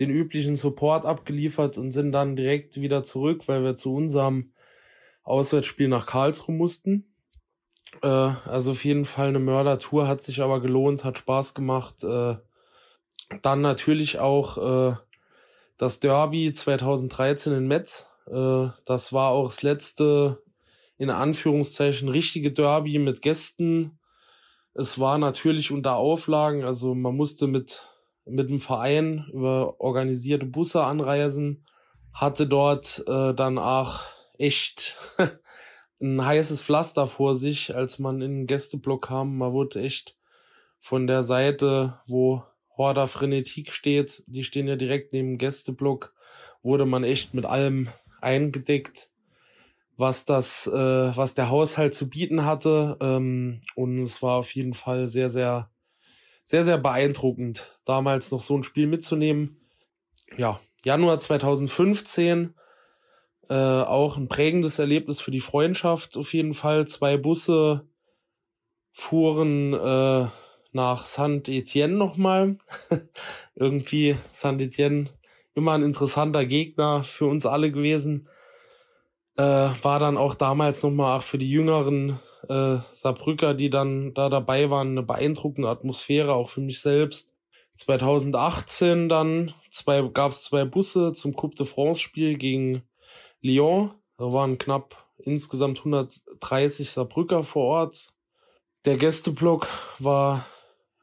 den 0.00 0.10
üblichen 0.10 0.56
Support 0.56 1.04
abgeliefert 1.04 1.78
und 1.78 1.92
sind 1.92 2.12
dann 2.12 2.36
direkt 2.36 2.80
wieder 2.80 3.04
zurück, 3.04 3.46
weil 3.46 3.62
wir 3.62 3.76
zu 3.76 3.94
unserem 3.94 4.52
Auswärtsspiel 5.22 5.88
nach 5.88 6.06
Karlsruhe 6.06 6.54
mussten. 6.54 7.14
Äh, 8.02 8.06
also 8.06 8.72
auf 8.72 8.84
jeden 8.84 9.04
Fall 9.04 9.28
eine 9.28 9.38
Mördertour, 9.38 10.08
hat 10.08 10.22
sich 10.22 10.40
aber 10.40 10.60
gelohnt, 10.60 11.04
hat 11.04 11.18
Spaß 11.18 11.54
gemacht. 11.54 12.02
Äh, 12.04 12.36
dann 13.42 13.60
natürlich 13.60 14.18
auch 14.18 14.92
äh, 14.92 14.96
das 15.76 16.00
Derby 16.00 16.52
2013 16.52 17.52
in 17.52 17.66
Metz. 17.66 18.06
Äh, 18.26 18.68
das 18.84 19.12
war 19.12 19.30
auch 19.30 19.46
das 19.46 19.62
letzte, 19.62 20.42
in 20.98 21.10
Anführungszeichen, 21.10 22.08
richtige 22.08 22.52
Derby 22.52 22.98
mit 22.98 23.22
Gästen. 23.22 23.98
Es 24.74 24.98
war 24.98 25.18
natürlich 25.18 25.70
unter 25.70 25.96
Auflagen, 25.96 26.64
also 26.64 26.94
man 26.94 27.16
musste 27.16 27.46
mit, 27.46 27.82
mit 28.24 28.50
dem 28.50 28.60
Verein 28.60 29.26
über 29.32 29.80
organisierte 29.80 30.46
Busse 30.46 30.84
anreisen, 30.84 31.64
hatte 32.12 32.46
dort 32.46 33.04
äh, 33.06 33.34
dann 33.34 33.58
auch 33.58 34.00
echt 34.38 34.96
ein 36.00 36.24
heißes 36.24 36.62
Pflaster 36.62 37.06
vor 37.06 37.36
sich, 37.36 37.74
als 37.74 37.98
man 37.98 38.20
in 38.20 38.32
den 38.38 38.46
Gästeblock 38.46 39.06
kam. 39.06 39.38
Man 39.38 39.52
wurde 39.52 39.80
echt 39.80 40.16
von 40.78 41.06
der 41.06 41.22
Seite, 41.22 41.94
wo 42.06 42.42
Horda 42.76 43.06
Frenetik 43.06 43.72
steht, 43.72 44.24
die 44.26 44.42
stehen 44.44 44.66
ja 44.66 44.76
direkt 44.76 45.12
neben 45.12 45.34
dem 45.34 45.38
Gästeblock, 45.38 46.14
wurde 46.62 46.86
man 46.86 47.04
echt 47.04 47.34
mit 47.34 47.44
allem 47.44 47.88
eingedeckt, 48.22 49.10
was 49.96 50.24
das, 50.24 50.66
äh, 50.66 50.72
was 51.16 51.34
der 51.34 51.50
Haushalt 51.50 51.94
zu 51.94 52.08
bieten 52.08 52.44
hatte. 52.44 52.96
Ähm, 53.00 53.60
und 53.74 54.02
es 54.02 54.22
war 54.22 54.36
auf 54.38 54.54
jeden 54.54 54.74
Fall 54.74 55.08
sehr, 55.08 55.30
sehr, 55.30 55.70
sehr, 56.44 56.64
sehr 56.64 56.78
beeindruckend, 56.78 57.78
damals 57.84 58.30
noch 58.30 58.40
so 58.40 58.56
ein 58.56 58.62
Spiel 58.62 58.86
mitzunehmen. 58.86 59.60
Ja, 60.36 60.60
Januar 60.84 61.18
2015 61.18 62.54
äh, 63.48 63.54
auch 63.54 64.16
ein 64.16 64.28
prägendes 64.28 64.78
Erlebnis 64.78 65.20
für 65.20 65.30
die 65.30 65.40
Freundschaft 65.40 66.16
auf 66.16 66.32
jeden 66.32 66.54
Fall. 66.54 66.86
Zwei 66.86 67.16
Busse 67.16 67.86
fuhren 68.92 69.74
äh, 69.74 70.26
nach 70.72 71.06
Saint-Etienne 71.06 71.94
nochmal. 71.94 72.56
Irgendwie 73.54 74.16
Saint-Etienne 74.32 75.10
immer 75.54 75.72
ein 75.72 75.82
interessanter 75.82 76.44
Gegner 76.44 77.04
für 77.04 77.26
uns 77.26 77.46
alle 77.46 77.70
gewesen. 77.70 78.28
Äh, 79.36 79.42
war 79.42 79.98
dann 79.98 80.16
auch 80.16 80.34
damals 80.34 80.82
nochmal 80.82 81.18
auch 81.18 81.22
für 81.22 81.38
die 81.38 81.50
jüngeren 81.50 82.20
äh, 82.48 82.76
Saarbrücker, 82.90 83.54
die 83.54 83.70
dann 83.70 84.14
da 84.14 84.28
dabei 84.28 84.70
waren, 84.70 84.90
eine 84.90 85.02
beeindruckende 85.02 85.68
Atmosphäre, 85.68 86.34
auch 86.34 86.50
für 86.50 86.60
mich 86.60 86.80
selbst. 86.80 87.34
2018 87.74 89.08
dann 89.08 89.52
zwei, 89.70 90.02
gab 90.02 90.32
es 90.32 90.42
zwei 90.42 90.64
Busse 90.64 91.12
zum 91.12 91.34
Coupe 91.34 91.56
de 91.56 91.66
France 91.66 92.00
Spiel 92.00 92.36
gegen 92.36 92.82
Lyon. 93.40 93.92
Da 94.18 94.32
waren 94.32 94.58
knapp 94.58 95.06
insgesamt 95.18 95.78
130 95.78 96.90
Saarbrücker 96.90 97.42
vor 97.42 97.64
Ort. 97.64 98.12
Der 98.84 98.96
Gästeblock 98.96 99.68
war 99.98 100.44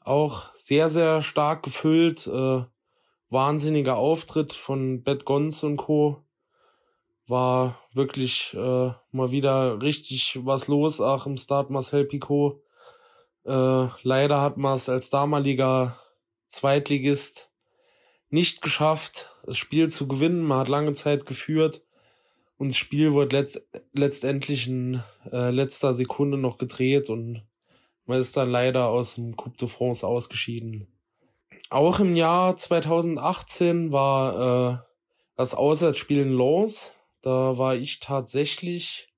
auch 0.01 0.53
sehr, 0.53 0.89
sehr 0.89 1.21
stark 1.21 1.63
gefüllt. 1.63 2.27
Äh, 2.27 2.63
wahnsinniger 3.29 3.97
Auftritt 3.97 4.53
von 4.53 5.03
Bad 5.03 5.25
Gons 5.25 5.63
und 5.63 5.77
Co. 5.77 6.23
War 7.27 7.77
wirklich 7.93 8.53
äh, 8.55 8.91
mal 9.11 9.31
wieder 9.31 9.81
richtig 9.81 10.39
was 10.43 10.67
los, 10.67 10.99
auch 10.99 11.25
im 11.25 11.37
Start 11.37 11.69
Marcel 11.69 12.05
Picot. 12.05 12.61
Äh, 13.45 13.87
leider 14.03 14.41
hat 14.41 14.57
man 14.57 14.75
es 14.75 14.89
als 14.89 15.09
damaliger 15.09 15.95
Zweitligist 16.47 17.51
nicht 18.29 18.61
geschafft, 18.61 19.31
das 19.45 19.57
Spiel 19.57 19.89
zu 19.89 20.07
gewinnen. 20.07 20.41
Man 20.41 20.59
hat 20.59 20.67
lange 20.67 20.93
Zeit 20.93 21.25
geführt 21.25 21.83
und 22.57 22.69
das 22.69 22.77
Spiel 22.77 23.13
wurde 23.13 23.37
letzt, 23.37 23.67
letztendlich 23.93 24.67
in 24.67 25.03
äh, 25.31 25.51
letzter 25.51 25.93
Sekunde 25.93 26.37
noch 26.37 26.57
gedreht 26.57 27.09
und 27.09 27.43
man 28.05 28.19
ist 28.19 28.35
dann 28.37 28.49
leider 28.49 28.87
aus 28.87 29.15
dem 29.15 29.35
Coupe 29.35 29.57
de 29.57 29.67
France 29.67 30.05
ausgeschieden. 30.05 30.87
Auch 31.69 31.99
im 31.99 32.15
Jahr 32.15 32.55
2018 32.55 33.91
war 33.91 34.73
äh, 34.73 34.77
das 35.35 35.53
Auswärtsspiel 35.53 36.21
in 36.21 36.37
Lens. 36.37 36.93
Da 37.21 37.57
war 37.57 37.75
ich 37.75 37.99
tatsächlich 37.99 39.09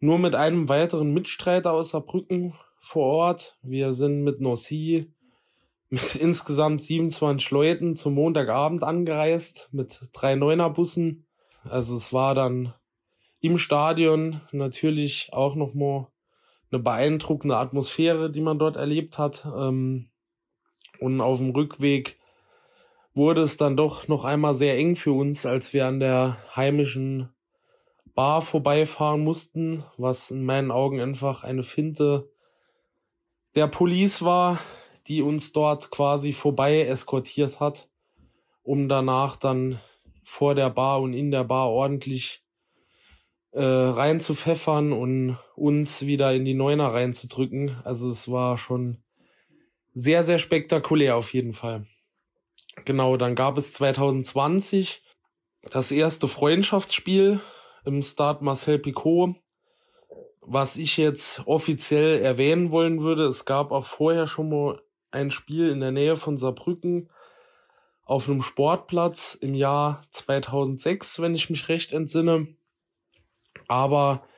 nur 0.00 0.18
mit 0.18 0.34
einem 0.34 0.68
weiteren 0.68 1.12
Mitstreiter 1.12 1.72
aus 1.72 1.90
Saarbrücken 1.90 2.54
vor 2.78 3.06
Ort. 3.06 3.58
Wir 3.62 3.92
sind 3.94 4.22
mit 4.22 4.40
Nancy 4.40 5.12
mit 5.88 6.16
insgesamt 6.20 6.82
27 6.82 7.50
Leuten 7.50 7.94
zum 7.94 8.14
Montagabend 8.14 8.82
angereist 8.82 9.68
mit 9.72 9.98
drei 10.12 10.34
Neunerbussen. 10.34 11.26
Also 11.64 11.96
es 11.96 12.12
war 12.12 12.34
dann 12.34 12.74
im 13.40 13.58
Stadion 13.58 14.40
natürlich 14.52 15.30
auch 15.32 15.54
noch 15.54 15.74
mal 15.74 16.08
eine 16.70 16.82
beeindruckende 16.82 17.56
Atmosphäre, 17.56 18.30
die 18.30 18.40
man 18.40 18.58
dort 18.58 18.76
erlebt 18.76 19.18
hat. 19.18 19.46
Ähm, 19.56 20.10
und 21.00 21.20
auf 21.20 21.38
dem 21.38 21.50
Rückweg 21.50 22.18
wurde 23.14 23.42
es 23.42 23.56
dann 23.56 23.76
doch 23.76 24.08
noch 24.08 24.24
einmal 24.24 24.54
sehr 24.54 24.76
eng 24.76 24.94
für 24.94 25.12
uns, 25.12 25.46
als 25.46 25.72
wir 25.72 25.86
an 25.86 26.00
der 26.00 26.36
heimischen 26.54 27.30
Bar 28.14 28.42
vorbeifahren 28.42 29.24
mussten, 29.24 29.84
was 29.96 30.30
in 30.30 30.44
meinen 30.44 30.70
Augen 30.70 31.00
einfach 31.00 31.44
eine 31.44 31.62
Finte 31.62 32.30
der 33.54 33.66
Police 33.66 34.22
war, 34.22 34.58
die 35.06 35.22
uns 35.22 35.52
dort 35.52 35.90
quasi 35.90 36.32
vorbei 36.32 36.82
eskortiert 36.82 37.60
hat, 37.60 37.88
um 38.62 38.88
danach 38.88 39.36
dann 39.36 39.80
vor 40.22 40.54
der 40.54 40.70
Bar 40.70 41.00
und 41.00 41.14
in 41.14 41.30
der 41.30 41.44
Bar 41.44 41.70
ordentlich 41.70 42.42
äh, 43.52 43.62
reinzupfeffern 43.62 44.92
und 44.92 45.38
uns 45.54 46.04
wieder 46.04 46.34
in 46.34 46.44
die 46.44 46.54
Neuner 46.54 46.92
reinzudrücken. 46.92 47.76
Also 47.84 48.10
es 48.10 48.30
war 48.30 48.58
schon 48.58 48.98
sehr, 49.98 50.24
sehr 50.24 50.38
spektakulär 50.38 51.16
auf 51.16 51.32
jeden 51.32 51.54
Fall. 51.54 51.86
Genau, 52.84 53.16
dann 53.16 53.34
gab 53.34 53.56
es 53.56 53.72
2020 53.72 55.02
das 55.70 55.90
erste 55.90 56.28
Freundschaftsspiel 56.28 57.40
im 57.86 58.02
Start 58.02 58.42
Marcel 58.42 58.78
Picot, 58.78 59.36
was 60.42 60.76
ich 60.76 60.98
jetzt 60.98 61.46
offiziell 61.46 62.20
erwähnen 62.20 62.70
wollen 62.72 63.00
würde. 63.00 63.24
Es 63.24 63.46
gab 63.46 63.72
auch 63.72 63.86
vorher 63.86 64.26
schon 64.26 64.50
mal 64.50 64.82
ein 65.12 65.30
Spiel 65.30 65.70
in 65.70 65.80
der 65.80 65.92
Nähe 65.92 66.18
von 66.18 66.36
Saarbrücken 66.36 67.08
auf 68.04 68.28
einem 68.28 68.42
Sportplatz 68.42 69.34
im 69.40 69.54
Jahr 69.54 70.02
2006, 70.10 71.22
wenn 71.22 71.34
ich 71.34 71.48
mich 71.48 71.70
recht 71.70 71.94
entsinne. 71.94 72.46
Aber 73.66 74.28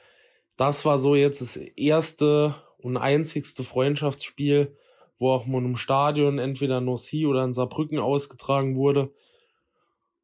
das 0.56 0.84
war 0.84 1.00
so 1.00 1.16
jetzt 1.16 1.40
das 1.40 1.56
erste 1.56 2.54
und 2.78 2.96
einzigste 2.96 3.64
Freundschaftsspiel, 3.64 4.76
wo 5.18 5.30
auch 5.30 5.46
mal 5.46 5.64
im 5.64 5.76
Stadion 5.76 6.38
entweder 6.38 6.80
Nossi 6.80 7.26
oder 7.26 7.44
in 7.44 7.52
Saarbrücken 7.52 7.98
ausgetragen 7.98 8.76
wurde 8.76 9.12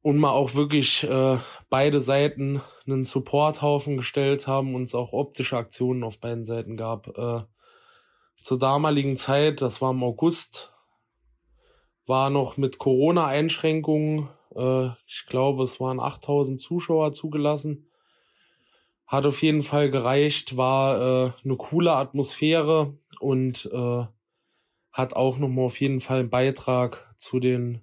und 0.02 0.18
mal 0.18 0.32
auch 0.32 0.54
wirklich 0.54 1.04
äh, 1.04 1.38
beide 1.70 2.00
Seiten 2.00 2.60
einen 2.86 3.04
Supporthaufen 3.04 3.96
gestellt 3.96 4.46
haben 4.46 4.74
und 4.74 4.84
es 4.84 4.94
auch 4.94 5.12
optische 5.12 5.56
Aktionen 5.56 6.04
auf 6.04 6.20
beiden 6.20 6.44
Seiten 6.44 6.76
gab. 6.76 7.08
Äh, 7.16 7.42
zur 8.42 8.58
damaligen 8.58 9.16
Zeit, 9.16 9.62
das 9.62 9.80
war 9.80 9.92
im 9.92 10.02
August, 10.02 10.72
war 12.06 12.28
noch 12.28 12.58
mit 12.58 12.78
Corona-Einschränkungen, 12.78 14.28
äh, 14.54 14.88
ich 15.06 15.26
glaube, 15.26 15.64
es 15.64 15.80
waren 15.80 16.00
8000 16.00 16.60
Zuschauer 16.60 17.12
zugelassen. 17.12 17.88
Hat 19.06 19.26
auf 19.26 19.42
jeden 19.42 19.62
Fall 19.62 19.90
gereicht, 19.90 20.56
war 20.56 21.26
äh, 21.26 21.32
eine 21.44 21.56
coole 21.56 21.92
Atmosphäre 21.92 22.96
und 23.20 23.70
äh, 23.72 24.04
hat 24.94 25.14
auch 25.14 25.38
nochmal 25.38 25.66
auf 25.66 25.80
jeden 25.80 26.00
Fall 26.00 26.20
einen 26.20 26.30
Beitrag 26.30 27.10
zu 27.18 27.40
den 27.40 27.80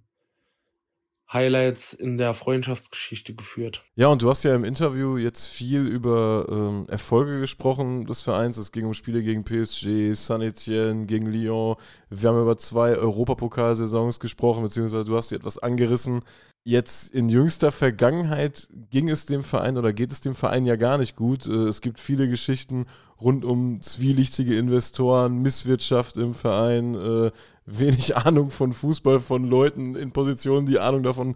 Highlights 1.32 1.94
in 1.94 2.18
der 2.18 2.34
Freundschaftsgeschichte 2.34 3.34
geführt. 3.34 3.82
Ja, 3.96 4.08
und 4.08 4.22
du 4.22 4.30
hast 4.30 4.44
ja 4.44 4.54
im 4.54 4.66
Interview 4.66 5.18
jetzt 5.18 5.48
viel 5.48 5.86
über 5.88 6.48
ähm, 6.50 6.86
Erfolge 6.90 7.40
gesprochen 7.40 8.06
des 8.06 8.22
Vereins. 8.22 8.58
Es 8.58 8.72
ging 8.72 8.86
um 8.86 8.94
Spiele 8.94 9.24
gegen 9.24 9.44
PSG, 9.44 10.14
Saint-Etienne, 10.14 11.06
gegen 11.06 11.28
Lyon. 11.28 11.76
Wir 12.10 12.30
haben 12.30 12.42
über 12.42 12.58
zwei 12.58 12.96
Europapokalsaisons 12.96 14.20
gesprochen, 14.20 14.64
beziehungsweise 14.64 15.06
du 15.06 15.16
hast 15.16 15.30
sie 15.30 15.36
etwas 15.36 15.58
angerissen. 15.58 16.22
Jetzt 16.64 17.12
in 17.12 17.30
jüngster 17.30 17.72
Vergangenheit 17.72 18.68
ging 18.90 19.10
es 19.10 19.26
dem 19.26 19.44
Verein 19.44 19.78
oder 19.78 19.94
geht 19.94 20.12
es 20.12 20.22
dem 20.22 20.36
Verein 20.36 20.66
ja 20.66 20.76
gar 20.76 20.98
nicht 20.98 21.16
gut. 21.16 21.48
Äh, 21.48 21.68
es 21.68 21.82
gibt 21.82 22.00
viele 22.00 22.28
Geschichten 22.28 22.86
rund 23.22 23.46
um 23.46 23.82
zwielichtige 23.82 24.58
Investoren, 24.58 25.42
Misswirtschaft 25.42 26.18
im 26.18 26.34
Verein, 26.34 26.96
äh, 26.96 27.32
wenig 27.66 28.16
Ahnung 28.26 28.50
von 28.50 28.74
Fußball 28.74 29.20
von 29.20 29.44
Leuten 29.44 29.96
in 29.96 30.12
Positionen, 30.12 30.66
die 30.66 30.80
Ahnung 30.80 31.04
davon 31.04 31.36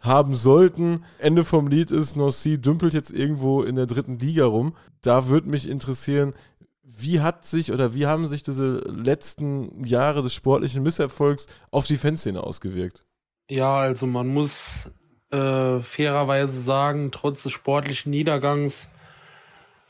haben 0.00 0.34
sollten. 0.34 1.04
Ende 1.18 1.44
vom 1.44 1.66
Lied 1.66 1.90
ist, 1.90 2.16
Nancy 2.16 2.60
dümpelt 2.60 2.94
jetzt 2.94 3.12
irgendwo 3.12 3.62
in 3.62 3.74
der 3.74 3.86
dritten 3.86 4.18
Liga 4.18 4.46
rum. 4.46 4.74
Da 5.02 5.28
würde 5.28 5.48
mich 5.48 5.68
interessieren, 5.68 6.34
wie 6.82 7.20
hat 7.20 7.44
sich 7.44 7.72
oder 7.72 7.94
wie 7.94 8.06
haben 8.06 8.26
sich 8.26 8.42
diese 8.42 8.78
letzten 8.88 9.84
Jahre 9.84 10.22
des 10.22 10.34
sportlichen 10.34 10.82
Misserfolgs 10.82 11.46
auf 11.70 11.86
die 11.86 11.96
Fanszene 11.96 12.42
ausgewirkt? 12.42 13.04
Ja, 13.50 13.76
also 13.76 14.06
man 14.06 14.28
muss 14.28 14.88
äh, 15.30 15.80
fairerweise 15.80 16.60
sagen, 16.60 17.10
trotz 17.10 17.42
des 17.42 17.52
sportlichen 17.52 18.10
Niedergangs 18.10 18.90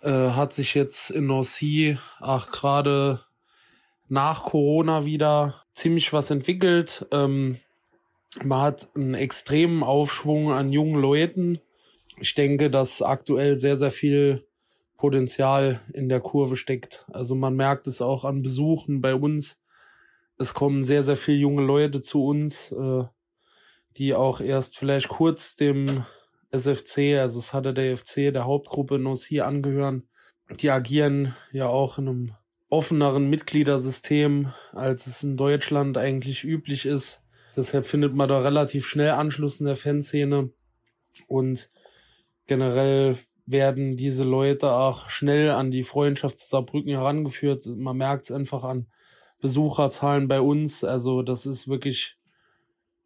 äh, 0.02 0.30
hat 0.30 0.52
sich 0.52 0.74
jetzt 0.74 1.10
in 1.10 1.26
Nancy 1.26 1.98
auch 2.20 2.50
gerade 2.50 3.20
nach 4.08 4.44
Corona 4.44 5.04
wieder 5.04 5.62
ziemlich 5.74 6.12
was 6.12 6.30
entwickelt. 6.30 7.06
Ähm, 7.12 7.58
man 8.42 8.60
hat 8.62 8.88
einen 8.94 9.14
extremen 9.14 9.82
Aufschwung 9.82 10.52
an 10.52 10.72
jungen 10.72 11.00
Leuten. 11.00 11.60
Ich 12.18 12.34
denke, 12.34 12.70
dass 12.70 13.02
aktuell 13.02 13.56
sehr, 13.56 13.76
sehr 13.76 13.90
viel 13.90 14.46
Potenzial 14.96 15.80
in 15.92 16.08
der 16.08 16.20
Kurve 16.20 16.56
steckt. 16.56 17.06
Also 17.12 17.34
man 17.34 17.54
merkt 17.54 17.86
es 17.86 18.02
auch 18.02 18.24
an 18.24 18.42
Besuchen 18.42 19.00
bei 19.00 19.14
uns. 19.14 19.60
Es 20.38 20.54
kommen 20.54 20.82
sehr, 20.82 21.02
sehr 21.02 21.16
viele 21.16 21.38
junge 21.38 21.62
Leute 21.62 22.00
zu 22.00 22.24
uns. 22.24 22.72
Äh, 22.72 23.04
die 23.98 24.14
auch 24.14 24.40
erst 24.40 24.78
vielleicht 24.78 25.08
kurz 25.08 25.56
dem 25.56 26.04
SFC, 26.50 27.18
also 27.18 27.40
Saturday 27.40 27.96
FC, 27.96 28.32
der 28.32 28.44
Hauptgruppe 28.44 28.98
Nossi 28.98 29.40
angehören. 29.40 30.08
Die 30.60 30.70
agieren 30.70 31.34
ja 31.52 31.68
auch 31.68 31.98
in 31.98 32.08
einem 32.08 32.34
offeneren 32.70 33.28
Mitgliedersystem, 33.28 34.52
als 34.72 35.06
es 35.06 35.22
in 35.22 35.36
Deutschland 35.36 35.98
eigentlich 35.98 36.44
üblich 36.44 36.86
ist. 36.86 37.22
Deshalb 37.56 37.86
findet 37.86 38.14
man 38.14 38.28
da 38.28 38.40
relativ 38.40 38.86
schnell 38.86 39.10
Anschluss 39.10 39.60
in 39.60 39.66
der 39.66 39.76
Fanszene 39.76 40.50
und 41.26 41.70
generell 42.46 43.16
werden 43.46 43.96
diese 43.96 44.24
Leute 44.24 44.72
auch 44.72 45.08
schnell 45.08 45.50
an 45.50 45.70
die 45.70 45.82
Freundschaft 45.82 46.38
zu 46.38 46.46
Saarbrücken 46.46 46.92
herangeführt. 46.92 47.66
Man 47.66 47.96
merkt 47.96 48.24
es 48.24 48.30
einfach 48.30 48.64
an 48.64 48.86
Besucherzahlen 49.40 50.28
bei 50.28 50.40
uns. 50.40 50.84
Also 50.84 51.22
das 51.22 51.46
ist 51.46 51.66
wirklich 51.66 52.16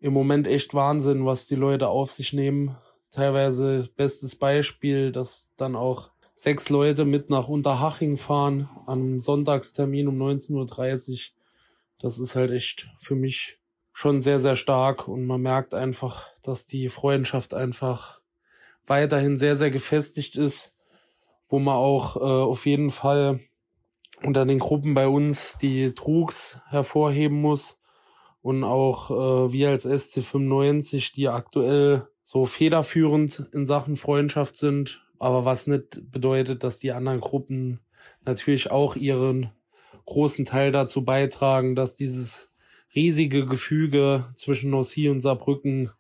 im 0.01 0.13
Moment 0.13 0.49
echt 0.49 0.75
Wahnsinn, 0.75 1.25
was 1.25 1.47
die 1.47 1.55
Leute 1.55 1.89
auf 1.89 2.11
sich 2.11 2.33
nehmen. 2.33 2.77
Teilweise 3.13 3.91
bestes 3.95 4.35
Beispiel, 4.35 5.13
dass 5.13 5.53
dann 5.57 5.77
auch 5.77 6.11
sechs 6.35 6.71
Leute 6.71 7.05
mit 7.05 7.29
nach 7.29 7.47
Unterhaching 7.47 8.17
fahren 8.17 8.71
am 8.87 9.21
Sonntagstermin 9.21 10.09
um 10.09 10.21
19.30 10.21 11.11
Uhr. 11.13 11.19
Das 11.99 12.19
ist 12.19 12.35
halt 12.35 12.51
echt 12.51 12.89
für 12.99 13.15
mich 13.15 13.61
schon 13.93 14.23
sehr, 14.23 14.41
sehr 14.41 14.57
stark 14.57 15.09
und 15.09 15.27
man 15.27 15.43
merkt 15.43 15.75
einfach, 15.75 16.31
dass 16.43 16.65
die 16.65 16.89
Freundschaft 16.89 17.53
einfach 17.53 18.23
weiterhin 18.87 19.37
sehr, 19.37 19.57
sehr 19.57 19.71
gefestigt 19.71 20.37
ist, 20.37 20.75
wo 21.49 21.59
man 21.59 21.75
auch 21.75 22.17
äh, 22.17 22.21
auf 22.21 22.65
jeden 22.65 22.91
Fall 22.91 23.41
unter 24.23 24.47
den 24.47 24.59
Gruppen 24.59 24.95
bei 24.95 25.07
uns 25.07 25.59
die 25.59 25.93
Trugs 25.93 26.61
hervorheben 26.71 27.43
muss 27.43 27.79
und 28.41 28.65
auch 28.65 29.11
äh, 29.11 29.53
wir 29.53 29.69
als 29.69 29.87
SC95, 29.87 31.13
die 31.15 31.29
aktuell 31.29 32.09
so 32.23 32.45
federführend 32.47 33.49
in 33.53 33.67
Sachen 33.67 33.97
Freundschaft 33.97 34.57
sind, 34.57 35.05
aber 35.19 35.45
was 35.45 35.67
nicht 35.67 36.11
bedeutet, 36.11 36.65
dass 36.65 36.79
die 36.79 36.93
anderen 36.93 37.21
Gruppen 37.21 37.81
natürlich 38.25 38.71
auch 38.71 38.97
ihren 38.97 39.51
großen 40.07 40.45
Teil 40.45 40.73
dazu 40.73 41.05
beitragen, 41.05 41.75
dass 41.75 41.95
dieses 41.95 42.51
riesige 42.95 43.47
Gefüge 43.47 44.27
zwischen 44.35 44.71
Nossi 44.71 45.09
und 45.09 45.21
Saarbrücken 45.21 45.91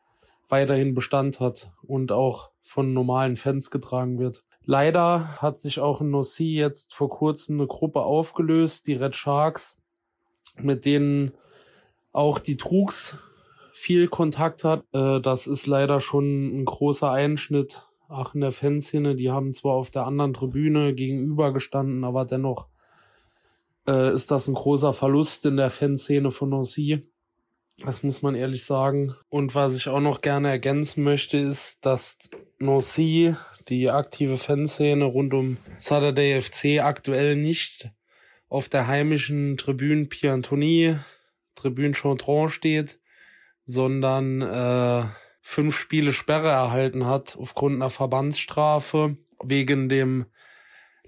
weiterhin 0.48 0.94
Bestand 0.94 1.40
hat 1.40 1.72
und 1.82 2.12
auch 2.12 2.50
von 2.60 2.92
normalen 2.92 3.36
Fans 3.36 3.70
getragen 3.70 4.18
wird. 4.18 4.44
Leider 4.64 5.40
hat 5.40 5.58
sich 5.58 5.80
auch 5.80 6.00
in 6.00 6.10
Nossi 6.10 6.54
jetzt 6.54 6.94
vor 6.94 7.08
kurzem 7.08 7.58
eine 7.58 7.66
Gruppe 7.66 8.02
aufgelöst, 8.02 8.86
die 8.86 8.94
Red 8.94 9.16
Sharks, 9.16 9.78
mit 10.58 10.84
denen 10.84 11.32
auch 12.12 12.38
die 12.38 12.56
Trugs 12.56 13.16
viel 13.82 14.06
Kontakt 14.06 14.62
hat. 14.62 14.84
Äh, 14.92 15.20
das 15.20 15.48
ist 15.48 15.66
leider 15.66 16.00
schon 16.00 16.60
ein 16.60 16.64
großer 16.64 17.10
Einschnitt. 17.10 17.82
Auch 18.08 18.34
in 18.34 18.40
der 18.40 18.52
Fanszene, 18.52 19.16
die 19.16 19.30
haben 19.30 19.52
zwar 19.52 19.74
auf 19.74 19.90
der 19.90 20.06
anderen 20.06 20.32
Tribüne 20.32 20.94
gegenüber 20.94 21.52
gestanden, 21.52 22.04
aber 22.04 22.24
dennoch 22.24 22.68
äh, 23.88 24.12
ist 24.12 24.30
das 24.30 24.46
ein 24.46 24.54
großer 24.54 24.92
Verlust 24.92 25.46
in 25.46 25.56
der 25.56 25.70
Fanszene 25.70 26.30
von 26.30 26.50
Nancy. 26.50 27.02
Das 27.84 28.04
muss 28.04 28.22
man 28.22 28.36
ehrlich 28.36 28.64
sagen. 28.64 29.14
Und 29.28 29.54
was 29.56 29.74
ich 29.74 29.88
auch 29.88 30.00
noch 30.00 30.20
gerne 30.20 30.50
ergänzen 30.50 31.02
möchte, 31.02 31.38
ist, 31.38 31.84
dass 31.84 32.18
Nancy, 32.60 33.34
die 33.68 33.90
aktive 33.90 34.38
Fanszene 34.38 35.04
rund 35.04 35.34
um 35.34 35.56
Saturday 35.78 36.40
FC 36.40 36.80
aktuell 36.80 37.34
nicht 37.34 37.90
auf 38.48 38.68
der 38.68 38.86
heimischen 38.86 39.56
Tribüne 39.56 40.04
Piantoni 40.04 40.98
Tribüne 41.54 41.94
Chantron 41.94 42.50
steht, 42.50 42.98
sondern 43.64 44.42
äh, 44.42 45.04
fünf 45.40 45.76
Spiele 45.76 46.12
Sperre 46.12 46.48
erhalten 46.48 47.06
hat 47.06 47.36
aufgrund 47.38 47.76
einer 47.76 47.90
Verbandsstrafe 47.90 49.16
wegen 49.42 49.88
dem 49.88 50.26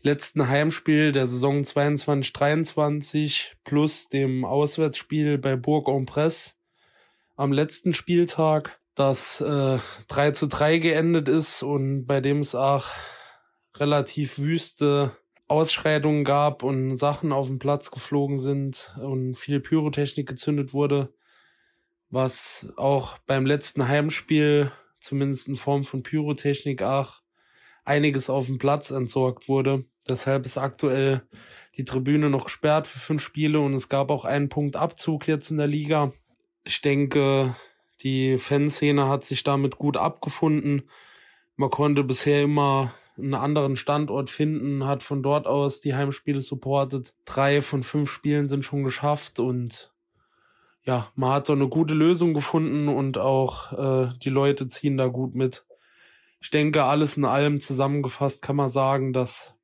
letzten 0.02 0.48
Heimspiel 0.48 1.12
der 1.12 1.26
Saison 1.26 1.62
22-23 1.62 3.52
plus 3.64 4.09
dem 4.09 4.44
Auswärtsspiel 4.44 5.38
bei 5.38 5.57
Bourg-en-Bresse 5.57 6.52
am 7.36 7.52
letzten 7.52 7.94
Spieltag, 7.94 8.78
das 8.94 9.40
äh, 9.40 9.78
3 10.09 10.30
zu 10.32 10.46
3 10.46 10.78
geendet 10.78 11.28
ist 11.28 11.62
und 11.62 12.07
bei 12.07 12.20
dem 12.20 12.40
es 12.40 12.55
auch 12.55 12.86
relativ 13.76 14.38
wüste 14.38 15.16
Ausschreitungen 15.48 16.24
gab 16.24 16.62
und 16.62 16.96
Sachen 16.96 17.32
auf 17.32 17.48
dem 17.48 17.59
Platz 17.59 17.90
geflogen 17.90 18.38
sind 18.38 18.94
und 19.00 19.36
viel 19.36 19.61
Pyrotechnik 19.61 20.28
gezündet 20.28 20.72
wurde, 20.72 21.12
was 22.14 22.72
auch 22.76 23.18
beim 23.26 23.44
letzten 23.44 23.88
Heimspiel, 23.88 24.72
zumindest 25.00 25.48
in 25.48 25.56
Form 25.56 25.84
von 25.84 26.02
Pyrotechnik, 26.02 26.82
auch 26.82 27.20
einiges 27.84 28.30
auf 28.30 28.46
dem 28.46 28.58
Platz 28.58 28.90
entsorgt 28.90 29.48
wurde. 29.48 29.84
Deshalb 30.08 30.46
ist 30.46 30.56
aktuell 30.56 31.22
die 31.76 31.84
Tribüne 31.84 32.30
noch 32.30 32.44
gesperrt 32.44 32.86
für 32.86 32.98
fünf 32.98 33.22
Spiele 33.22 33.60
und 33.60 33.74
es 33.74 33.88
gab 33.88 34.10
auch 34.10 34.24
einen 34.24 34.48
Punkt 34.48 34.76
Abzug 34.76 35.26
jetzt 35.26 35.50
in 35.50 35.58
der 35.58 35.66
Liga. 35.66 36.12
Ich 36.62 36.80
denke, 36.80 37.56
die 38.02 38.38
Fanszene 38.38 39.08
hat 39.08 39.24
sich 39.24 39.44
damit 39.44 39.76
gut 39.76 39.96
abgefunden. 39.96 40.88
Man 41.56 41.70
konnte 41.70 42.04
bisher 42.04 42.42
immer 42.42 42.94
einen 43.16 43.34
anderen 43.34 43.76
Standort 43.76 44.30
finden, 44.30 44.86
hat 44.86 45.02
von 45.02 45.22
dort 45.22 45.46
aus 45.46 45.80
die 45.80 45.94
Heimspiele 45.94 46.40
supportet. 46.40 47.14
Drei 47.24 47.62
von 47.62 47.82
fünf 47.82 48.10
Spielen 48.10 48.48
sind 48.48 48.64
schon 48.64 48.84
geschafft 48.84 49.38
und 49.38 49.93
ja, 50.87 51.09
man 51.14 51.32
hat 51.32 51.47
so 51.47 51.53
eine 51.53 51.68
gute 51.68 51.95
Lösung 51.95 52.35
gefunden 52.35 52.89
und 52.89 53.18
auch 53.18 53.72
äh, 53.72 54.12
die 54.22 54.30
Leute 54.30 54.66
ziehen 54.66 54.97
da 54.97 55.07
gut 55.07 55.35
mit. 55.35 55.64
Ich 56.41 56.51
denke, 56.51 56.85
alles 56.85 57.16
in 57.16 57.24
allem 57.24 57.61
zusammengefasst 57.61 58.43
kann 58.43 58.57
man 58.57 58.68
sagen, 58.68 59.14
dass 59.14 59.55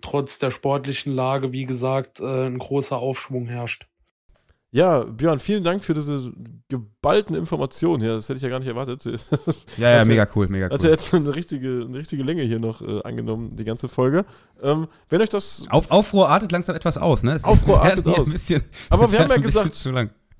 trotz 0.00 0.38
der 0.38 0.50
sportlichen 0.50 1.12
Lage, 1.14 1.52
wie 1.52 1.66
gesagt, 1.66 2.20
äh, 2.20 2.46
ein 2.46 2.58
großer 2.58 2.96
Aufschwung 2.96 3.46
herrscht. 3.46 3.88
Ja, 4.74 5.00
Björn, 5.00 5.38
vielen 5.38 5.64
Dank 5.64 5.84
für 5.84 5.92
diese 5.92 6.32
geballten 6.68 7.36
Informationen 7.36 8.02
hier. 8.02 8.14
Das 8.14 8.30
hätte 8.30 8.38
ich 8.38 8.42
ja 8.42 8.48
gar 8.48 8.58
nicht 8.58 8.68
erwartet. 8.68 9.04
ja, 9.76 9.96
ja, 9.98 10.04
mega 10.06 10.26
cool, 10.34 10.48
mega 10.48 10.64
cool. 10.64 10.72
Hat 10.72 10.82
ja 10.82 10.88
jetzt 10.88 11.12
eine 11.12 11.34
richtige, 11.34 11.84
eine 11.86 11.98
richtige 11.98 12.22
Länge 12.22 12.40
hier 12.40 12.58
noch 12.58 12.80
äh, 12.80 13.02
angenommen, 13.02 13.54
die 13.54 13.64
ganze 13.64 13.90
Folge. 13.90 14.24
Ähm, 14.62 14.88
wenn 15.10 15.20
euch 15.20 15.28
das. 15.28 15.66
Auf, 15.68 15.90
Aufruhr 15.90 16.30
artet 16.30 16.52
langsam 16.52 16.74
etwas 16.74 16.96
aus, 16.96 17.22
ne? 17.22 17.34
Es 17.34 17.44
Aufruhr 17.44 17.82
artet 17.82 18.08
aus. 18.08 18.34
Aber 18.88 19.12
wir 19.12 19.18
haben 19.18 19.28
ja 19.28 19.36
gesagt, 19.36 19.74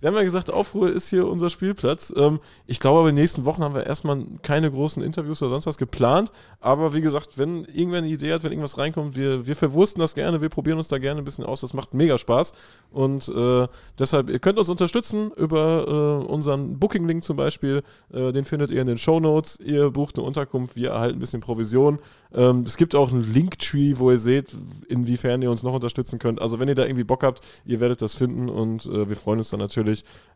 Wir 0.03 0.09
haben 0.09 0.17
ja 0.17 0.25
gesagt, 0.25 0.51
Aufruhr 0.51 0.91
ist 0.91 1.11
hier 1.11 1.29
unser 1.29 1.49
Spielplatz. 1.49 2.13
Ähm, 2.17 2.41
ich 2.67 2.81
glaube 2.81 2.99
aber 2.99 3.11
in 3.11 3.15
den 3.15 3.23
nächsten 3.23 3.45
Wochen 3.45 3.63
haben 3.63 3.77
wir 3.77 3.87
erstmal 3.87 4.21
keine 4.43 4.69
großen 4.69 5.01
Interviews 5.01 5.41
oder 5.43 5.51
sonst 5.51 5.67
was 5.67 5.79
geplant. 5.79 6.33
Aber 6.59 6.93
wie 6.93 7.01
gesagt, 7.01 7.39
wenn 7.39 7.65
irgendwer 7.67 7.99
eine 7.99 8.09
Idee 8.09 8.33
hat, 8.33 8.43
wenn 8.43 8.51
irgendwas 8.51 8.79
reinkommt, 8.79 9.15
wir, 9.15 9.47
wir 9.47 9.55
verwursten 9.55 10.01
das 10.01 10.17
gerne, 10.17 10.43
wir 10.43 10.49
probieren 10.49 10.79
uns 10.79 10.89
da 10.89 10.99
gerne 10.99 11.21
ein 11.21 11.25
bisschen 11.25 11.45
aus. 11.45 11.61
Das 11.61 11.73
macht 11.73 11.95
mega 11.95 12.19
Spaß. 12.19 12.53
Und 12.91 13.29
äh, 13.29 13.69
deshalb, 13.97 14.29
ihr 14.29 14.41
könnt 14.41 14.59
uns 14.59 14.69
unterstützen 14.69 15.31
über 15.37 15.87
äh, 16.27 16.27
unseren 16.33 16.81
Booking-Link 16.81 17.23
zum 17.23 17.37
Beispiel. 17.37 17.85
Äh, 18.13 18.33
den 18.33 18.45
findet 18.45 18.73
ihr 18.73 18.81
in 18.81 18.89
den 18.89 18.99
Show 18.99 19.21
Notes. 19.21 19.61
Ihr 19.61 19.91
bucht 19.91 20.19
eine 20.19 20.27
Unterkunft, 20.27 20.75
wir 20.75 20.91
erhalten 20.91 21.19
ein 21.19 21.21
bisschen 21.21 21.41
Provision. 21.41 22.01
Ähm, 22.35 22.65
es 22.67 22.77
gibt 22.77 22.97
auch 22.97 23.13
einen 23.13 23.33
Linktree, 23.33 23.95
wo 23.99 24.11
ihr 24.11 24.19
seht, 24.19 24.57
inwiefern 24.89 25.43
ihr 25.43 25.51
uns 25.53 25.63
noch 25.63 25.75
unterstützen 25.75 26.19
könnt. 26.19 26.43
Also 26.43 26.59
wenn 26.59 26.67
ihr 26.67 26.75
da 26.75 26.85
irgendwie 26.85 27.05
Bock 27.05 27.23
habt, 27.23 27.47
ihr 27.65 27.79
werdet 27.79 28.03
das 28.03 28.17
finden 28.17 28.49
und 28.49 28.87
äh, 28.87 29.09
wir 29.09 29.15
freuen 29.15 29.39
uns 29.39 29.51
dann 29.51 29.61
natürlich 29.61 29.92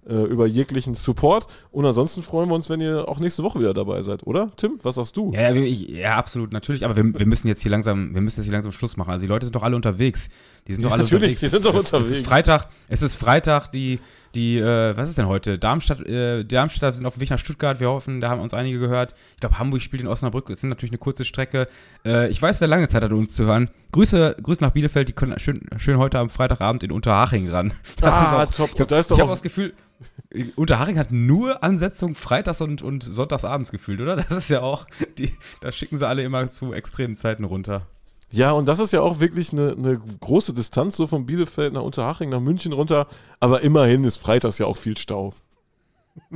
äh, 0.09 0.15
über 0.15 0.47
jeglichen 0.47 0.95
Support. 0.95 1.47
Und 1.71 1.85
ansonsten 1.85 2.23
freuen 2.23 2.49
wir 2.49 2.55
uns, 2.55 2.71
wenn 2.71 2.81
ihr 2.81 3.09
auch 3.09 3.19
nächste 3.19 3.43
Woche 3.43 3.59
wieder 3.59 3.75
dabei 3.75 4.03
seid, 4.03 4.27
oder? 4.27 4.53
Tim, 4.57 4.79
was 4.83 4.97
sagst 4.97 5.17
du? 5.17 5.33
Ja, 5.33 5.51
ja, 5.51 5.55
ich, 5.55 5.89
ja 5.89 6.17
absolut, 6.17 6.53
natürlich. 6.53 6.85
Aber 6.85 6.97
wir, 6.97 7.19
wir 7.19 7.27
müssen 7.27 7.49
jetzt 7.49 7.63
hier 7.63 7.71
langsam, 7.71 8.15
wir 8.15 8.21
müssen 8.21 8.41
jetzt 8.41 8.47
hier 8.47 8.53
langsam 8.53 8.73
Schluss 8.73 8.97
machen. 8.97 9.11
Also 9.11 9.25
die 9.25 9.29
Leute 9.29 9.47
sind 9.47 9.57
doch 9.57 9.63
alle 9.63 9.77
unterwegs. 9.77 10.29
Die 10.69 10.75
sind 10.75 10.85
doch 10.85 10.93
alle 10.93 11.03
natürlich, 11.03 11.23
unterwegs. 11.23 11.41
die 11.41 11.49
sind 11.49 11.65
doch 11.65 11.75
unterwegs. 11.75 12.11
Es 12.11 12.19
ist 12.19 12.27
Freitag, 12.27 12.69
es 12.89 13.03
ist 13.03 13.17
Freitag, 13.17 13.69
die, 13.73 14.01
die, 14.37 14.59
äh, 14.59 14.97
was 14.97 15.09
ist 15.09 15.19
denn 15.19 15.27
heute? 15.27 15.59
Darmstadt, 15.59 16.07
äh, 16.07 16.45
Darmstadt 16.45 16.95
sind 16.95 17.07
auf 17.07 17.15
dem 17.15 17.23
Weg 17.23 17.31
nach 17.31 17.39
Stuttgart. 17.39 17.81
Wir 17.81 17.89
hoffen, 17.89 18.21
da 18.21 18.29
haben 18.29 18.41
uns 18.41 18.55
einige 18.55 18.79
gehört. 18.79 19.15
Ich 19.35 19.41
glaube, 19.41 19.59
Hamburg 19.59 19.83
spielt 19.83 20.03
in 20.03 20.09
Osnabrück. 20.09 20.51
Es 20.51 20.61
sind 20.61 20.71
natürlich 20.71 20.93
eine 20.93 20.99
kurze 20.99 21.25
Strecke. 21.25 21.67
Äh, 22.05 22.29
ich 22.29 22.41
weiß, 22.41 22.61
wer 22.61 22.69
lange 22.69 22.87
Zeit 22.89 23.03
hat, 23.03 23.13
uns 23.13 23.35
zu 23.35 23.47
hören. 23.47 23.71
Grüße, 23.93 24.37
Grüße 24.41 24.63
nach 24.63 24.73
Bielefeld. 24.73 25.09
Die 25.09 25.15
können 25.15 25.39
schön, 25.39 25.63
schön 25.79 25.99
heute 25.99 26.19
am 26.19 26.31
Freitagabend 26.31 26.85
in 26.85 26.93
Unterhaching 26.93 27.49
ran. 27.49 27.73
Das 28.01 28.15
ah, 28.15 28.43
ist 28.43 28.57
top. 28.57 28.71
Ich 28.75 28.81
habe 28.81 28.87
da 28.87 28.99
hab 28.99 29.29
das 29.29 29.43
Gefühl, 29.43 29.73
Unterhaching 30.57 30.99
hat 30.99 31.11
nur 31.11 31.65
Ansetzung 31.65 32.15
freitags 32.15 32.61
und, 32.61 32.83
und 32.83 33.03
sonntagsabends 33.03 33.73
gefühlt, 33.73 34.01
oder? 34.01 34.17
Das 34.17 34.31
ist 34.31 34.51
ja 34.51 34.61
auch, 34.61 34.87
die, 35.19 35.33
da 35.63 35.73
schicken 35.73 35.97
sie 35.97 36.07
alle 36.07 36.23
immer 36.23 36.49
zu 36.49 36.75
extremen 36.75 37.15
Zeiten 37.15 37.45
runter. 37.45 37.87
Ja, 38.31 38.53
und 38.53 38.67
das 38.67 38.79
ist 38.79 38.93
ja 38.93 39.01
auch 39.01 39.21
wirklich 39.21 39.53
eine, 39.53 39.73
eine 39.73 39.99
große 40.21 40.53
Distanz, 40.53 40.97
so 40.97 41.07
von 41.07 41.27
Bielefeld 41.27 41.73
nach 41.73 41.83
Unterhaching, 41.83 42.29
nach 42.29 42.41
München 42.41 42.73
runter. 42.73 43.07
Aber 43.41 43.63
immerhin 43.63 44.05
ist 44.05 44.19
freitags 44.19 44.59
ja 44.59 44.67
auch 44.67 44.77
viel 44.77 44.97
Stau. 44.99 45.33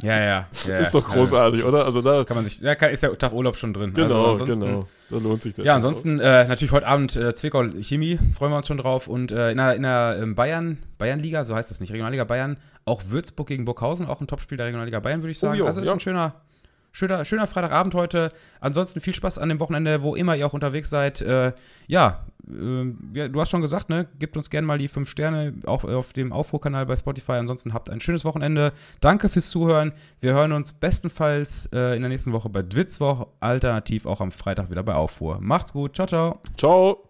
Ja, 0.02 0.18
ja. 0.18 0.48
ja 0.66 0.78
ist 0.78 0.94
doch 0.94 1.08
großartig, 1.08 1.60
ja, 1.60 1.66
oder? 1.66 1.84
Also 1.84 2.02
da 2.02 2.24
kann 2.24 2.36
man 2.36 2.44
sich, 2.44 2.60
da 2.60 2.72
ist 2.72 3.02
der 3.02 3.16
Tag 3.16 3.32
Urlaub 3.32 3.56
schon 3.56 3.72
drin. 3.72 3.94
Genau, 3.94 4.32
also 4.32 4.44
genau. 4.44 4.86
Da 5.08 5.16
lohnt 5.16 5.42
sich 5.42 5.54
das. 5.54 5.64
Ja, 5.64 5.74
ansonsten 5.74 6.20
äh, 6.20 6.46
natürlich 6.46 6.72
heute 6.72 6.86
Abend 6.86 7.16
äh, 7.16 7.34
Zwickau 7.34 7.64
Chemie, 7.80 8.18
freuen 8.36 8.52
wir 8.52 8.58
uns 8.58 8.66
schon 8.66 8.78
drauf. 8.78 9.08
Und 9.08 9.32
äh, 9.32 9.50
in 9.50 9.56
der, 9.56 9.74
in 9.74 9.82
der 9.82 10.18
ähm, 10.20 10.34
Bayern, 10.34 10.78
Bayernliga, 10.98 11.44
so 11.44 11.54
heißt 11.54 11.70
es 11.70 11.80
nicht, 11.80 11.92
Regionalliga 11.92 12.24
Bayern, 12.24 12.58
auch 12.84 13.02
Würzburg 13.06 13.48
gegen 13.48 13.64
Burghausen, 13.64 14.06
auch 14.06 14.20
ein 14.20 14.26
Topspiel 14.26 14.58
der 14.58 14.66
Regionalliga 14.66 15.00
Bayern, 15.00 15.22
würde 15.22 15.32
ich 15.32 15.38
sagen. 15.38 15.54
Oh, 15.54 15.58
jo, 15.58 15.66
also 15.66 15.80
ist 15.80 15.86
ja. 15.86 15.92
ein 15.92 16.00
schöner, 16.00 16.34
schöner, 16.92 17.24
schöner 17.24 17.46
Freitagabend 17.46 17.94
heute. 17.94 18.30
Ansonsten 18.60 19.00
viel 19.00 19.14
Spaß 19.14 19.38
an 19.38 19.48
dem 19.48 19.60
Wochenende, 19.60 20.02
wo 20.02 20.14
immer 20.14 20.36
ihr 20.36 20.46
auch 20.46 20.52
unterwegs 20.52 20.90
seid. 20.90 21.20
Äh, 21.20 21.52
ja, 21.86 22.24
äh, 22.48 23.28
du 23.28 23.40
hast 23.40 23.50
schon 23.50 23.60
gesagt, 23.60 23.90
ne? 23.90 24.06
Gebt 24.18 24.36
uns 24.36 24.50
gerne 24.50 24.66
mal 24.66 24.78
die 24.78 24.88
fünf 24.88 25.08
Sterne 25.08 25.54
auch 25.66 25.84
auf 25.84 26.12
dem 26.12 26.32
Aufruhrkanal 26.32 26.86
bei 26.86 26.96
Spotify. 26.96 27.32
Ansonsten 27.32 27.74
habt 27.74 27.90
ein 27.90 28.00
schönes 28.00 28.24
Wochenende. 28.24 28.72
Danke 29.00 29.28
fürs 29.28 29.50
Zuhören. 29.50 29.92
Wir 30.20 30.34
hören 30.34 30.52
uns 30.52 30.72
bestenfalls 30.72 31.66
äh, 31.72 31.94
in 31.96 32.02
der 32.02 32.08
nächsten 32.08 32.32
Woche 32.32 32.48
bei 32.48 32.62
Dwitzwoch, 32.62 33.28
alternativ 33.40 34.06
auch 34.06 34.20
am 34.20 34.32
Freitag 34.32 34.70
wieder 34.70 34.82
bei 34.82 34.94
Aufruhr. 34.94 35.38
Macht's 35.40 35.72
gut. 35.72 35.94
Ciao, 35.94 36.06
ciao. 36.06 36.40
Ciao. 36.56 37.09